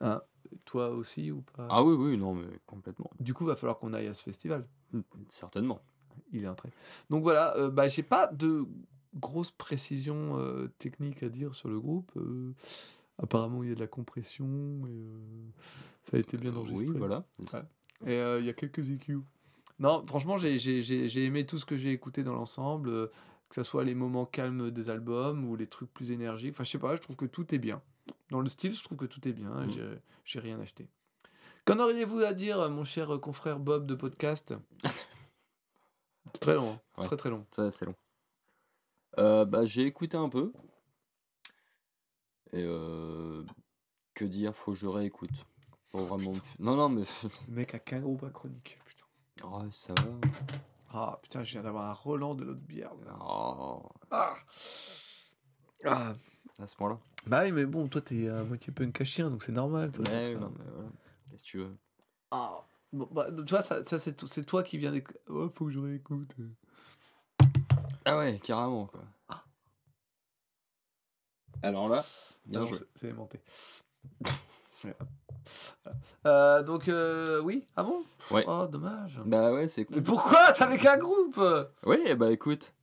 [0.00, 0.22] Hein,
[0.64, 3.10] toi aussi ou pas Ah oui, oui, non, mais complètement.
[3.20, 4.64] Du coup, va falloir qu'on aille à ce festival.
[5.28, 5.80] Certainement.
[6.32, 6.70] Il est entré.
[7.10, 8.64] Donc voilà, euh, bah, j'ai pas de
[9.14, 12.10] grosses précisions euh, techniques à dire sur le groupe.
[12.16, 12.52] euh,
[13.18, 14.46] apparemment, il y a de la compression
[14.86, 15.48] et euh,
[16.10, 16.86] ça a été bien Euh, enregistré.
[16.86, 17.24] Oui, voilà.
[17.52, 17.62] Ouais.
[18.06, 19.18] Et il y a quelques EQ.
[19.78, 23.08] Non, franchement, j'ai- aimé tout ce que j'ai écouté dans l'ensemble,
[23.48, 26.52] que ce soit les moments calmes des albums ou les trucs plus énergiques.
[26.54, 27.80] Enfin, je sais pas, je trouve que tout est bien.
[28.30, 29.50] Dans le style, je trouve que tout est bien.
[29.50, 29.70] Mm.
[30.24, 30.88] j'ai- rien acheté.
[31.64, 34.54] Qu'en auriez-vous à dire, mon cher confrère Bob de podcast
[34.84, 34.90] C'est
[36.40, 36.80] très long, hein.
[37.00, 37.46] C'est très très long.
[37.52, 37.94] Ça, c'est long.
[39.18, 40.52] Euh, bah, j'ai écouté un peu.
[42.52, 43.44] Et euh,
[44.14, 45.30] que dire, faut que je réécoute.
[45.90, 46.32] Pour vraiment.
[46.32, 47.02] me f- Non, non, mais.
[47.48, 48.78] Le mec a qu'un groupe à chronique.
[48.84, 49.04] Putain.
[49.46, 50.02] Oh, ça va.
[50.96, 52.92] Ah putain, je viens d'avoir un Roland de l'autre bière.
[53.20, 54.34] Oh, Ah.
[55.84, 56.14] Ah.
[56.60, 56.98] À ce point-là.
[57.26, 59.90] Bah oui, mais bon, toi t'es à moitié punk à chien, donc c'est normal.
[59.92, 60.88] toi, Ouais, non, mais voilà.
[61.30, 61.76] Qu'est-ce que tu veux?
[62.30, 62.60] Ah.
[62.92, 65.08] Bon, bah, tu vois, ça, ça, c'est to- c'est toi qui viens d'éc...
[65.28, 66.30] Oh, faut que je réécoute.
[68.04, 69.00] Ah ouais, carrément, quoi.
[71.62, 72.04] Alors là,
[72.46, 72.78] bien non, joué.
[72.94, 73.40] c'est- aimanté.
[74.84, 74.94] Ouais.
[76.26, 78.04] Euh, donc, euh, oui Ah bon?
[78.30, 78.44] Ouais.
[78.46, 79.18] Oh, dommage.
[79.24, 80.02] Bah ouais, c'est Mais cool.
[80.02, 81.40] pourquoi T'avais qu'un groupe?
[81.86, 82.74] Oui, bah écoute.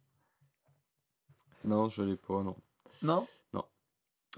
[1.63, 2.55] Non, je l'ai pas, non.
[3.03, 3.27] Non?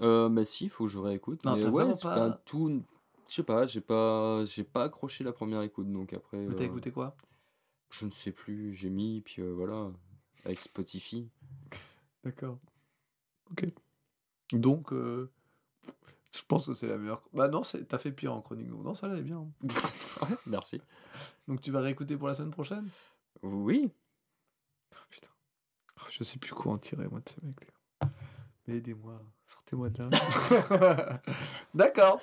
[0.00, 1.44] Euh, mais si, faut que je réécoute.
[1.44, 2.82] Non, mais t'as ouais, vraiment c'est pas- tout.
[3.28, 6.36] Je sais pas, j'ai pas, j'ai pas accroché la première écoute, donc après.
[6.38, 7.16] Mais t'as euh, écouté quoi?
[7.90, 9.90] Je ne sais plus, j'ai mis, puis euh, voilà,
[10.44, 11.30] avec Spotify.
[12.24, 12.58] D'accord.
[13.50, 13.66] Ok.
[14.52, 15.30] Donc, euh,
[16.34, 17.22] je pense que c'est la meilleure.
[17.32, 18.68] Bah non, c'est- t'as fait pire en chronique.
[18.68, 19.46] donc Non, ça allait bien.
[20.22, 20.80] Ouais, merci.
[21.48, 22.88] Donc tu vas réécouter pour la semaine prochaine?
[23.42, 23.92] Oui.
[24.92, 25.28] Oh, putain.
[25.98, 27.56] Oh, je sais plus quoi en tirer, moi, de ce mec.
[28.00, 28.08] là.
[28.66, 29.20] Mais aidez-moi.
[29.70, 31.20] Sortez-moi de là.
[31.74, 32.20] D'accord.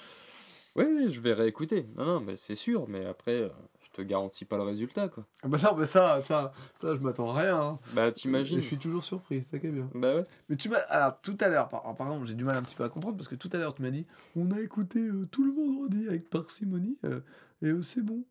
[0.76, 1.88] Oui, je vais réécouter.
[1.98, 3.50] Non, non, mais c'est sûr, mais après, euh,
[3.82, 5.26] je te garantis pas le résultat, quoi.
[5.44, 7.60] Ah Bah non, mais ça, ça, ça, je m'attends à rien.
[7.62, 7.80] hein.
[7.94, 9.90] Bah, Et t'imagines Je suis toujours surpris, c'est ça qui est bien.
[9.94, 10.24] Bah ouais.
[10.48, 10.78] Mais tu m'as.
[10.88, 11.82] Alors, tout à l'heure, par...
[11.82, 13.58] alors, par exemple, j'ai du mal un petit peu à comprendre parce que tout à
[13.58, 14.06] l'heure, tu m'as dit
[14.38, 17.20] on a écouté euh, tout le vendredi avec parcimonie euh,
[17.62, 18.24] et euh, c'est bon.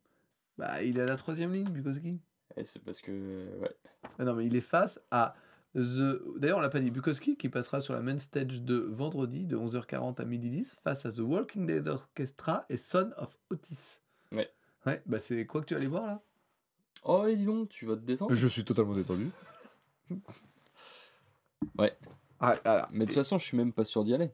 [0.57, 2.21] Bah, il est à la troisième ligne, Bukowski.
[2.57, 3.13] Et c'est parce que.
[3.61, 3.77] Ouais.
[4.19, 5.35] Ah non, mais il est face à
[5.75, 6.39] The.
[6.39, 9.57] D'ailleurs, on l'a pas dit, Bukowski qui passera sur la main stage de vendredi de
[9.57, 14.01] 11h40 à 12h10 face à The Walking Dead Orchestra et Son of Otis.
[14.33, 14.51] Ouais.
[14.87, 16.23] Ouais, bah c'est quoi que tu vas aller voir là?
[17.05, 19.31] Oh, et dis donc, tu vas te détendre Je suis totalement détendu.
[21.79, 21.95] Ouais.
[22.41, 24.31] Ah, alors, Mais de toute façon, je suis même pas sûr d'y aller.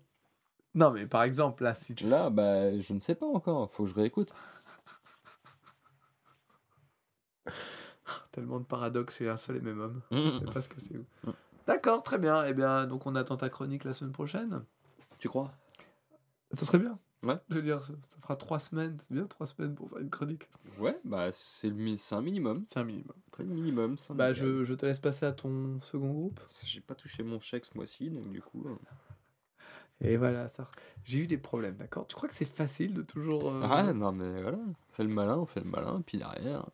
[0.75, 2.07] Non, mais par exemple, là, si tu.
[2.07, 3.71] Là, bah, je ne sais pas encore.
[3.73, 4.33] Faut que je réécoute.
[8.37, 10.03] Tellement de paradoxes chez un seul et même homme.
[10.11, 10.39] Je Mm.
[10.41, 11.01] sais pas ce que c'est.
[11.67, 12.45] D'accord, très bien.
[12.45, 14.63] Eh bien, donc on attend ta chronique la semaine prochaine.
[15.19, 15.53] Tu crois?
[16.53, 16.99] Ça serait bien.
[17.23, 17.39] Ouais.
[17.49, 18.99] Je veux dire, ça, fera trois semaines.
[19.01, 20.49] C'est bien trois semaines pour faire une chronique.
[20.79, 22.63] Ouais, bah, c'est le c'est un minimum.
[22.69, 23.17] C'est un minimum.
[23.39, 23.97] Le minimum.
[24.11, 24.59] un Bah, minimum.
[24.59, 26.39] je, je te laisse passer à ton second groupe.
[26.63, 28.67] J'ai pas touché mon chèque ce mois-ci, donc du coup.
[28.69, 28.77] euh,
[30.03, 30.71] Et voilà, ça.
[31.05, 32.07] J'ai eu des problèmes, d'accord?
[32.07, 33.49] Tu crois que c'est facile de toujours.
[33.51, 34.59] euh, Ah, non, mais voilà.
[34.59, 36.67] On fait le malin, on fait le malin, puis derrière,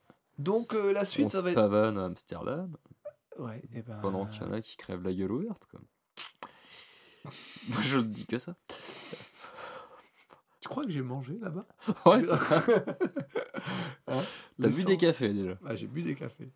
[0.42, 1.54] Donc, euh, la suite, on ça va être.
[1.54, 2.76] pavane à Amsterdam,
[3.38, 3.98] Ouais, et ben.
[4.02, 5.80] pendant qu'il y en a qui crèvent la gueule ouverte, quoi.
[7.68, 8.54] Moi, je ne dis que ça.
[10.60, 11.66] Tu crois que j'ai mangé là-bas?
[12.06, 12.38] Ouais, ça.
[14.06, 14.22] Hein?
[14.60, 15.58] T'as bu des cafés déjà.
[15.64, 16.50] Ah, j'ai bu des cafés.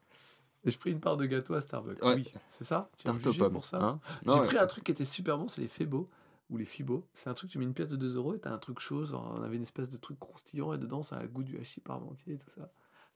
[0.64, 2.02] J'ai pris une part de gâteau à Starbucks.
[2.02, 2.14] Ouais.
[2.16, 2.90] Oui, c'est ça?
[2.98, 4.00] Tu Tarte aux pour ça hein?
[4.24, 4.46] J'ai ouais.
[4.46, 6.08] pris un truc qui était super bon, c'est les Febo
[6.50, 7.06] ou les Fibo.
[7.14, 9.04] C'est un truc, tu mets une pièce de 2 euros et t'as un truc chaud.
[9.04, 11.56] genre, on avait une espèce de truc croustillant et dedans, ça a le goût du
[11.58, 12.68] hachis parmentier et tout ça.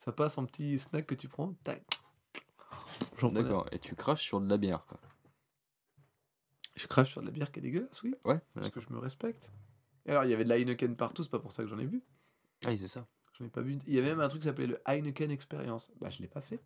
[0.05, 1.55] Ça passe en petit snack que tu prends.
[1.65, 1.83] Tac.
[3.23, 3.67] D'accord.
[3.73, 4.99] Et tu craches sur de la bière, quoi.
[6.77, 8.41] Je crache sur de la bière qui est dégueulasse, oui, Ouais.
[8.55, 9.51] parce que je me respecte.
[10.07, 11.79] Et alors, il y avait de la Heineken partout, c'est pas pour ça que j'en
[11.79, 12.03] ai bu.
[12.65, 13.07] Ah, c'est ça.
[13.39, 13.79] J'en ai pas bu.
[13.87, 15.91] Il y avait même un truc qui s'appelait le Heineken Experience.
[16.01, 16.61] Bah, je l'ai pas fait.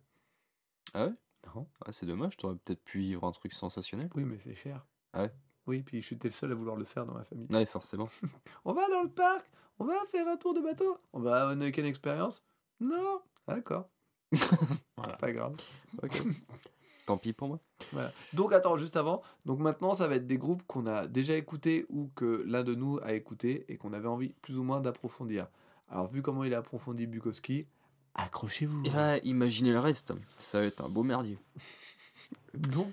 [0.93, 1.13] Ah ouais?
[1.53, 1.67] Non.
[1.85, 4.09] Ah, c'est dommage, t'aurais peut-être pu vivre un truc sensationnel.
[4.15, 4.85] Oui, mais c'est cher.
[5.13, 5.33] Ah ouais?
[5.67, 7.47] Oui, puis j'étais le seul à vouloir le faire dans ma famille.
[7.49, 8.07] Ouais, forcément.
[8.65, 9.45] On va dans le parc,
[9.79, 12.41] on va faire un tour de bateau, on va à Heineken Experience.
[12.79, 13.89] Non, d'accord.
[14.97, 15.17] Voilà.
[15.17, 15.55] Pas grave.
[17.05, 17.59] Tant pis pour moi.
[17.91, 18.11] Voilà.
[18.33, 19.21] Donc attends, juste avant.
[19.45, 22.73] Donc maintenant, ça va être des groupes qu'on a déjà écoutés ou que l'un de
[22.73, 25.47] nous a écouté et qu'on avait envie plus ou moins d'approfondir.
[25.89, 27.67] Alors vu comment il a approfondi Bukowski,
[28.15, 28.83] accrochez-vous.
[28.85, 30.13] Et là, imaginez le reste.
[30.37, 31.37] Ça va être un beau merdier.
[32.55, 32.87] Donc,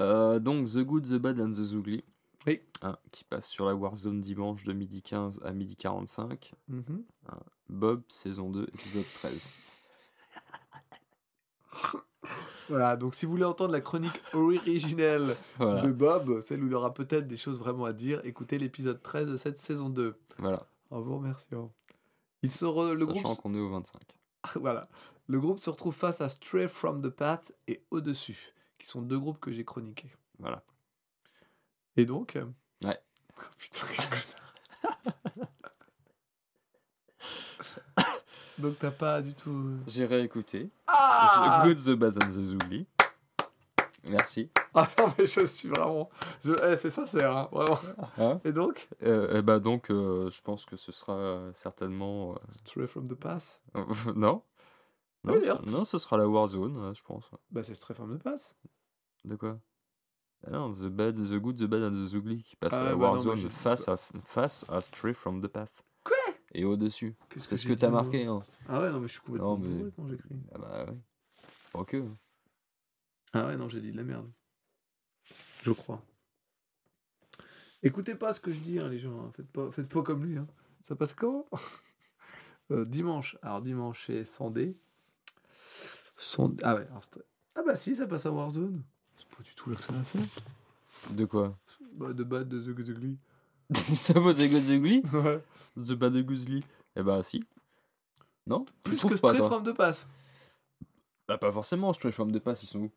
[0.00, 2.04] Euh, donc, The Good, The Bad and The Ugly.
[2.46, 2.60] Oui.
[2.82, 6.54] Hein, qui passe sur la Warzone dimanche de midi 15 à midi 45.
[7.68, 9.48] Bob, saison 2, épisode 13.
[12.68, 12.96] voilà.
[12.96, 15.82] Donc si vous voulez entendre la chronique originelle Voilà.
[15.82, 19.28] de Bob, celle où il aura peut-être des choses vraiment à dire, écoutez l'épisode 13
[19.28, 20.18] de cette saison 2.
[20.38, 20.66] Voilà.
[20.90, 21.72] En vous remerciant.
[22.42, 24.00] Il se re- le Sachant groupe qu'on est au 25.
[24.56, 24.86] voilà.
[25.26, 29.18] Le groupe se retrouve face à Stray from the Path et Au-dessus, qui sont deux
[29.18, 30.10] groupes que j'ai chroniqués.
[30.38, 30.62] Voilà.
[31.96, 32.46] Et donc euh,
[32.84, 32.98] Ouais.
[33.36, 35.48] Oh, putain, quel connard.
[38.58, 39.50] Donc t'as pas du tout.
[39.50, 40.70] euh, J'ai réécouté.
[40.86, 42.86] Ah The Good, The Bad and The Ugly.
[44.04, 44.50] Merci.
[44.74, 46.08] Ah non mais je suis vraiment.
[46.44, 46.52] Je...
[46.62, 47.78] eh, c'est sincère, hein, vraiment.
[48.18, 52.36] Hein Et donc Euh, et bah donc, euh, je pense que ce sera euh, certainement...
[52.64, 53.60] Stray from the Path.
[53.76, 54.42] euh, non
[55.24, 57.28] non, Oui, ce- non, ce sera la Warzone, euh, je pense.
[57.50, 58.54] Bah c'est Stray from the Path.
[59.24, 59.58] De quoi?
[60.46, 62.84] Ah non, The Bad, The Good, The Bad and The Ugly qui passe Ah à
[62.84, 65.82] la bah non, Warzone j'ai- face, à, face à Stray from the Path.
[66.54, 67.14] Et au-dessus.
[67.30, 68.42] Qu'est-ce C'est ce que t'as marqué, hein.
[68.68, 70.36] Ah ouais non mais je suis complètement Non, mais- quand j'écris.
[70.54, 70.96] Ah bah ouais.
[71.72, 72.04] Pas que.
[73.34, 74.30] Ah ouais, non, j'ai dit de la merde.
[75.62, 76.02] Je crois.
[77.82, 79.20] Écoutez pas ce que je dis, hein, les gens.
[79.20, 79.30] hein.
[79.36, 80.38] Faites, pas, faites pas comme lui.
[80.38, 80.46] hein.
[80.82, 81.46] Ça passe comment
[82.70, 83.38] Euh, Dimanche.
[83.42, 84.76] Alors, dimanche, c'est Sandé.
[86.18, 86.62] Sandé.
[86.64, 86.86] Ah ouais.
[86.90, 87.02] alors,
[87.54, 88.82] ah bah si, ça passe à Warzone.
[89.16, 91.14] C'est pas du tout là que ça l'a fait.
[91.14, 91.56] De quoi?
[91.94, 93.16] Bah, de bad de The Ugly.
[93.74, 95.42] Ça vaut The Ugly Ouais.
[95.76, 96.64] The Bad, Goosely
[96.96, 97.42] Eh bah si.
[98.46, 98.64] Non?
[98.82, 100.06] Plus que Stray from the Pass.
[101.28, 102.90] Bah pas forcément, Stray from the Pass, ils sont où?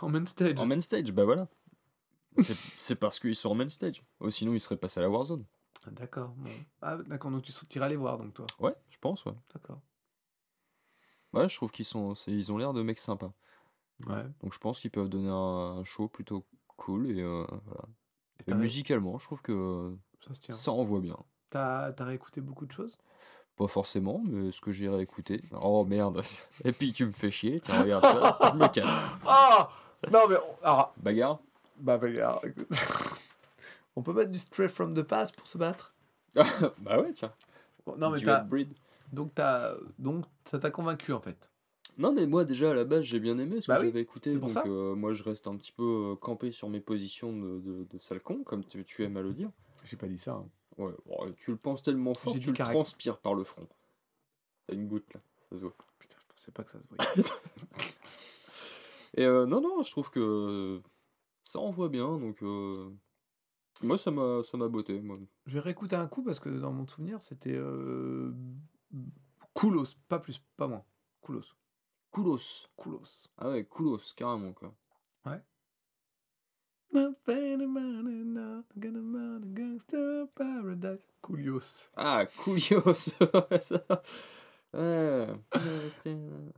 [0.00, 0.58] En main stage.
[0.58, 1.48] En main stage, bah voilà.
[2.38, 4.02] C'est- parce qu'ils sont en main stage.
[4.20, 5.44] Oh, sinon, ils seraient passés à la Warzone.
[5.86, 6.30] Ah, d'accord.
[6.36, 6.50] Bon.
[6.80, 7.30] Ah, d'accord.
[7.30, 8.46] Donc, tu iras les voir, donc, toi.
[8.60, 9.34] Ouais, je pense, ouais.
[9.52, 9.80] D'accord.
[11.34, 13.32] Ouais, je trouve qu'ils sont, c'est- ils ont l'air de mecs sympas.
[14.06, 14.24] Ouais.
[14.40, 16.44] Donc je pense qu'ils peuvent donner un, un show plutôt
[16.76, 17.84] cool et euh, voilà.
[18.38, 19.96] Et Et t'as ré- musicalement, je trouve que
[20.26, 20.54] Ça se tient.
[20.54, 21.16] ça envoie bien.
[21.50, 22.98] T'as réécouté beaucoup de choses?
[23.56, 25.42] Pas forcément, mais ce que j'ai réécouté.
[25.60, 26.22] Oh merde.
[26.64, 27.60] Et puis tu me fais chier.
[27.60, 28.38] Tiens, regarde ça.
[28.52, 29.02] Je me casse.
[29.26, 29.70] Ah
[30.10, 30.36] Non, mais.
[30.62, 31.38] Alors, Bagarre?
[31.78, 32.00] Bah,
[32.44, 32.68] écoute.
[33.96, 35.94] On peut mettre du Stray from the Past pour se battre?
[36.34, 37.32] Bah ouais, tiens.
[37.84, 38.46] Bon, Non, mais t'as.
[39.12, 39.74] Donc, t'as.
[39.98, 41.36] Donc, ça t'a convaincu en fait?
[41.98, 44.00] Non, mais moi déjà à la base j'ai bien aimé ce que Bah oui, j'avais
[44.00, 44.34] écouté.
[44.34, 47.84] Donc euh, moi je reste un petit peu euh, campé sur mes positions de, de,
[47.84, 49.50] de sale con, comme tu, tu aimes à le dire.
[49.84, 50.32] J'ai pas dit ça.
[50.32, 50.48] hein.
[50.78, 50.92] Ouais,
[51.36, 53.68] tu le penses tellement fort tu le transpires par le front.
[54.66, 55.74] T'as une goutte là, ça se voit.
[55.98, 57.28] Putain, je pensais pas que ça se voyait.
[59.14, 60.80] Et euh, non, non, je trouve que
[61.42, 62.90] ça envoie bien, donc euh,
[63.82, 65.00] moi ça m'a ça m'a botté.
[65.00, 65.18] Moi.
[65.46, 67.54] Je vais réécouter un coup parce que dans mon souvenir, c'était.
[67.54, 68.32] Euh...
[69.54, 70.84] Koulos, pas plus, pas moins.
[71.20, 71.44] Koulos.
[72.10, 72.68] Koulos.
[72.76, 73.28] Koulos.
[73.36, 74.74] Ah ouais, Koulos, carrément quoi.
[81.22, 81.88] Koulios.
[81.96, 82.24] Ah,
[83.60, 84.02] ça.
[84.74, 85.26] Ouais.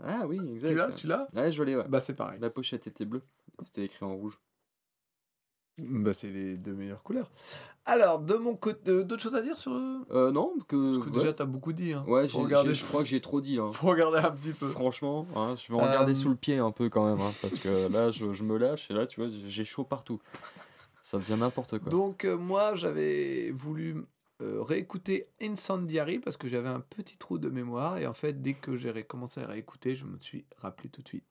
[0.02, 0.70] Ah oui, exact.
[0.70, 0.92] Tu l'as?
[0.92, 1.26] Tu l'as?
[1.34, 1.84] Ouais, je l'ai, ouais.
[1.88, 2.38] Bah, c'est pareil.
[2.40, 3.22] La pochette était bleue.
[3.64, 4.38] C'était écrit en rouge.
[5.78, 7.30] Bah, c'est les deux meilleures couleurs.
[7.86, 9.98] Alors, de mon côté, euh, d'autres choses à dire sur le.
[10.12, 10.94] Euh, non, que.
[10.94, 11.18] Parce que ouais.
[11.20, 11.92] déjà, t'as beaucoup dit.
[11.92, 12.04] Hein.
[12.06, 13.68] Ouais, regarder- je crois que j'ai trop dit là.
[13.72, 14.68] Faut regarder un petit peu.
[14.68, 17.56] Franchement, hein, je vais regarder Euh, sous le pied un peu quand même, hein, parce
[17.58, 20.20] que là, je, je me lâche et là, tu vois, j'ai chaud partout.
[21.02, 21.90] Ça devient n'importe quoi.
[21.90, 24.04] Donc, moi, j'avais voulu
[24.42, 27.98] euh, réécouter Incendiary parce que j'avais un petit trou de mémoire.
[27.98, 31.08] Et en fait, dès que j'ai commencé à réécouter, je me suis rappelé tout de
[31.08, 31.24] suite.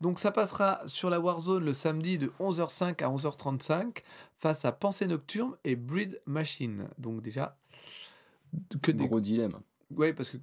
[0.00, 3.98] Donc, ça passera sur la Warzone le samedi de 11h05 à 11h35
[4.38, 6.88] face à Pensée Nocturne et Breed Machine.
[6.98, 7.56] Donc, déjà,
[8.82, 9.60] que des Gros dilemme.
[9.90, 10.38] Ouais, parce que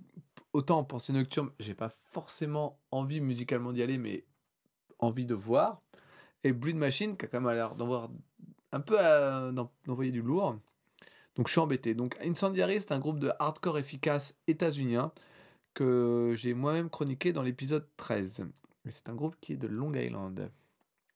[0.54, 4.24] autant Pensée Nocturne, j'ai pas forcément envie musicalement d'y aller, mais
[5.00, 5.82] envie de voir.
[6.44, 8.08] Et Breed Machine, qui a quand même l'air d'envoyer
[8.72, 10.58] un peu à- d'en- d'envoyer du lourd.
[11.36, 11.94] Donc je suis embêté.
[11.96, 15.12] Donc Incendiary, c'est un groupe de hardcore efficace états-unien
[15.74, 18.46] que j'ai moi-même chroniqué dans l'épisode 13.
[18.86, 20.52] Et c'est un groupe qui est de Long Island,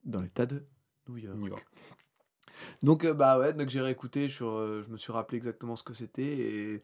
[0.04, 0.64] dans l'état de
[1.10, 1.38] New York.
[1.38, 1.66] New York.
[2.84, 5.94] Donc euh, bah ouais, donc j'ai réécouté, je, euh, me suis rappelé exactement ce que
[5.94, 6.82] c'était et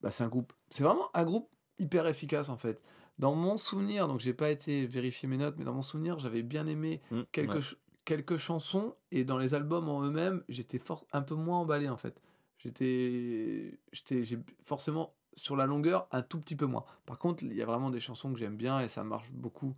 [0.00, 1.48] bah c'est un groupe, c'est vraiment un groupe
[1.78, 2.82] hyper efficace en fait.
[3.18, 6.42] Dans mon souvenir, donc j'ai pas été vérifier mes notes, mais dans mon souvenir, j'avais
[6.42, 7.60] bien aimé Mm, quelques ouais.
[7.60, 11.88] ch- quelques chansons et dans les albums en eux-mêmes, j'étais fort un peu moins emballé
[11.88, 12.20] en fait.
[12.62, 16.84] J'étais j'étais j'ai forcément sur la longueur un tout petit peu moins.
[17.06, 19.74] Par contre, il y a vraiment des chansons que j'aime bien et ça marche beaucoup.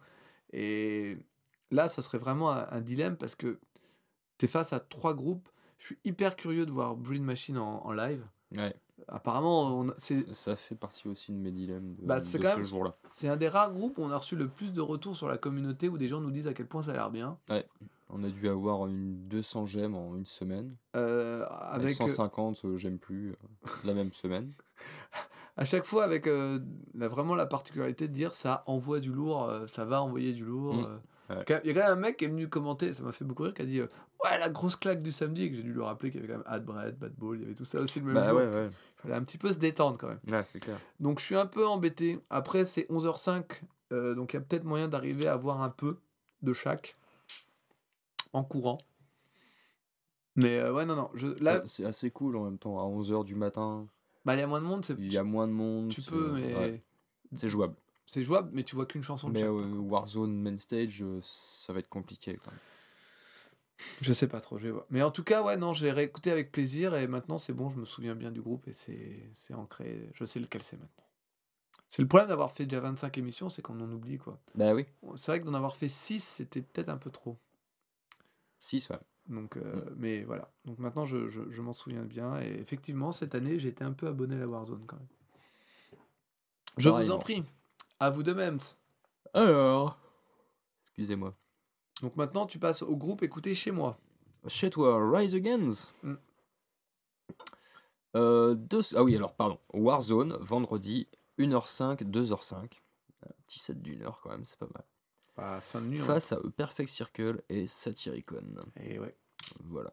[0.52, 1.16] Et
[1.70, 3.58] là, ça serait vraiment un, un dilemme parce que
[4.38, 5.48] tu es face à trois groupes.
[5.78, 8.24] Je suis hyper curieux de voir Breed Machine en, en live.
[8.56, 8.74] Ouais.
[9.08, 12.38] Apparemment, on a- c'est Ça fait partie aussi de mes dilemmes de, Bah, de c'est
[12.38, 12.96] ce quand même- jour-là.
[13.10, 15.36] c'est un des rares groupes où on a reçu le plus de retours sur la
[15.38, 17.38] communauté où des gens nous disent à quel point ça a l'air bien.
[18.16, 20.76] On a dû avoir une 200 j'aime en une semaine.
[20.94, 23.34] Euh, Avec avec euh, 150 euh, j'aime plus euh,
[23.84, 24.48] la même semaine.
[25.56, 26.60] à chaque fois avec euh,
[26.94, 30.44] la- vraiment la particularité de dire ça envoie du lourd, euh, ça va envoyer du
[30.44, 30.74] lourd.
[30.76, 30.84] Mm.
[30.84, 30.96] euh.
[31.36, 31.44] Ouais.
[31.48, 33.24] Quand- Il y a quand même un mec qui est venu commenter, ça m'a fait
[33.24, 33.86] beaucoup rire, qui a dit euh,
[34.22, 36.32] Ouais, la grosse claque du samedi, et que j'ai dû lui rappeler qu'il y avait
[36.32, 38.28] quand même Ad Bread, Bad Ball, il y avait tout ça aussi le même Bah
[38.28, 38.36] jour.
[38.38, 38.68] ouais, ouais.
[38.70, 40.20] Il fallait un petit peu se détendre quand même.
[40.28, 40.78] Ouais, c'est clair.
[41.00, 42.20] Donc je suis un peu embêté.
[42.30, 43.44] Après, c'est 11h05,
[43.92, 45.96] euh, donc il y a peut-être moyen d'arriver à voir un peu
[46.42, 46.94] de chaque
[48.34, 48.78] en courant.
[50.36, 51.10] Mais euh, ouais, non, non.
[51.14, 52.78] Je, là, Ça, C'est assez cool en même temps.
[52.78, 53.86] À 11h du matin,
[54.24, 55.90] bah, il y a moins de monde, c'est, il y a moins de monde.
[55.90, 56.82] tu c'est- peux, mais ouais,
[57.36, 57.76] c'est jouable.
[58.06, 61.72] c'est jouable, mais tu vois qu'une chanson de Mais euh, Warzone Main Stage, euh, ça
[61.72, 62.60] va être compliqué quand même.
[64.02, 64.86] Je sais pas trop, je vais voir.
[64.90, 67.78] Mais en tout cas, ouais, non, j'ai réécouté avec plaisir et maintenant c'est bon, je
[67.78, 70.08] me souviens bien du groupe et c'est, c'est ancré.
[70.14, 71.04] Je sais lequel c'est maintenant.
[71.88, 74.38] C'est le problème d'avoir fait déjà 25 émissions, c'est qu'on en oublie quoi.
[74.54, 74.86] Bah oui,
[75.16, 77.36] C'est vrai que d'en avoir fait 6, c'était peut-être un peu trop.
[78.58, 78.98] 6, ouais.
[79.28, 80.50] Donc, euh, mais voilà.
[80.64, 82.40] Donc maintenant, je, je- je m'en souviens bien.
[82.40, 85.08] Et effectivement, cette année, j'ai été un peu abonné à la Warzone quand même.
[86.76, 87.42] Je vous en prie.
[88.00, 88.58] À vous de même.
[89.32, 89.98] Alors,
[90.86, 91.34] excusez-moi.
[92.02, 93.98] Donc maintenant, tu passes au groupe écouter chez moi.
[94.48, 96.14] Chez toi, Rise Against Mm.
[98.16, 99.58] Euh, deux- Ah oui, alors, pardon.
[99.72, 101.08] Warzone, vendredi,
[101.38, 102.82] 1h05, 2h05.
[103.26, 104.84] Un petit set d'une heure quand même, c'est pas mal.
[105.36, 106.04] Bah, hein.
[106.04, 108.44] Face à Perfect Circle et Satyricon.
[108.80, 109.16] Et ouais.
[109.64, 109.90] Voilà.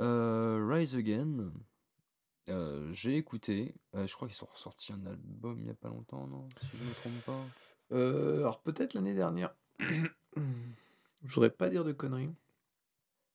[0.00, 1.50] Euh, Rise Again,
[2.48, 3.74] euh, j'ai écouté.
[3.94, 6.76] euh, je crois qu'ils sont ressortis un album il y a pas longtemps, non Si
[6.76, 7.44] je me trompe pas.
[8.40, 9.54] Alors peut-être l'année dernière.
[11.24, 12.30] Je voudrais pas dire de conneries.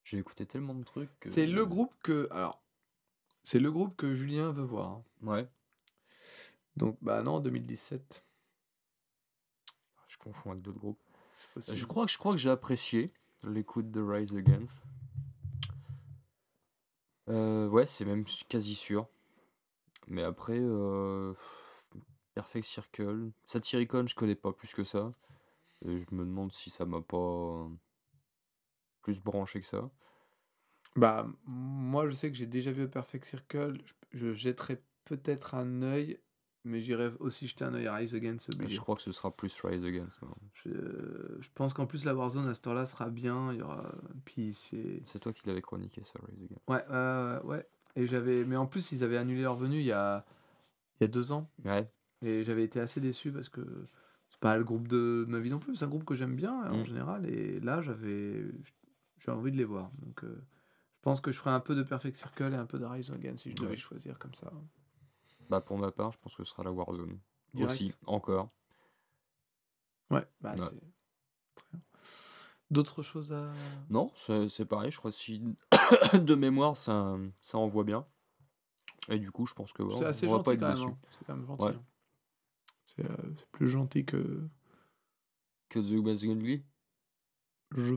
[0.04, 1.10] J'ai écouté tellement de trucs.
[1.20, 2.28] que- C'est le groupe que.
[2.32, 2.64] Alors.
[3.44, 4.90] C'est le groupe que Julien veut voir.
[4.92, 5.04] hein.
[5.24, 5.50] Ouais,
[6.78, 8.24] Donc, bah non, 2017.
[10.22, 11.00] Je confonds avec d'autres groupes.
[11.58, 13.12] Je crois que je crois que j'ai apprécié
[13.44, 14.82] l'écoute de Rise Against.
[17.30, 19.08] Euh, ouais, c'est même quasi sûr.
[20.08, 21.34] Mais après, euh,
[22.36, 25.14] Perfect Circle, Satyricon, je connais pas plus que ça.
[25.86, 27.68] Et je me demande si ça m'a pas euh,
[29.02, 29.90] plus branché que ça.
[30.96, 33.82] Bah, moi, je sais que j'ai déjà vu Perfect Circle.
[33.86, 36.20] Je, je jetterai peut-être un œil,
[36.64, 38.56] mais j'irai aussi jeter un œil à Rise Against.
[38.60, 40.22] Mais je crois que ce sera plus Rise Against.
[40.22, 40.36] moi.
[40.64, 40.70] Je,
[41.40, 43.52] je pense qu'en plus, la Warzone à cette heure-là sera bien.
[43.54, 43.92] Il y aura.
[44.26, 45.02] Puis c'est.
[45.06, 46.62] C'est toi qui l'avais chroniqué, ça, Rise Against.
[46.68, 47.68] Ouais, ouais, ouais.
[47.96, 48.46] Et j'avais.
[48.46, 50.26] Mais en plus, ils avaient annulé leur venue il y a,
[51.00, 51.50] il y a deux ans.
[51.66, 51.90] Ouais,
[52.22, 53.62] Et j'avais été assez déçu parce que
[54.30, 55.76] c'est pas le groupe de ma vie non plus.
[55.76, 56.86] C'est un groupe que j'aime bien en Mm.
[56.86, 57.26] général.
[57.26, 58.46] Et là, j'avais.
[59.20, 59.92] J'ai envie de les voir.
[60.00, 60.24] Donc.
[60.24, 60.42] euh,
[60.98, 63.10] je pense que je ferai un peu de Perfect Circle et un peu de Rise
[63.10, 63.76] Against si je devais Ouais.
[63.78, 64.52] choisir comme ça.
[65.50, 67.20] Bah pour ma part, je pense que ce sera la Warzone.
[67.54, 67.72] Direct.
[67.74, 68.50] Aussi, encore.
[70.10, 70.60] Ouais, bah Ouais.
[70.60, 70.82] c'est.
[72.70, 73.52] D'autres choses à.
[73.90, 74.12] Non,
[74.48, 75.44] c'est pareil, je crois que si
[76.14, 78.06] de mémoire ça, ça envoie bien.
[79.10, 80.80] Et du coup, je pense que ouais, C'est on assez va gentil pas être quand
[80.80, 80.90] même.
[80.90, 80.98] hein.
[81.12, 81.64] C'est quand même gentil.
[81.66, 81.72] Ouais.
[81.74, 81.84] hein.
[82.86, 84.48] C'est euh, c'est plus gentil que.
[85.70, 86.64] Que The West Ugly
[87.76, 87.96] Je.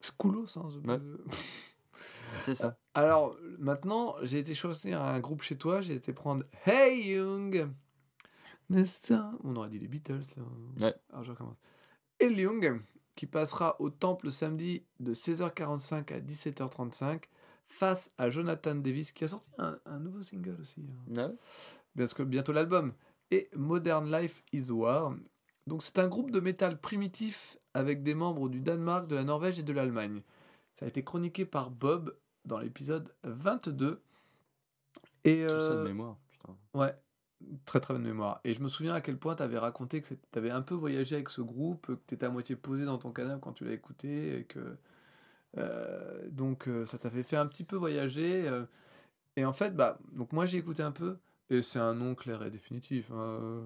[0.00, 0.68] C'est coolos, hein.
[0.68, 1.00] The- Ouais.
[2.44, 2.76] C'est ça.
[2.94, 5.80] Alors, maintenant, j'ai été choisir un groupe chez toi.
[5.80, 7.68] J'ai été prendre Hey Young.
[8.70, 9.32] N'est-ce pas?
[9.42, 10.42] On aurait dit les Beatles, là.
[10.80, 10.94] Ouais.
[11.10, 11.56] Alors, je recommence.
[12.20, 12.80] Hey Young,
[13.16, 17.22] qui passera au temple samedi de 16h45 à 17h35
[17.66, 20.84] face à Jonathan Davis, qui a sorti un, un nouveau single aussi.
[21.16, 21.32] hein.
[21.96, 22.92] Parce que bientôt l'album,
[23.30, 25.14] et Modern Life is War.
[25.66, 29.58] Donc c'est un groupe de métal primitif avec des membres du Danemark, de la Norvège
[29.58, 30.22] et de l'Allemagne.
[30.78, 32.14] Ça a été chroniqué par Bob
[32.44, 34.02] dans l'épisode 22.
[35.24, 36.16] Et Tout ça de euh, mémoire.
[36.30, 36.56] Putain.
[36.74, 36.94] ouais.
[37.66, 38.40] Très très bonne mémoire.
[38.44, 40.74] Et je me souviens à quel point tu avais raconté que tu avais un peu
[40.74, 43.64] voyagé avec ce groupe, que tu étais à moitié posé dans ton canapé quand tu
[43.64, 44.76] l'as écouté, et que
[45.58, 48.48] euh, donc euh, ça t'avait fait un petit peu voyager.
[48.48, 48.64] euh,
[49.36, 51.18] et en fait, bah, donc moi j'ai écouté un peu,
[51.50, 53.10] et c'est un nom clair et définitif.
[53.12, 53.62] hein,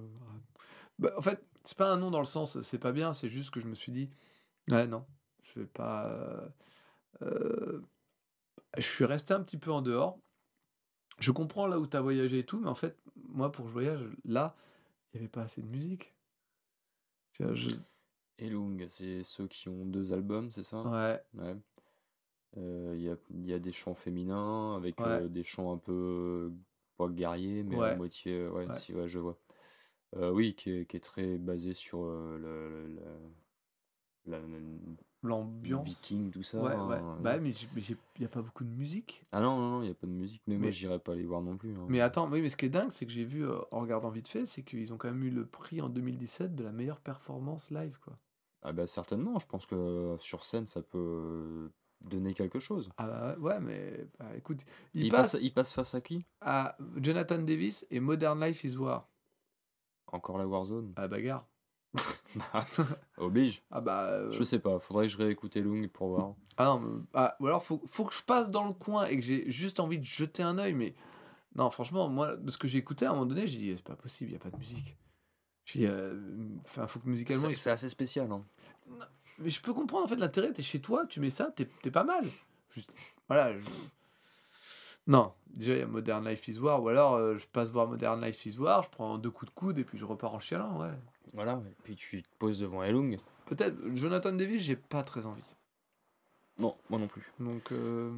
[0.98, 3.50] bah, en fait, c'est pas un nom dans le sens c'est pas bien, c'est juste
[3.50, 4.10] que je me suis dit,
[4.68, 5.04] ouais, non,
[5.42, 6.50] je vais pas.
[8.76, 10.18] Je suis resté un petit peu en dehors.
[11.18, 12.96] Je comprends là où tu as voyagé et tout, mais en fait,
[13.28, 14.56] moi pour que je voyage, là,
[15.12, 16.14] il n'y avait pas assez de musique.
[17.40, 17.70] Je-
[18.38, 20.82] Et Lung, c'est ceux qui ont deux albums, c'est ça?
[20.82, 21.56] Ouais, Ouais.
[22.56, 25.06] Euh, Il y a, il y a des chants féminins avec Ouais.
[25.06, 26.50] euh, des chants un peu euh,
[26.96, 27.92] pas guerriers, mais Ouais.
[27.92, 28.48] à moitié.
[28.48, 29.38] Ouais, si, ouais, je vois.
[30.16, 32.88] Euh, oui, qui est, qui est très basé sur le,
[34.26, 34.38] la-
[35.22, 35.84] l'ambiance.
[35.86, 36.58] viking, tout ça.
[36.58, 36.96] Ouais, ouais.
[36.98, 37.40] hein, Bah, ouais.
[37.40, 39.24] mais il n'y a pas beaucoup de musique.
[39.32, 41.24] Ah non, non, non, il n'y a pas de musique, mais, moi j'irai pas les
[41.24, 41.74] voir non plus.
[41.74, 41.86] hein.
[41.88, 44.10] Mais attends, oui, mais ce qui est dingue, c'est que j'ai vu, euh, en regardant
[44.10, 47.00] vite fait, c'est qu'ils ont quand même eu le prix en 2017 de la meilleure
[47.00, 48.16] performance live, quoi.
[48.62, 51.70] Ah bah certainement, je pense que sur scène ça peut
[52.00, 52.90] donner quelque chose.
[52.96, 54.58] Ah bah ouais, mais bah, écoute,
[54.94, 56.24] il, Il, passe passe, il passe face à qui?
[56.40, 59.08] À Jonathan Davis et Modern Life is War.
[60.10, 60.92] Encore la Warzone?
[60.96, 61.46] À la bagarre.
[63.16, 63.62] Oblige.
[63.70, 64.04] Ah bah...
[64.10, 66.34] euh, Je sais pas, faudrait que je réécoute Lung pour voir.
[66.56, 69.16] Ah non, mais- ah, ou alors faut, faut que je passe dans le coin et
[69.16, 70.94] que j'ai juste envie de jeter un œil, mais
[71.54, 73.84] non, franchement, moi, de ce que j'ai écouté, à un moment donné, j'ai dit, c'est
[73.84, 74.96] pas possible, il n'y a pas de musique.
[75.64, 76.18] J'ai dit, euh,
[76.64, 77.48] enfin, faut que musicalement.
[77.54, 78.30] C'est assez spécial.
[78.32, 78.44] Hein.
[79.38, 81.90] Mais je peux comprendre en fait l'intérêt, t'es chez toi, tu mets ça, t'es t'es
[81.90, 82.24] pas mal.
[82.70, 82.92] Juste,
[83.28, 83.52] voilà.
[83.58, 83.66] je-
[85.06, 87.86] Non, déjà il y a Modern Life is War, ou alors euh, je passe voir
[87.86, 90.38] Modern Life is War, je prends deux coups de coude et puis je repars en
[90.40, 90.90] chialant, ouais.
[91.32, 93.18] Voilà, et puis tu te poses devant Elung.
[93.46, 95.42] Peut-être, Jonathan Davis, j'ai pas très envie.
[96.58, 97.22] Non, moi non plus.
[97.38, 98.12] Donc, euh,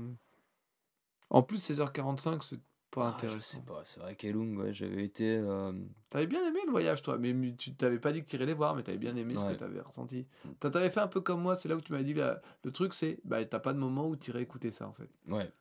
[1.29, 2.61] en plus, 16h45, c'est
[2.91, 3.61] pas Ah, je sais intéressant.
[3.63, 5.37] pas, c'est vrai qu'Elung, ouais, j'avais été.
[5.37, 5.73] euh,
[6.09, 8.75] T'avais bien aimé le voyage, toi, mais tu t'avais pas dit que t'irais les voir,
[8.75, 10.27] mais t'avais bien aimé ce que t'avais ressenti.
[10.45, 10.51] Mm.
[10.71, 12.95] T'avais fait un peu comme moi, c'est là où tu m'as dit, là, le truc
[12.95, 15.09] c'est, bah t'as pas de moment où t'irais écouter ça en fait.
[15.29, 15.53] Ouais.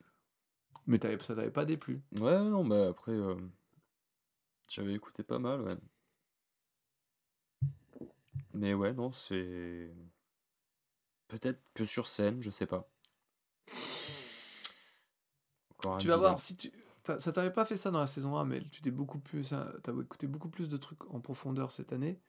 [0.87, 2.01] Mais ça t'avait pas déplu.
[2.19, 3.35] Ouais, non, mais après, euh,
[4.69, 5.77] j'avais écouté pas mal, ouais.
[8.53, 9.91] Mais ouais, non, c'est.
[11.27, 12.89] Peut-être que sur scène, je sais pas.
[15.71, 16.71] Encore un Tu vas voir, si tu...
[17.19, 19.71] ça t'avait pas fait ça dans la saison 1, mais tu t'es beaucoup plus, hein,
[19.83, 22.19] t'as écouté beaucoup plus de trucs en profondeur cette année.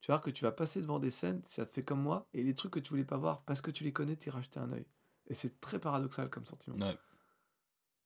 [0.00, 2.26] Tu vas voir que tu vas passer devant des scènes, ça te fait comme moi,
[2.32, 4.60] et les trucs que tu voulais pas voir, parce que tu les connais, t'y racheter
[4.60, 4.86] un œil.
[5.26, 6.76] Et c'est très paradoxal comme sentiment.
[6.76, 6.96] Ouais.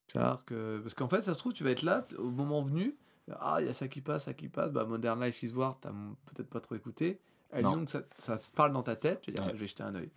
[0.09, 0.80] Tu vas voir que...
[0.82, 2.96] Parce qu'en fait, ça se trouve, tu vas être là, au moment venu,
[3.30, 5.78] ah, il y a ça qui passe, ça qui passe, bah Modern Life is War,
[5.80, 5.92] t'as
[6.26, 7.20] peut-être pas trop écouté.
[7.55, 7.72] Et Non.
[7.76, 9.35] donc, ça, ça parle dans ta tête, Ouais.
[9.39, 10.10] ah, je vais jeter un œil.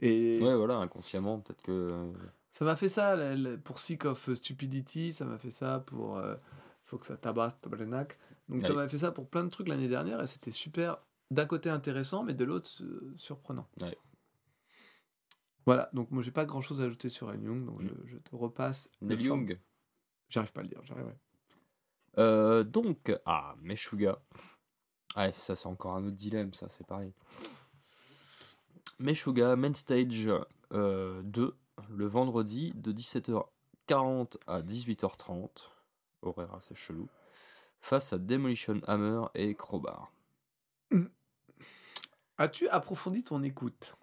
[0.00, 1.70] Et Ouais, voilà, inconsciemment, peut-être que.
[1.72, 2.12] euh,
[2.50, 3.16] ça m'a fait ça
[3.64, 6.34] pour Sick of Stupidity, ça m'a fait ça pour euh,
[6.84, 8.18] Faut que ça tabasse Tabarnak.
[8.48, 10.98] Donc ça m'a fait ça pour plein de trucs l'année dernière et c'était super,
[11.30, 13.66] d'un côté intéressant, mais de l'autre euh, surprenant.
[15.66, 17.88] Voilà, donc moi j'ai pas grand chose à ajouter sur El Young, donc Mm.
[18.04, 18.90] je, je te repasse.
[19.00, 19.58] form- Young.
[20.28, 21.14] J'arrive pas à le dire, j'arriverai.
[22.18, 24.20] Euh, donc, ah, Meshuga.
[25.16, 27.12] Ouais, ça c'est encore un autre dilemme, ça c'est pareil.
[28.98, 30.28] Meshuga, Main Stage
[30.72, 31.56] euh, 2,
[31.90, 35.48] le vendredi de 17h40 à 18h30,
[36.22, 37.08] horaire assez chelou,
[37.80, 40.10] face à Demolition Hammer et Crowbar.
[42.38, 43.94] As-tu approfondi ton écoute?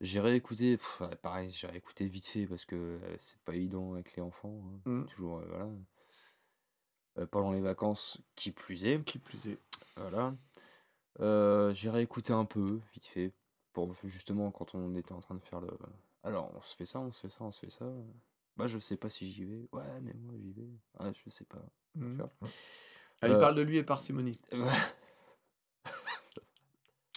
[0.00, 4.16] J'ai réécouté, pff, pareil, j'ai réécouté vite fait parce que euh, c'est pas évident avec
[4.16, 4.62] les enfants.
[4.64, 4.80] hein.
[4.90, 5.04] Mm.
[5.06, 5.68] Toujours, euh, voilà.
[7.18, 9.02] Euh, pendant les vacances, qui plus est.
[9.04, 9.58] Qui plus est.
[9.96, 10.34] Voilà.
[11.20, 13.32] Euh, j'ai réécouté un peu, vite fait,
[13.72, 15.68] pour justement quand on était en train de faire le.
[16.22, 17.86] Alors, on se fait ça, on se fait ça, on se fait ça.
[18.56, 19.68] Bah, je sais pas si j'y vais.
[19.72, 20.68] Ouais, mais moi j'y vais.
[20.98, 21.58] Ah, je sais pas.
[21.94, 22.16] Mm.
[22.16, 22.30] vois.
[23.22, 24.40] Ah, il Euh, parle de lui et parcimonie.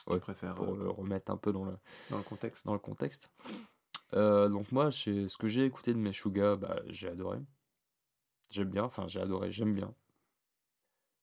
[0.06, 1.78] Ouais, Je préfère pour euh, le remettre un peu dans le,
[2.10, 2.66] dans le contexte.
[2.66, 3.32] dans le contexte.
[4.14, 7.40] Euh, donc, moi, ce que j'ai écouté de Meshuga, bah, j'ai adoré.
[8.54, 9.96] J'aime bien, enfin, j'ai adoré, j'aime bien.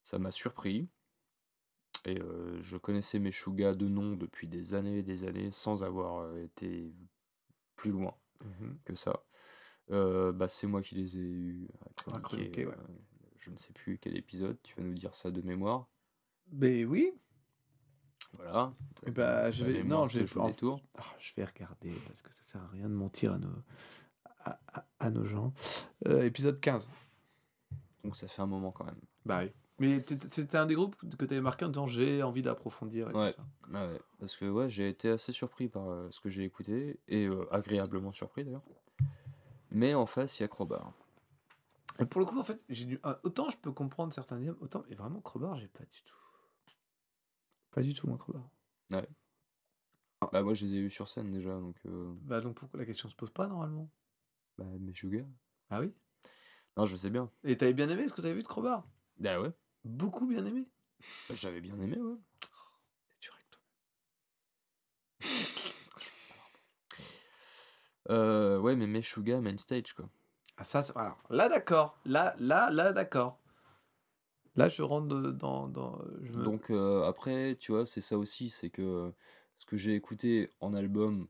[0.03, 0.89] Ça m'a surpris.
[2.05, 6.23] Et euh, je connaissais Meshuga de nom depuis des années et des années sans avoir
[6.25, 6.93] euh, été
[7.77, 8.79] plus loin Mhm.
[8.85, 9.23] que ça.
[9.93, 12.75] Euh, bah, c'est moi qui les ai eu à À chroniquer, chroniquer, ouais.
[13.39, 15.87] je ne sais plus quel épisode, tu vas nous dire ça de mémoire.
[16.49, 17.13] Ben oui.
[18.33, 18.73] Voilà.
[19.07, 19.85] Eh bah, je La vais.
[19.85, 20.27] Non, j'ai.
[20.27, 20.53] joue en-.
[20.97, 23.55] Ah, je vais regarder parce que ça sert à rien de mentir à nos,
[24.45, 25.53] à, à- à nos gens.
[26.09, 26.89] Euh, épisode 15.
[28.05, 29.01] Donc ça fait un moment quand même.
[29.25, 29.51] Bah oui.
[29.79, 33.15] Mais c'était un des groupes que tu avais marqué en disant j'ai envie d'approfondir et
[33.15, 33.31] Ouais.
[33.31, 33.47] tout ça.
[33.73, 37.01] Ah ouais, parce que ouais, j'ai été assez surpris par euh, ce que j'ai écouté,
[37.09, 38.65] et euh, agréablement surpris d'ailleurs.
[39.71, 40.93] Mais en face, il y a Crowbar.
[41.99, 43.01] Et pour le coup, en fait, j'ai dû...
[43.05, 46.17] ah, autant je peux comprendre certains idiomes, autant, mais vraiment, Crowbar, j'ai pas du tout.
[47.71, 48.49] Pas du tout, moi, Crowbar.
[48.91, 51.77] Bah, moi, je les ai vus sur scène déjà, donc.
[51.87, 53.89] euh, Bah, donc pourquoi la question se pose pas normalement?
[54.59, 55.25] Bah, Meshuggah.
[55.71, 55.93] Ah oui?
[56.77, 57.31] Non, je sais bien.
[57.45, 58.85] Et t'avais bien aimé ce que t'avais vu de Crowbar?
[59.19, 59.51] Bah ouais.
[59.85, 60.67] Beaucoup bien aimé
[61.29, 62.17] Bah, J'avais bien aimé, ouais.
[63.21, 63.37] Toi.
[68.09, 70.09] Euh, ouais, mais Meshuggah, main stage, quoi.
[70.57, 71.99] Ah, ça, c'est- alors, là, d'accord.
[72.07, 73.39] Là, là, là, d'accord.
[74.57, 75.69] Là, je rentre de- dans.
[75.69, 79.13] dans je me- Donc euh, après, tu vois, c'est ça aussi, c'est que
[79.59, 81.29] ce que j'ai écouté en album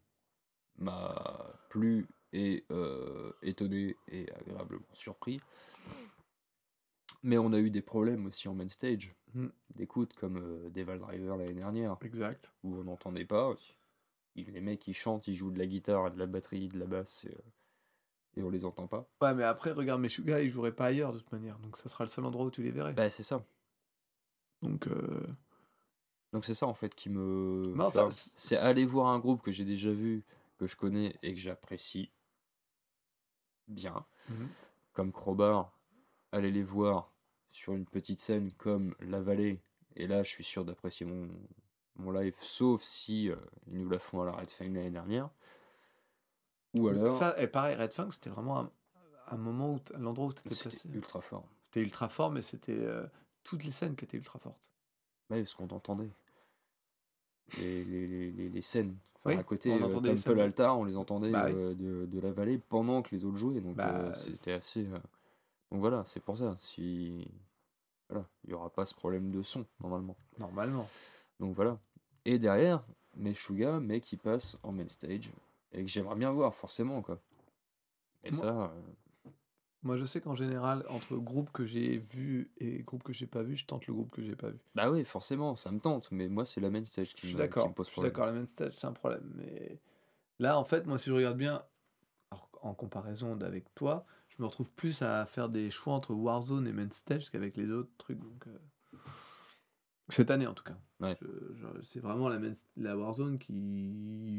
[0.78, 5.40] m'a plu et euh, étonné et agréablement surpris.
[7.22, 9.48] Mais on a eu des problèmes aussi en main stage Mm.
[9.76, 12.50] d'écoute, comme euh, Devil Driver l'année dernière, Exact.
[12.64, 13.54] où on n'entendait pas.
[14.34, 17.24] Les mecs, ils chantent, ils jouent de la guitare, de la batterie, de la basse,
[17.26, 19.08] et, euh, et on les entend pas.
[19.20, 21.58] Ouais, mais après, regarde, Meshuggah, ils joueraient pas ailleurs de toute manière.
[21.58, 22.92] Donc, ça sera le seul endroit où tu les verrais.
[22.92, 23.44] Bah, c'est ça.
[24.62, 25.26] Donc, euh,
[26.32, 27.62] Donc c'est ça en fait qui me.
[27.74, 30.22] Non, vois, c'est aller voir un groupe que j'ai déjà vu,
[30.58, 32.10] que je connais et que j'apprécie
[33.70, 34.48] bien, Mhm.
[34.92, 35.72] comme Crowbar,
[36.32, 37.10] aller les voir
[37.52, 39.60] sur une petite scène comme La Vallée,
[39.96, 41.28] et là je suis sûr d'apprécier mon,
[41.96, 43.36] mon live, sauf si euh,
[43.66, 45.30] ils nous la font à la Red Fang l'année dernière.
[46.74, 48.70] Ou alors, Ça, et pareil, Red Funk, c'était vraiment un,
[49.28, 50.88] un moment où l'endroit où tu étais c'était placé.
[50.90, 51.44] ultra fort.
[51.64, 53.06] C'était ultra fort, mais c'était euh,
[53.42, 54.60] toutes les scènes qui étaient ultra fortes.
[55.30, 56.10] Ouais, parce qu'on entendait.
[57.58, 58.96] Les, les, les, scènes.
[59.16, 60.40] Enfin, Oui, à côté, on euh, entendait Temple.
[60.40, 63.60] Altar, on les entendait Bah euh, de, de la vallée pendant que les autres jouaient.
[63.60, 64.86] Donc Bah, euh, c'était assez.
[64.86, 64.98] euh,
[65.70, 66.56] Donc voilà, c'est pour ça.
[66.58, 67.26] Si.
[68.08, 70.16] Voilà, il n'y aura pas ce problème de son, normalement.
[70.38, 70.88] Normalement.
[71.38, 71.78] Donc voilà.
[72.24, 72.84] Et derrière,
[73.16, 75.30] Meshuggah, mais qui passe en main stage.
[75.72, 77.20] Et que j'aimerais bien voir, forcément, quoi.
[78.24, 78.74] Et Moi- ça.
[79.82, 83.42] Moi, je sais qu'en général, entre groupes que j'ai vus et groupes que j'ai pas
[83.42, 84.58] vus, je tente le groupe que j'ai pas vu.
[84.74, 86.08] Bah oui, forcément, ça me tente.
[86.12, 87.68] Mais moi, c'est la main stage qui me, qui d'accord.
[87.68, 88.12] me pose Je suis problème.
[88.12, 89.32] d'accord, la main stage, c'est un problème.
[89.36, 89.78] Mais
[90.38, 91.62] là, en fait, moi, si je regarde bien,
[92.62, 96.72] en comparaison d'avec toi, je me retrouve plus à faire des choix entre Warzone et
[96.72, 98.18] main stage qu'avec les autres trucs.
[98.20, 98.98] Donc, euh,
[100.10, 100.76] Cette année, en tout cas.
[101.00, 101.16] Ouais.
[101.84, 103.52] C'est vraiment la, main- la Warzone qui...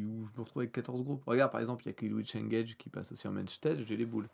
[0.05, 1.23] où je me retrouve avec 14 groupes.
[1.25, 3.83] Regarde, par exemple, il y a Kill Witch Engage qui passe aussi en main stage,
[3.87, 4.29] j'ai les boules.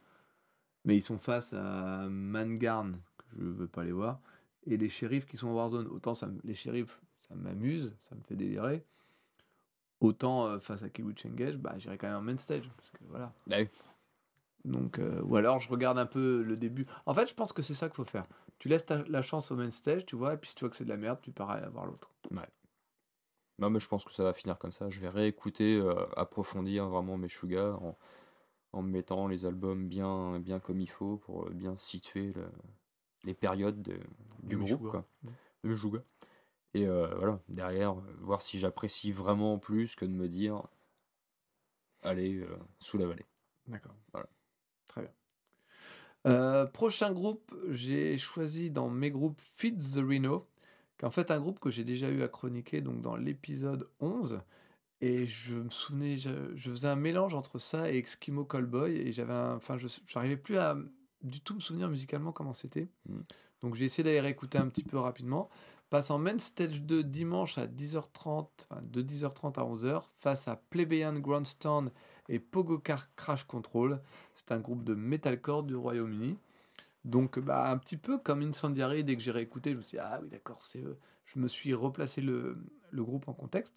[0.86, 4.20] Mais ils sont face à Mangarn, que je veux pas les voir,
[4.66, 5.88] et les shérifs qui sont en Warzone.
[5.88, 8.86] Autant ça, les shérifs, ça m'amuse, ça me fait délirer.
[10.00, 12.70] Autant euh, face à Witch Engage, bah, j'irai quand même en main stage.
[12.78, 13.34] Parce que voilà.
[13.48, 13.58] Bah.
[14.64, 16.86] Donc, euh, ou alors je regarde un peu le début.
[17.06, 18.26] En fait, je pense que c'est ça qu'il faut faire.
[18.60, 20.70] Tu laisses ta- la chance au main stage, tu vois, et puis si tu vois
[20.70, 22.12] que c'est de la merde, tu pars à voir l'autre.
[23.60, 24.90] Non, mais je pense que ça va finir comme ça.
[24.90, 27.98] Je vais réécouter, euh, approfondir vraiment mes Meshuggah en,
[28.78, 32.50] en me mettant les albums bien, bien comme il faut pour euh, bien situer le-
[33.24, 34.00] les périodes de-
[34.44, 34.92] du groupe.
[34.92, 35.06] Quoi.
[36.74, 40.64] Et euh, voilà, derrière, euh, voir si j'apprécie vraiment plus que de me dire
[42.04, 43.26] allez euh, sous la vallée.
[43.68, 43.96] D'accord.
[44.14, 44.28] Voilà.
[44.88, 45.12] Très bien.
[46.28, 50.48] Euh, prochain groupe, j'ai choisi dans mes groupes Feed the Rhino,
[50.98, 53.90] qui est en fait un groupe que j'ai déjà eu à chroniquer donc dans l'épisode
[54.00, 54.42] 11.
[55.02, 59.12] Et je me souvenais, je, je faisais un mélange entre ça et Eskimo Callboy, et
[59.12, 60.76] j'avais enfin, je j'arrivais plus à
[61.22, 62.88] du tout me souvenir musicalement comment c'était.
[63.08, 63.20] Mm.
[63.62, 65.50] Donc j'ai essayé d'aller réécouter un petit peu rapidement.
[65.90, 70.58] Passe en main stage 2 dimanche à 10h30, enfin, de 10h30 à 11h, face à
[70.58, 71.92] Plebeian Grandstand
[72.28, 74.02] et Pogo Car Crash Control.
[74.36, 76.38] C'est un groupe de metalcore du Royaume-Uni.
[77.06, 80.04] Donc, bah, un petit peu comme Incendiary, dès que j'ai réécouté, je me suis dit,
[80.04, 80.98] ah oui, d'accord, c'est eux.
[81.24, 82.58] Je me suis replacé le,
[82.92, 83.76] le groupe en contexte.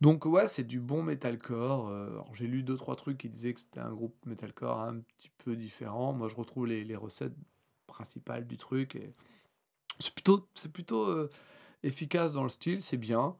[0.00, 1.88] Donc, ouais, c'est du bon metalcore.
[1.88, 5.00] Euh, alors, j'ai lu deux, trois trucs qui disaient que c'était un groupe metalcore un
[5.00, 6.12] petit peu différent.
[6.12, 7.34] Moi, je retrouve les, les recettes
[7.86, 8.94] principales du truc.
[8.96, 9.14] Et
[9.98, 11.30] c'est plutôt, c'est plutôt euh,
[11.82, 13.36] efficace dans le style, c'est bien.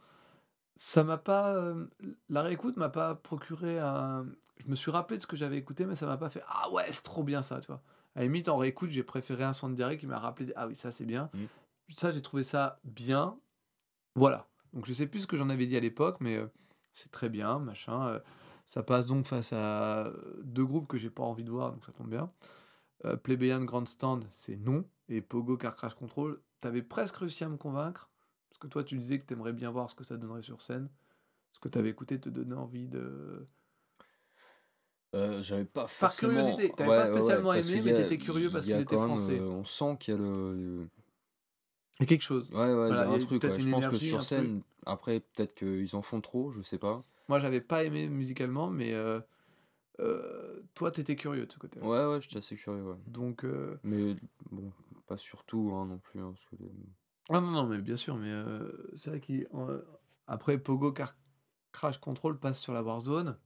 [0.77, 1.55] Ça m'a pas.
[1.55, 1.87] euh,
[2.29, 4.27] la réécoute m'a pas procuré un.
[4.59, 6.71] Je me suis rappelé de ce que j'avais écouté, mais ça m'a pas fait Ah
[6.71, 7.83] ouais, c'est trop bien ça, tu vois.
[8.15, 10.75] À la limite, en réécoute, j'ai préféré un son de qui m'a rappelé Ah oui,
[10.75, 11.29] ça c'est bien.
[11.35, 11.49] Mhm.
[11.91, 13.39] Ça, j'ai trouvé ça bien.
[14.15, 14.47] Voilà.
[14.73, 16.47] Donc je sais plus ce que j'en avais dit à l'époque, mais euh,
[16.93, 18.09] c'est très bien, machin.
[18.09, 18.21] euh,
[18.67, 20.13] ça passe donc face à
[20.43, 22.33] deux groupes que j'ai pas envie de voir, donc ça tombe bien.
[23.05, 24.85] Euh, Plebeian Grandstand, c'est non.
[25.09, 28.11] Et Pogo Car Crash Control, t'avais presque réussi à me convaincre.
[28.49, 30.89] Parce que toi, tu disais que t'aimerais bien voir ce que ça donnerait sur scène.
[31.53, 33.47] Ce que t'avais écouté te donnait envie de.
[35.15, 36.33] Euh, j'avais pas Par forcément...
[36.33, 39.39] curiosité, t'avais Ouais, pas ouais, spécialement aimé, mais t'étais curieux parce qu'ils étaient français.
[39.39, 40.89] euh, on sent qu'il y a le...
[41.99, 42.51] Il y a quelque chose.
[42.51, 43.41] Ouais, ouais, Voilà, il y a il y un truc.
[43.41, 43.65] peut-être ouais.
[43.65, 47.03] une Je pense que sur scène, après, peut-être qu'ils en font trop, je sais pas.
[47.29, 49.21] Moi, j'avais pas aimé musicalement, mais euh,
[50.01, 51.87] euh, toi, t'étais curieux de ce côté-là.
[51.87, 52.97] Ouais, ouais, j'étais assez curieux, ouais.
[53.07, 54.15] Donc, euh, Mais
[54.51, 54.71] bon,
[55.07, 56.21] pas surtout hein, non plus.
[56.21, 56.67] hein, parce que
[57.31, 61.17] ah non, non, mais bien sûr, mais euh, c'est vrai qu'après Pogo Car-
[61.73, 63.37] Crash Control passe sur la Warzone.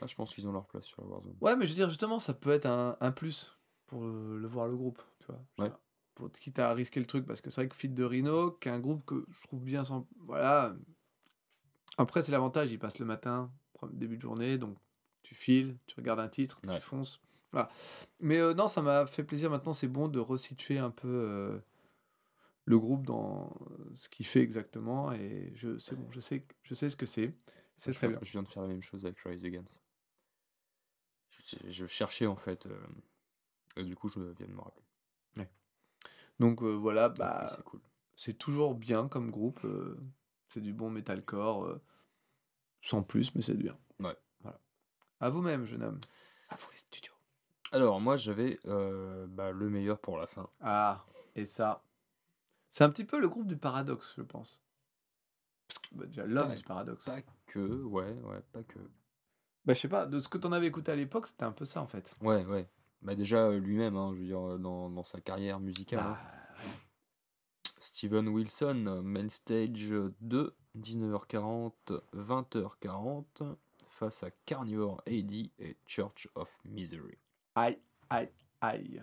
[0.00, 1.36] Ah, je pense qu'ils ont leur place sur la Warzone.
[1.40, 4.46] Ouais, mais je veux dire, justement, ça peut être un, un plus pour le, le
[4.48, 5.40] voir le groupe, tu vois.
[5.58, 5.72] Ouais.
[6.16, 8.68] Pour, quitte à risquer le truc, parce que c'est vrai que Fit de Rhino, qui
[8.68, 10.08] est un groupe que je trouve bien sans.
[10.20, 10.74] Voilà.
[11.98, 13.52] Après, c'est l'avantage, il passe le matin,
[13.92, 14.76] début de journée, donc
[15.22, 16.76] tu files, tu regardes un titre, Ouais.
[16.76, 17.20] tu fonces.
[17.52, 17.68] Voilà.
[18.20, 21.58] Mais euh, non, ça m'a fait plaisir maintenant, c'est bon de resituer un peu euh,
[22.64, 23.54] le groupe dans
[23.94, 27.34] ce qu'il fait exactement, et je c'est bon, je sais, je sais ce que c'est.
[27.76, 28.26] C'est Je très viens- bien.
[28.26, 29.82] Je viens de faire la même chose avec Rise Against.
[31.46, 32.64] Je, je cherchais en fait.
[32.66, 32.80] euh,
[33.76, 34.85] et du coup, je viens de me rappeler.
[36.38, 37.46] Donc euh, voilà, Donc, bah.
[37.48, 37.80] c'est cool.
[38.14, 39.64] c'est toujours bien comme groupe.
[39.64, 39.96] euh,
[40.48, 41.82] c'est du bon metalcore, euh,
[42.82, 43.76] sans plus, mais c'est bien.
[44.00, 44.16] Ouais.
[44.40, 44.60] Voilà.
[45.20, 46.00] À vous-même, jeune homme.
[46.48, 47.12] À vous les studios.
[47.72, 50.48] Alors, moi, j'avais euh, bah, le meilleur pour la fin.
[50.60, 51.04] Ah,
[51.34, 51.82] et ça.
[52.70, 54.62] C'est un petit peu le groupe du paradoxe, je pense.
[55.92, 57.04] Bah, déjà, l'homme du paradoxe.
[57.04, 58.78] Pas que, ouais, ouais, pas que.
[59.64, 61.64] Bah, je sais pas, de ce que t'en avais écouté à l'époque, c'était un peu
[61.64, 62.08] ça en fait.
[62.20, 62.68] Ouais, ouais.
[63.02, 66.00] Bah, déjà, euh, lui-même, hein, je veux dire, euh, dans, dans sa carrière musicale.
[66.00, 66.18] hein.
[66.22, 66.62] Bah,
[67.78, 71.72] Steven Wilson, euh, Main Stage 2, 19h40,
[72.14, 73.56] 20h40,
[73.88, 77.16] face à Carnivore AD et Church of Misery.
[77.54, 77.78] aïe,
[78.10, 79.02] aïe, aïe.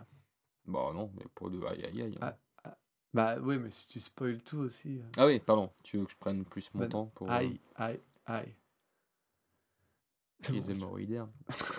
[0.65, 2.17] Bah non, mais pas de aïe aïe aïe.
[2.21, 2.33] hein.
[2.63, 2.77] Ah.
[3.13, 4.97] Bah oui, mais si tu spoil tout aussi.
[4.99, 7.29] euh, Ah oui, pardon, tu veux que je prenne plus mon Bah, temps pour...
[7.29, 8.53] Aïe, aïe, aïe.
[10.51, 11.27] Les hémorroïdaires.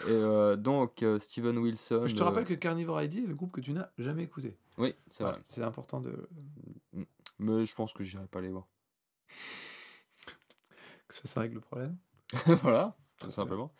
[0.06, 2.06] Et euh, donc, euh, Steven Wilson...
[2.06, 4.56] Je te euh, rappelle que Carnivore ID est le groupe que tu n'as jamais écouté.
[4.78, 5.38] Oui, c'est vrai.
[5.44, 6.28] C'est important de
[7.38, 8.66] Mais je pense que j'irai pas les voir.
[11.08, 11.96] que ça, ça règle le problème.
[12.62, 13.72] voilà, tout Très simplement.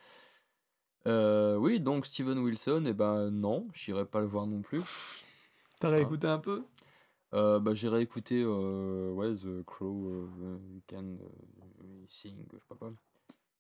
[1.07, 4.81] Euh, oui, donc Steven Wilson, et ben non, j'irai pas le voir non plus.
[5.81, 5.91] T'as Ah.
[5.93, 6.65] réécouté un peu?
[7.35, 10.59] Euh, bah, j'irai écouter euh, ouais, The Crow euh,
[10.89, 12.95] Can euh, Sing, je sais pas quoi.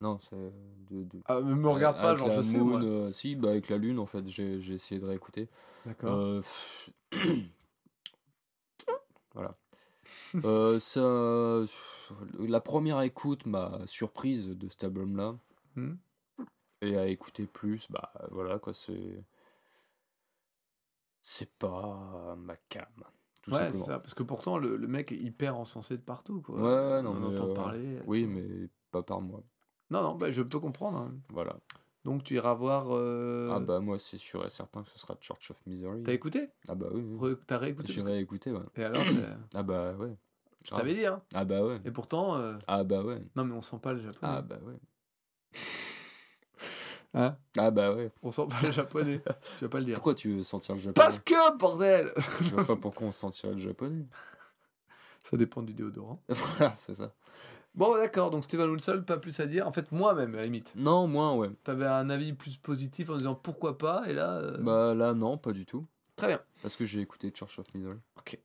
[0.01, 2.83] Non, c'est de, de- Ah, mais me regarde pas, avec genre la je sais moon,
[2.83, 5.49] euh, si, bah, avec la lune en fait, j'ai j'ai essayé de réécouter.
[5.87, 6.15] D'accord.
[6.15, 6.91] Euh, pff,
[9.35, 9.57] voilà.
[10.45, 11.65] Euh, ça,
[12.39, 15.37] la première écoute m'a surprise de cet album-là.
[15.77, 15.95] Hmm.
[16.83, 19.25] Et à écouter plus, bah voilà quoi, c'est.
[21.23, 22.85] C'est pas ma cam,
[23.41, 23.99] tout ouais, c'est ça.
[23.99, 26.43] Parce que pourtant, le, le mec est hyper encensé de partout.
[26.43, 26.57] Quoi.
[26.57, 27.99] Ouais, non, On mais, entend euh, parler.
[28.07, 28.31] Oui, tout.
[28.31, 29.43] mais pas par moi.
[29.95, 30.99] Non, non, bah, je peux comprendre.
[30.99, 31.15] hein.
[31.31, 31.57] Voilà.
[32.05, 32.87] Donc tu iras voir.
[32.91, 36.03] euh, Ah bah moi c'est sûr et certain que ce sera Church of Misery.
[36.03, 36.51] T'as écouté?
[36.69, 37.31] Ah bah oui, oui.
[37.33, 38.59] Re- T'as réécouté parce J'irai écouter, ouais.
[38.77, 39.03] Et alors
[39.55, 40.17] Ah bah ouais.
[40.65, 41.23] Je t'avais dit, hein.
[41.33, 41.81] Ah bah ouais.
[41.85, 42.35] Et pourtant.
[42.37, 43.23] euh, Ah bah ouais.
[43.37, 44.19] Non, mais on sent pas le japonais.
[44.21, 44.75] Ah bah ouais.
[47.17, 47.37] Hein?
[47.57, 48.11] Ah bah ouais.
[48.23, 49.23] On sent pas le japonais.
[49.59, 49.95] tu vas pas le dire.
[49.95, 50.95] Pourquoi tu veux sentir le japonais?
[51.07, 52.11] Parce que, bordel
[52.41, 54.05] Je vois pas pourquoi on sentirait le japonais.
[55.23, 56.21] Ça dépend du déodorant.
[56.29, 57.13] voilà, c'est ça.
[57.75, 58.31] Bon, d'accord.
[58.31, 59.67] Donc Steven Wilson, pas plus à dire.
[59.67, 60.73] En fait, moi-même, à la limite.
[60.77, 61.51] Non, moins ouais.
[61.65, 64.05] T'avais un avis plus positif en disant pourquoi pas.
[64.09, 64.35] Et là.
[64.37, 65.87] euh, Bah là non, pas du tout.
[66.17, 66.41] Très bien.
[66.63, 67.99] Parce que j'ai écouté Church of Misery.
[68.19, 68.39] Ok.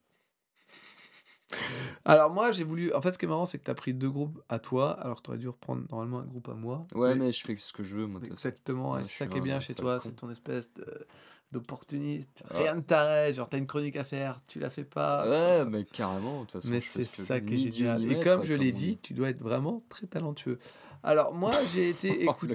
[2.05, 2.93] Alors moi j'ai voulu.
[2.93, 5.17] En fait ce qui est marrant c'est que t'as pris deux groupes à toi alors
[5.17, 6.87] que t'aurais dû reprendre normalement un groupe à moi.
[6.93, 8.19] Ouais, Mais- je fais ce que je veux moi.
[8.19, 8.47] de toute façon.
[8.49, 8.91] Exactement.
[8.93, 10.03] Ouais, et je c'est ça suis qui est bien chez sale toi, con.
[10.05, 11.07] c'est ton espèce de
[11.51, 12.43] d'opportuniste.
[12.49, 12.57] Ah.
[12.59, 13.35] Rien ne t'arrête.
[13.35, 15.27] Genre t'as une chronique à faire, tu la fais pas.
[15.29, 16.41] Ouais, mais carrément.
[16.41, 18.01] De toute façon, Mais c'est ça qui est génial.
[18.05, 20.59] ni Et comme je l'ai dit, tu dois être vraiment très talentueux.
[21.03, 22.47] Alors moi j'ai été Oh, con-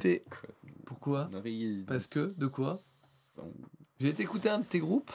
[0.86, 1.30] Pourquoi.
[1.86, 2.76] Parce que, de quoi
[4.00, 5.12] J'ai été écouter un de tes groupes.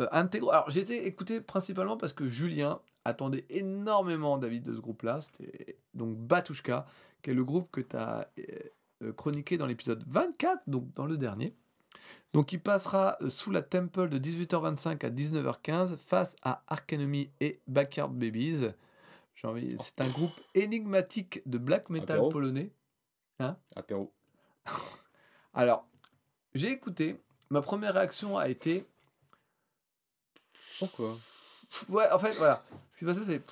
[0.00, 4.64] Euh, un de tes Alors, j'ai été écouté principalement parce que Julien attendait énormément David
[4.64, 5.20] de ce groupe-là.
[5.20, 6.86] C'était donc Batushka,
[7.22, 8.28] qui est le groupe que tu as
[9.16, 11.54] chroniqué dans l'épisode 24, donc dans le dernier.
[12.32, 17.30] Donc, il passera euh, sous la Temple de 18h25 à 19h15 face à Ark Enemy
[17.40, 18.68] et Backyard Babies.
[19.44, 19.76] Envie...
[19.78, 22.30] C'est un groupe énigmatique de black metal Apéro.
[22.30, 22.72] polonais.
[23.76, 24.12] Apéro.
[25.54, 25.86] Alors,
[26.54, 27.22] j'ai écouté.
[27.50, 28.88] Ma première réaction a été
[30.78, 31.18] Pourquoi?
[31.88, 32.64] Ouais, en fait, voilà.
[32.92, 33.42] Ce qui s'est passé, c'est.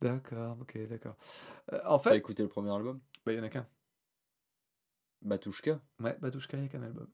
[0.00, 1.16] D'accord, ok, d'accord.
[1.72, 3.00] Euh, en T'as fait, écouté le premier album?
[3.26, 3.66] Bah, il y en a qu'un.
[5.22, 5.80] Batushka?
[5.98, 7.08] Ouais, Batushka, il n'y a qu'un album.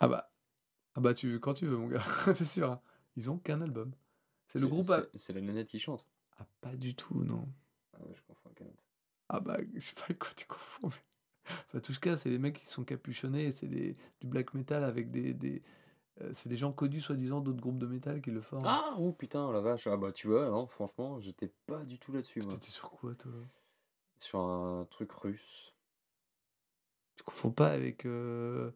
[0.00, 0.32] Ah bah.
[0.94, 2.02] Ah bah, tu, quand tu veux, mon gars.
[2.34, 2.70] c'est sûr.
[2.70, 2.80] hein.
[3.16, 3.92] Ils ont qu'un album.
[4.46, 4.90] C'est le groupe.
[4.90, 6.06] à- C'est c'est la nénette qui chante.
[6.38, 7.48] Ah, pas du tout, non.
[7.94, 8.82] Ah ouais, je confonds avec un autre.
[9.28, 10.88] Ah bah, je sais pas quoi tu confonds.
[10.88, 11.54] Mais...
[11.74, 13.52] Batushka, c'est les mecs qui sont capuchonnés.
[13.52, 13.96] C'est des...
[14.20, 15.32] du black metal avec des.
[15.34, 15.60] des...
[16.20, 18.66] euh, c'est des gens connus, soi-disant, d'autres groupes de métal qui le forment.
[18.66, 19.86] Ah, oh putain, la vache.
[19.86, 22.54] Ah bah tu vois, non, franchement, j'étais pas du tout là-dessus, moi.
[22.54, 23.32] T'étais sur quoi, toi?
[24.18, 25.74] Sur un truc russe.
[27.16, 28.70] Tu confonds pas avec euh,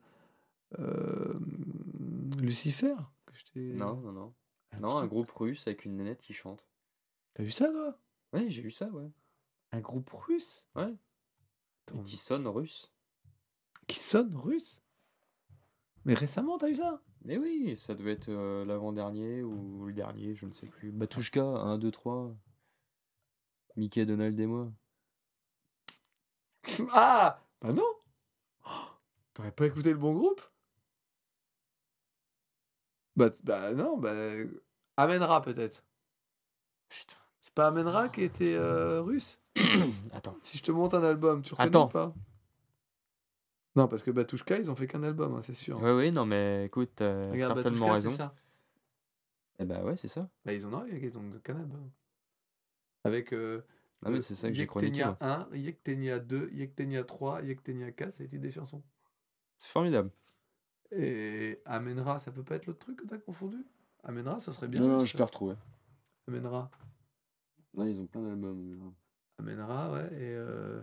[2.41, 2.95] Lucifer
[3.27, 4.35] que je t'ai- Non, non, non.
[4.73, 6.67] Un Non, un groupe russe avec une nénette qui chante.
[7.35, 7.99] T'as vu ça, toi?
[8.33, 9.11] Ouais, j'ai vu ça, ouais.
[9.73, 10.67] Un groupe russe?
[10.75, 10.95] Ouais.
[11.95, 12.93] Et qui sonne russe.
[13.87, 14.81] qui sonne russe?
[16.05, 17.03] Mais récemment, t'as vu ça?
[17.25, 20.93] Mais oui, ça devait être euh, l'avant-dernier ou le dernier, je ne sais plus.
[20.93, 22.37] Batushka, 1, 2, 3.
[23.77, 24.73] Mickey, Donald et moi.
[26.93, 27.87] Ah Bah non
[28.67, 28.69] Oh,
[29.35, 30.41] T'aurais pas écouté le bon groupe?
[33.17, 34.13] Bah, bah non, bah...
[34.97, 35.83] Amenra peut-être.
[36.89, 37.17] Putain.
[37.41, 39.39] C'est pas Amenra qui était euh, russe?
[40.13, 40.37] Attends.
[40.43, 41.87] Si je te montre un album, tu reconnais Attends.
[41.87, 42.15] ou pas?
[43.75, 45.81] Non, parce que Batushka, ils ont fait qu'un album, hein, c'est sûr.
[45.83, 48.11] Ouais, oui, non, mais écoute, t'as Regarde, certainement Batushka, raison.
[48.17, 48.35] ça.
[49.59, 50.29] Eh bah ouais, c'est ça.
[50.45, 51.91] Bah, ils en ont, ils ont qu'un album.
[53.05, 53.33] Avec...
[53.33, 53.63] Euh,
[54.05, 54.99] Ah, mais c'est ça que j'ai chroniqué.
[54.99, 55.49] Yektenia moi.
[55.53, 58.83] 1, Yektenia 2, Yektenia 3, Yektenia 4, ça a été des chansons.
[59.59, 60.11] C'est formidable.
[60.93, 63.65] Et Amenra, ça peut pas être l'autre truc que t'as confondu?
[64.05, 64.81] Amenra, ça serait bien.
[64.81, 65.55] Non, non, je t'ai retrouvé.
[66.29, 66.71] Amenra.
[67.75, 68.95] Non, ils ont plein d'albums.
[69.39, 70.35] Amenra, ouais, et.
[70.35, 70.81] Euh...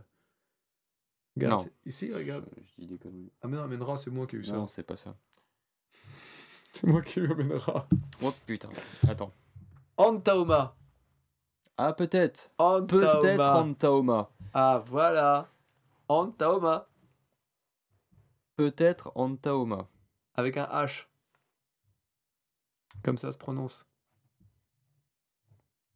[1.36, 1.72] Regarde, Non.
[1.86, 2.46] ici, regarde.
[2.58, 3.32] Je, je dis des conneries.
[3.42, 4.54] Ah, mais non, Amenra, c'est moi qui ai eu ça.
[4.54, 5.16] Non, c'est pas ça.
[6.74, 7.88] C'est moi qui ai eu Amenra.
[8.22, 8.70] Oh putain.
[9.08, 9.32] Attends.
[9.98, 10.76] Antaoma.
[11.78, 12.52] Ah, peut-être.
[12.88, 13.40] Peut-être.
[13.42, 14.30] Antaoma.
[14.54, 15.50] Ah, voilà.
[16.08, 16.88] Antaoma.
[18.56, 19.88] Peut-être Antaoma.
[20.36, 21.06] Avec un H.
[23.04, 23.86] Comme ça se prononce.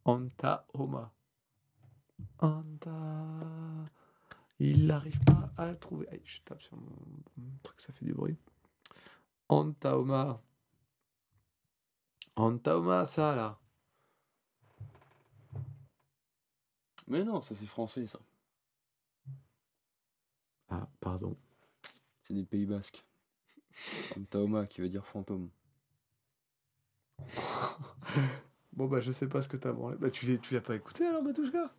[0.06, 1.12] Antaoma.
[2.40, 3.92] Anta.
[4.60, 6.08] Il n'arrive pas à le trouver.
[6.10, 6.90] Aïe, je tape sur mon,
[7.38, 8.38] mon truc, ça fait du bruit.
[9.50, 10.42] Antaoma.
[12.36, 13.60] Antaoma, ça là.
[17.08, 18.20] Mais non, ça c'est français, ça.
[20.70, 21.38] Ah, pardon.
[22.24, 23.07] C'est des Pays Basques.
[24.18, 25.50] Antaoma qui veut dire fantôme.
[28.74, 29.98] bon, bah, je sais pas ce que t'as branlé.
[30.00, 31.74] Bah, tu l'as pas écouté alors, Batouchka?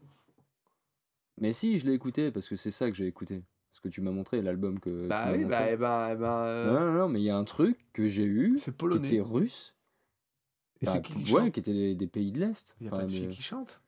[1.41, 3.45] Mais si, je l'ai écouté parce que c'est ça que j'ai écouté.
[3.71, 5.07] Parce que tu m'as montré l'album que.
[5.07, 8.25] Bah oui, bah, euh, Non, non, non, mais il y a un truc que j'ai
[8.25, 9.07] eu c'est qui polonais.
[9.09, 9.75] était russe.
[10.81, 12.75] Et Bah, c'est qui qui ouais, qui était des, des pays de l'Est.
[12.81, 13.81] Il y a pas de mais- qui chante?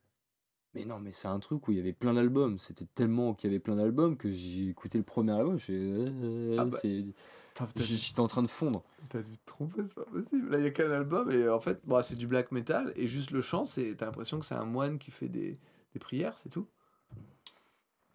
[0.75, 2.61] Mais non, mais c'est un truc où il y avait plein d'albums.
[2.61, 5.59] C'était tellement qu'il y avait plein d'albums que j'ai écouté le premier album.
[5.59, 6.79] Je fais, euh, Ah bah,
[7.77, 8.83] J'étais en train de fondre.
[9.09, 10.51] T'as dû te tromper, c'est pas possible.
[10.51, 13.09] Là, il y a qu'un album et en fait, bon, c'est du black metal et
[13.09, 15.59] juste le chant, c'est t'as l'impression que c'est un moine qui fait des,
[15.93, 16.67] des prières, c'est tout.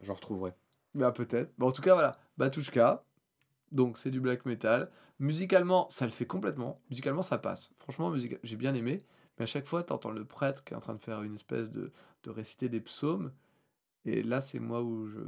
[0.02, 0.54] Je retrouverai.
[0.94, 1.52] Bah peut-être.
[1.58, 3.04] Bon, en tout cas, voilà, Batushka.
[3.72, 4.90] Donc c'est du black metal.
[5.20, 6.80] Musicalement, ça le fait complètement.
[6.90, 7.72] Musicalement, ça passe.
[7.80, 9.04] Franchement, musica- j'ai bien aimé.
[9.38, 11.70] Mais à chaque fois, t'entends le prêtre qui est en train de faire une espèce
[11.70, 11.92] de,
[12.24, 13.34] de réciter des psaumes.
[14.06, 15.20] Et là, c'est moi où je,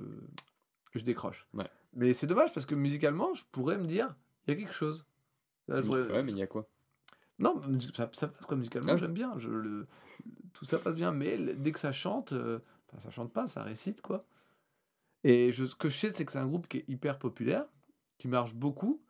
[0.93, 1.47] je décroche.
[1.53, 1.67] Ouais.
[1.97, 4.15] Mais c'est dommage parce que musicalement, je pourrais me dire,
[4.47, 5.05] il y a quelque chose.
[5.67, 6.69] Là, pourrais- Ouais, mais il y a quoi?
[7.39, 7.61] Non,
[7.93, 8.97] ça, ça passe quoi musicalement, Ah.
[8.97, 9.37] j'aime bien.
[9.37, 9.87] Je, le,
[10.53, 12.59] tout ça passe bien, mais dès que ça chante, euh,
[12.89, 14.23] enfin, ça chante pas, ça récite quoi.
[15.23, 17.65] Et je, ce que je sais, c'est que c'est un groupe qui est hyper populaire,
[18.17, 19.01] qui marche beaucoup,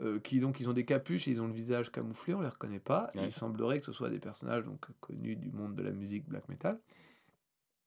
[0.00, 2.48] euh, qui donc ils ont des capuches et ils ont le visage camouflé, on les
[2.48, 3.10] reconnaît pas.
[3.14, 6.26] Et il semblerait que ce soit des personnages donc connus du monde de la musique
[6.28, 6.80] black metal.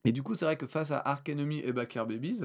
[0.05, 2.41] Et du coup, c'est vrai que face à Ark Enemy et Backyard Babies,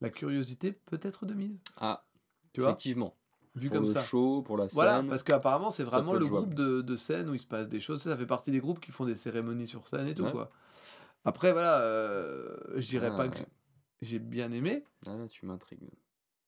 [0.00, 1.58] la curiosité peut être de mise.
[1.76, 2.04] Ah,
[2.52, 3.14] Tu vois, effectivement.
[3.54, 4.02] vu Pour comme le ça.
[4.02, 4.74] show, pour la scène.
[4.74, 7.80] Voilà, parce qu'apparemment, c'est vraiment le groupe de, de scène où il se passe des
[7.80, 8.02] choses.
[8.02, 10.32] Ça fait partie des groupes qui font des cérémonies sur scène et tout, Ouais.
[10.32, 10.50] quoi.
[11.24, 13.40] Après, voilà, euh, je dirais Ah, pas que
[14.00, 14.84] j'ai bien aimé.
[15.06, 15.90] Ah, là, tu m'intrigues.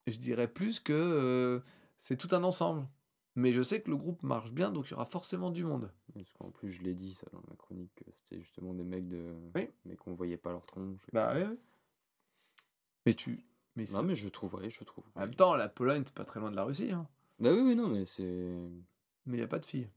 [0.06, 1.60] Je dirais plus que euh,
[1.98, 2.86] c'est tout un ensemble.
[3.34, 5.90] Mais je sais que le groupe marche bien, donc il y aura forcément du monde.
[6.12, 9.08] Parce qu'en plus, je l'ai dit ça dans ma chronique, que c'était justement des mecs
[9.08, 9.34] de.
[9.54, 9.68] Oui.
[9.86, 10.98] Mais qu'on voyait pas leur tronche.
[11.14, 11.56] Bah oui, oui.
[13.06, 13.44] Mais tu.
[13.76, 15.10] Mais Non, mais je trouverai, je trouverai.
[15.14, 16.92] En même temps, la Pologne, c'est pas très loin de la Russie.
[16.92, 17.06] Hein.
[17.38, 18.22] Bah oui, oui, non, mais c'est.
[19.26, 19.88] Mais il n'y a pas de filles.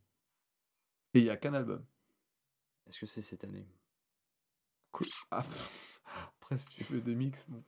[1.14, 1.84] Et il n'y a qu'un album.
[2.88, 3.65] Est-ce que c'est cette année?
[4.91, 5.07] Cool.
[5.32, 5.44] Ah,
[6.38, 7.44] après, si tu veux des mix.
[7.49, 7.64] bon.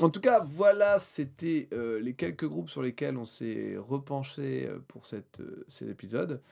[0.00, 4.80] En tout cas, voilà, c'était euh, les quelques groupes sur lesquels on s'est repenché euh,
[4.88, 6.42] pour cette, euh, cet épisode.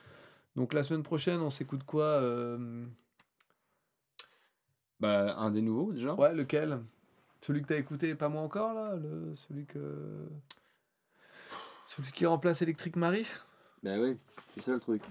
[0.55, 2.21] Donc la semaine prochaine, on s'écoute quoi
[4.99, 6.13] Bah, un des nouveaux déjà.
[6.13, 6.79] Ouais, lequel?
[7.43, 10.29] Celui que t'as écouté, pas moi encore, là le, Celui que...
[11.87, 13.27] Celui qui remplace Electric Marie?
[13.83, 14.17] Bah oui,
[14.55, 15.03] c'est ça le truc.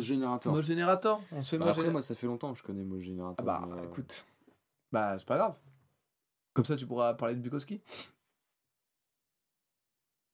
[0.00, 0.52] Générateur.
[0.52, 2.98] Mode Générateur On se fait Bah, après, moi, ça fait longtemps que je connais moi,
[2.98, 3.36] ce générateur.
[3.38, 4.24] Ah bah, mais, euh, écoute.
[4.90, 5.56] Bah, c'est pas grave.
[6.52, 7.80] Comme ça, tu pourras parler de Bukowski.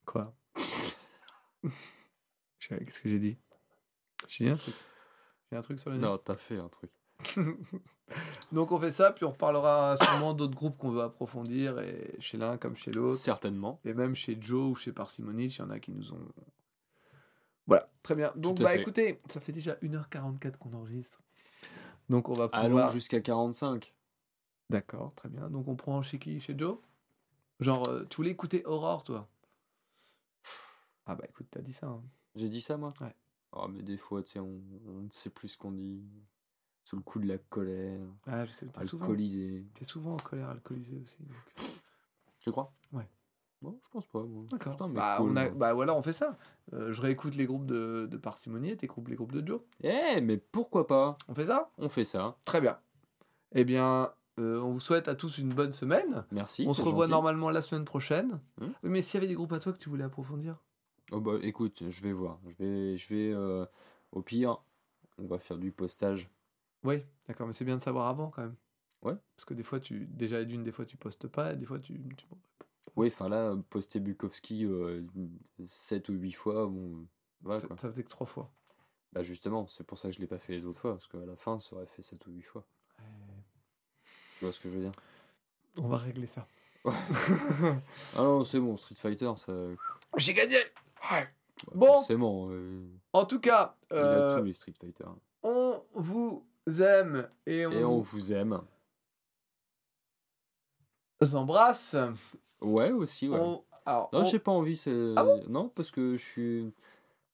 [0.04, 0.34] Quoi?
[2.60, 3.38] Qu'est-ce que j'ai dit?
[4.26, 4.74] J'ai dit un truc.
[5.50, 5.96] J'ai un truc sur le.
[5.96, 6.90] Non, t'as fait un truc.
[8.52, 12.36] Donc on fait ça, puis on reparlera sûrement d'autres groupes qu'on veut approfondir, et chez
[12.36, 13.80] l'un comme chez l'autre, Certainement.
[13.84, 16.28] et même chez Joe ou chez Parsimony, s'il y en a qui nous ont...
[17.66, 18.32] Voilà, très bien.
[18.34, 18.80] Donc bah fait.
[18.80, 21.22] écoutez, ça fait déjà 1h44 qu'on enregistre.
[22.08, 22.90] Donc on va Allons pouvoir...
[22.90, 23.94] jusqu'à 45.
[24.70, 25.48] D'accord, très bien.
[25.48, 26.40] Donc on prend chez qui?
[26.40, 26.78] Chez Joe?
[27.60, 29.28] Genre, euh, tu voulais écouter Aurore, toi?
[31.06, 31.86] Ah bah écoute, t'as dit ça.
[31.86, 32.02] hein.
[32.34, 32.92] J'ai dit ça, moi?
[33.00, 33.14] Ouais.
[33.52, 34.60] Ah, mais des fois, tu sais, on
[35.02, 36.02] ne sait plus ce qu'on dit.
[36.84, 39.64] Sous le coup de la colère, Ah, je sais, t'es souvent, alcoolisé.
[39.74, 41.16] t'es souvent en colère alcoolisée aussi.
[41.22, 41.68] donc.
[42.40, 42.72] Tu crois?
[42.92, 43.06] Ouais.
[43.62, 44.44] Bon, je pense pas, moi.
[44.50, 44.72] D'accord.
[44.72, 45.44] Putain, Bah, cool, on a...
[45.44, 45.54] moi.
[45.54, 46.36] bah voilà, on fait ça.
[46.72, 49.60] Euh, je réécoute les groupes de, de Parcimonie et t'écoutes les groupes de Joe.
[49.82, 51.16] Eh, mais pourquoi pas?
[51.28, 51.70] On fait ça?
[51.78, 52.36] On fait ça.
[52.46, 52.78] Très bien.
[53.52, 56.24] Eh bien, euh, on vous souhaite à tous une bonne semaine.
[56.32, 56.64] Merci.
[56.66, 57.10] on se revoit gentil.
[57.12, 58.40] normalement la semaine prochaine.
[58.58, 58.68] Hmm?
[58.82, 60.56] Oui, mais s'il y avait des groupes à toi que tu voulais approfondir?
[61.12, 62.38] Oh bah écoute, je vais voir.
[62.46, 63.66] Je vais, je vais euh,
[64.12, 64.56] au pire,
[65.18, 66.30] on va faire du postage.
[66.84, 68.56] Oui, d'accord, mais c'est bien de savoir avant quand même.
[69.02, 69.14] Ouais.
[69.36, 71.78] Parce que des fois, tu déjà d'une, des fois tu postes pas, et des fois
[71.78, 71.94] tu.
[72.16, 72.26] tu-
[72.96, 74.66] Oui, enfin là, poster Bukowski
[75.66, 77.06] 7 ou 8 fois, bon,
[77.42, 77.76] voilà ça, quoi.
[77.78, 78.50] ça faisait que trois fois.
[79.12, 81.18] Bah justement, c'est pour ça que je l'ai pas fait les autres fois, parce qu'à
[81.26, 82.64] la fin, ça aurait fait 7 ou 8 fois.
[84.38, 84.92] Tu vois ce que je veux dire?
[85.76, 86.46] On va régler ça.
[88.16, 89.52] Ah non, c'est bon, Street Fighter, ça...
[90.16, 90.56] J'ai gagné
[91.10, 91.26] bah,
[91.74, 91.86] Bon.
[91.86, 95.04] Forcément, euh, En tout cas, il a euh, tous les Street Fighter.
[95.42, 98.60] on vous aime et on, Et on vous aime.
[101.20, 101.96] vous embrasse.
[102.60, 103.38] Ouais, aussi, ouais.
[103.38, 105.14] On- alors, Non, on- j'ai pas envie, c'est...
[105.16, 106.72] Ah non, parce que je suis...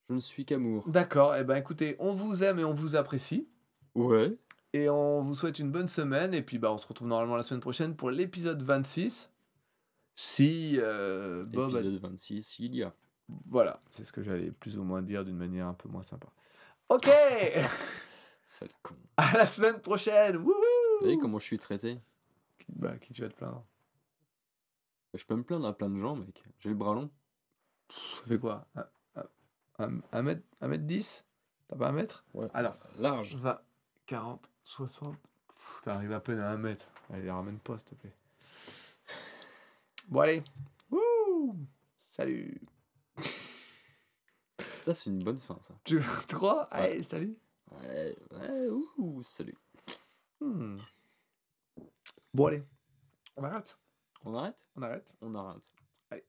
[0.08, 0.88] Je ne suis qu'amour.
[0.88, 3.48] D'accord, et ben écoutez, on vous aime et on vous apprécie.
[3.96, 4.36] Ouais.
[4.72, 6.32] Et on vous souhaite une bonne semaine.
[6.32, 9.32] Et puis bah, on se retrouve normalement la semaine prochaine pour l'épisode 26.
[10.14, 12.94] Si euh, Bob a- Épisode 26, il y a.
[13.50, 16.28] Voilà, c'est ce que j'allais plus ou moins dire d'une manière un peu moins sympa.
[16.88, 17.08] Ok
[18.46, 18.94] Sale con.
[19.16, 20.54] À la semaine prochaine Wouhou
[21.00, 22.00] Vous savez comment je suis traité?
[22.68, 23.64] Bah, qui tu vas te plaindre?
[25.14, 26.42] Je peux me plaindre à plein de gens, mec.
[26.60, 27.10] J'ai le bras long.
[27.90, 28.66] Ça fait quoi?
[28.76, 28.86] Un,
[29.16, 29.28] un-
[29.80, 31.24] un- un mètre, un mètre 10
[31.68, 32.24] T'as pas un mètre?
[32.34, 32.46] Ouais.
[32.54, 33.34] Alors, Large.
[33.36, 33.60] 20,
[34.06, 35.16] 40, 60...
[35.48, 36.86] Pff, T'arrives à peine à un mètre.
[37.12, 38.14] Allez, ramène pas, s'il te plaît.
[40.08, 40.42] Bon, allez
[40.90, 41.56] Wouh
[41.96, 42.60] Salut
[44.82, 45.74] Ça, c'est une bonne fin, ça.
[45.82, 46.68] Tu, tu crois?
[46.72, 46.78] Ouais.
[46.78, 47.36] Allez, salut
[47.70, 48.68] Ouais, ouais,
[48.98, 49.56] ouh, salut.
[50.40, 50.78] Hmm.
[52.32, 52.62] Bon, allez.
[53.36, 53.76] On arrête
[54.24, 54.66] On arrête?
[54.76, 55.70] On arrête On arrête.
[56.10, 56.24] Allez.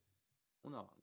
[0.64, 0.97] On arrête.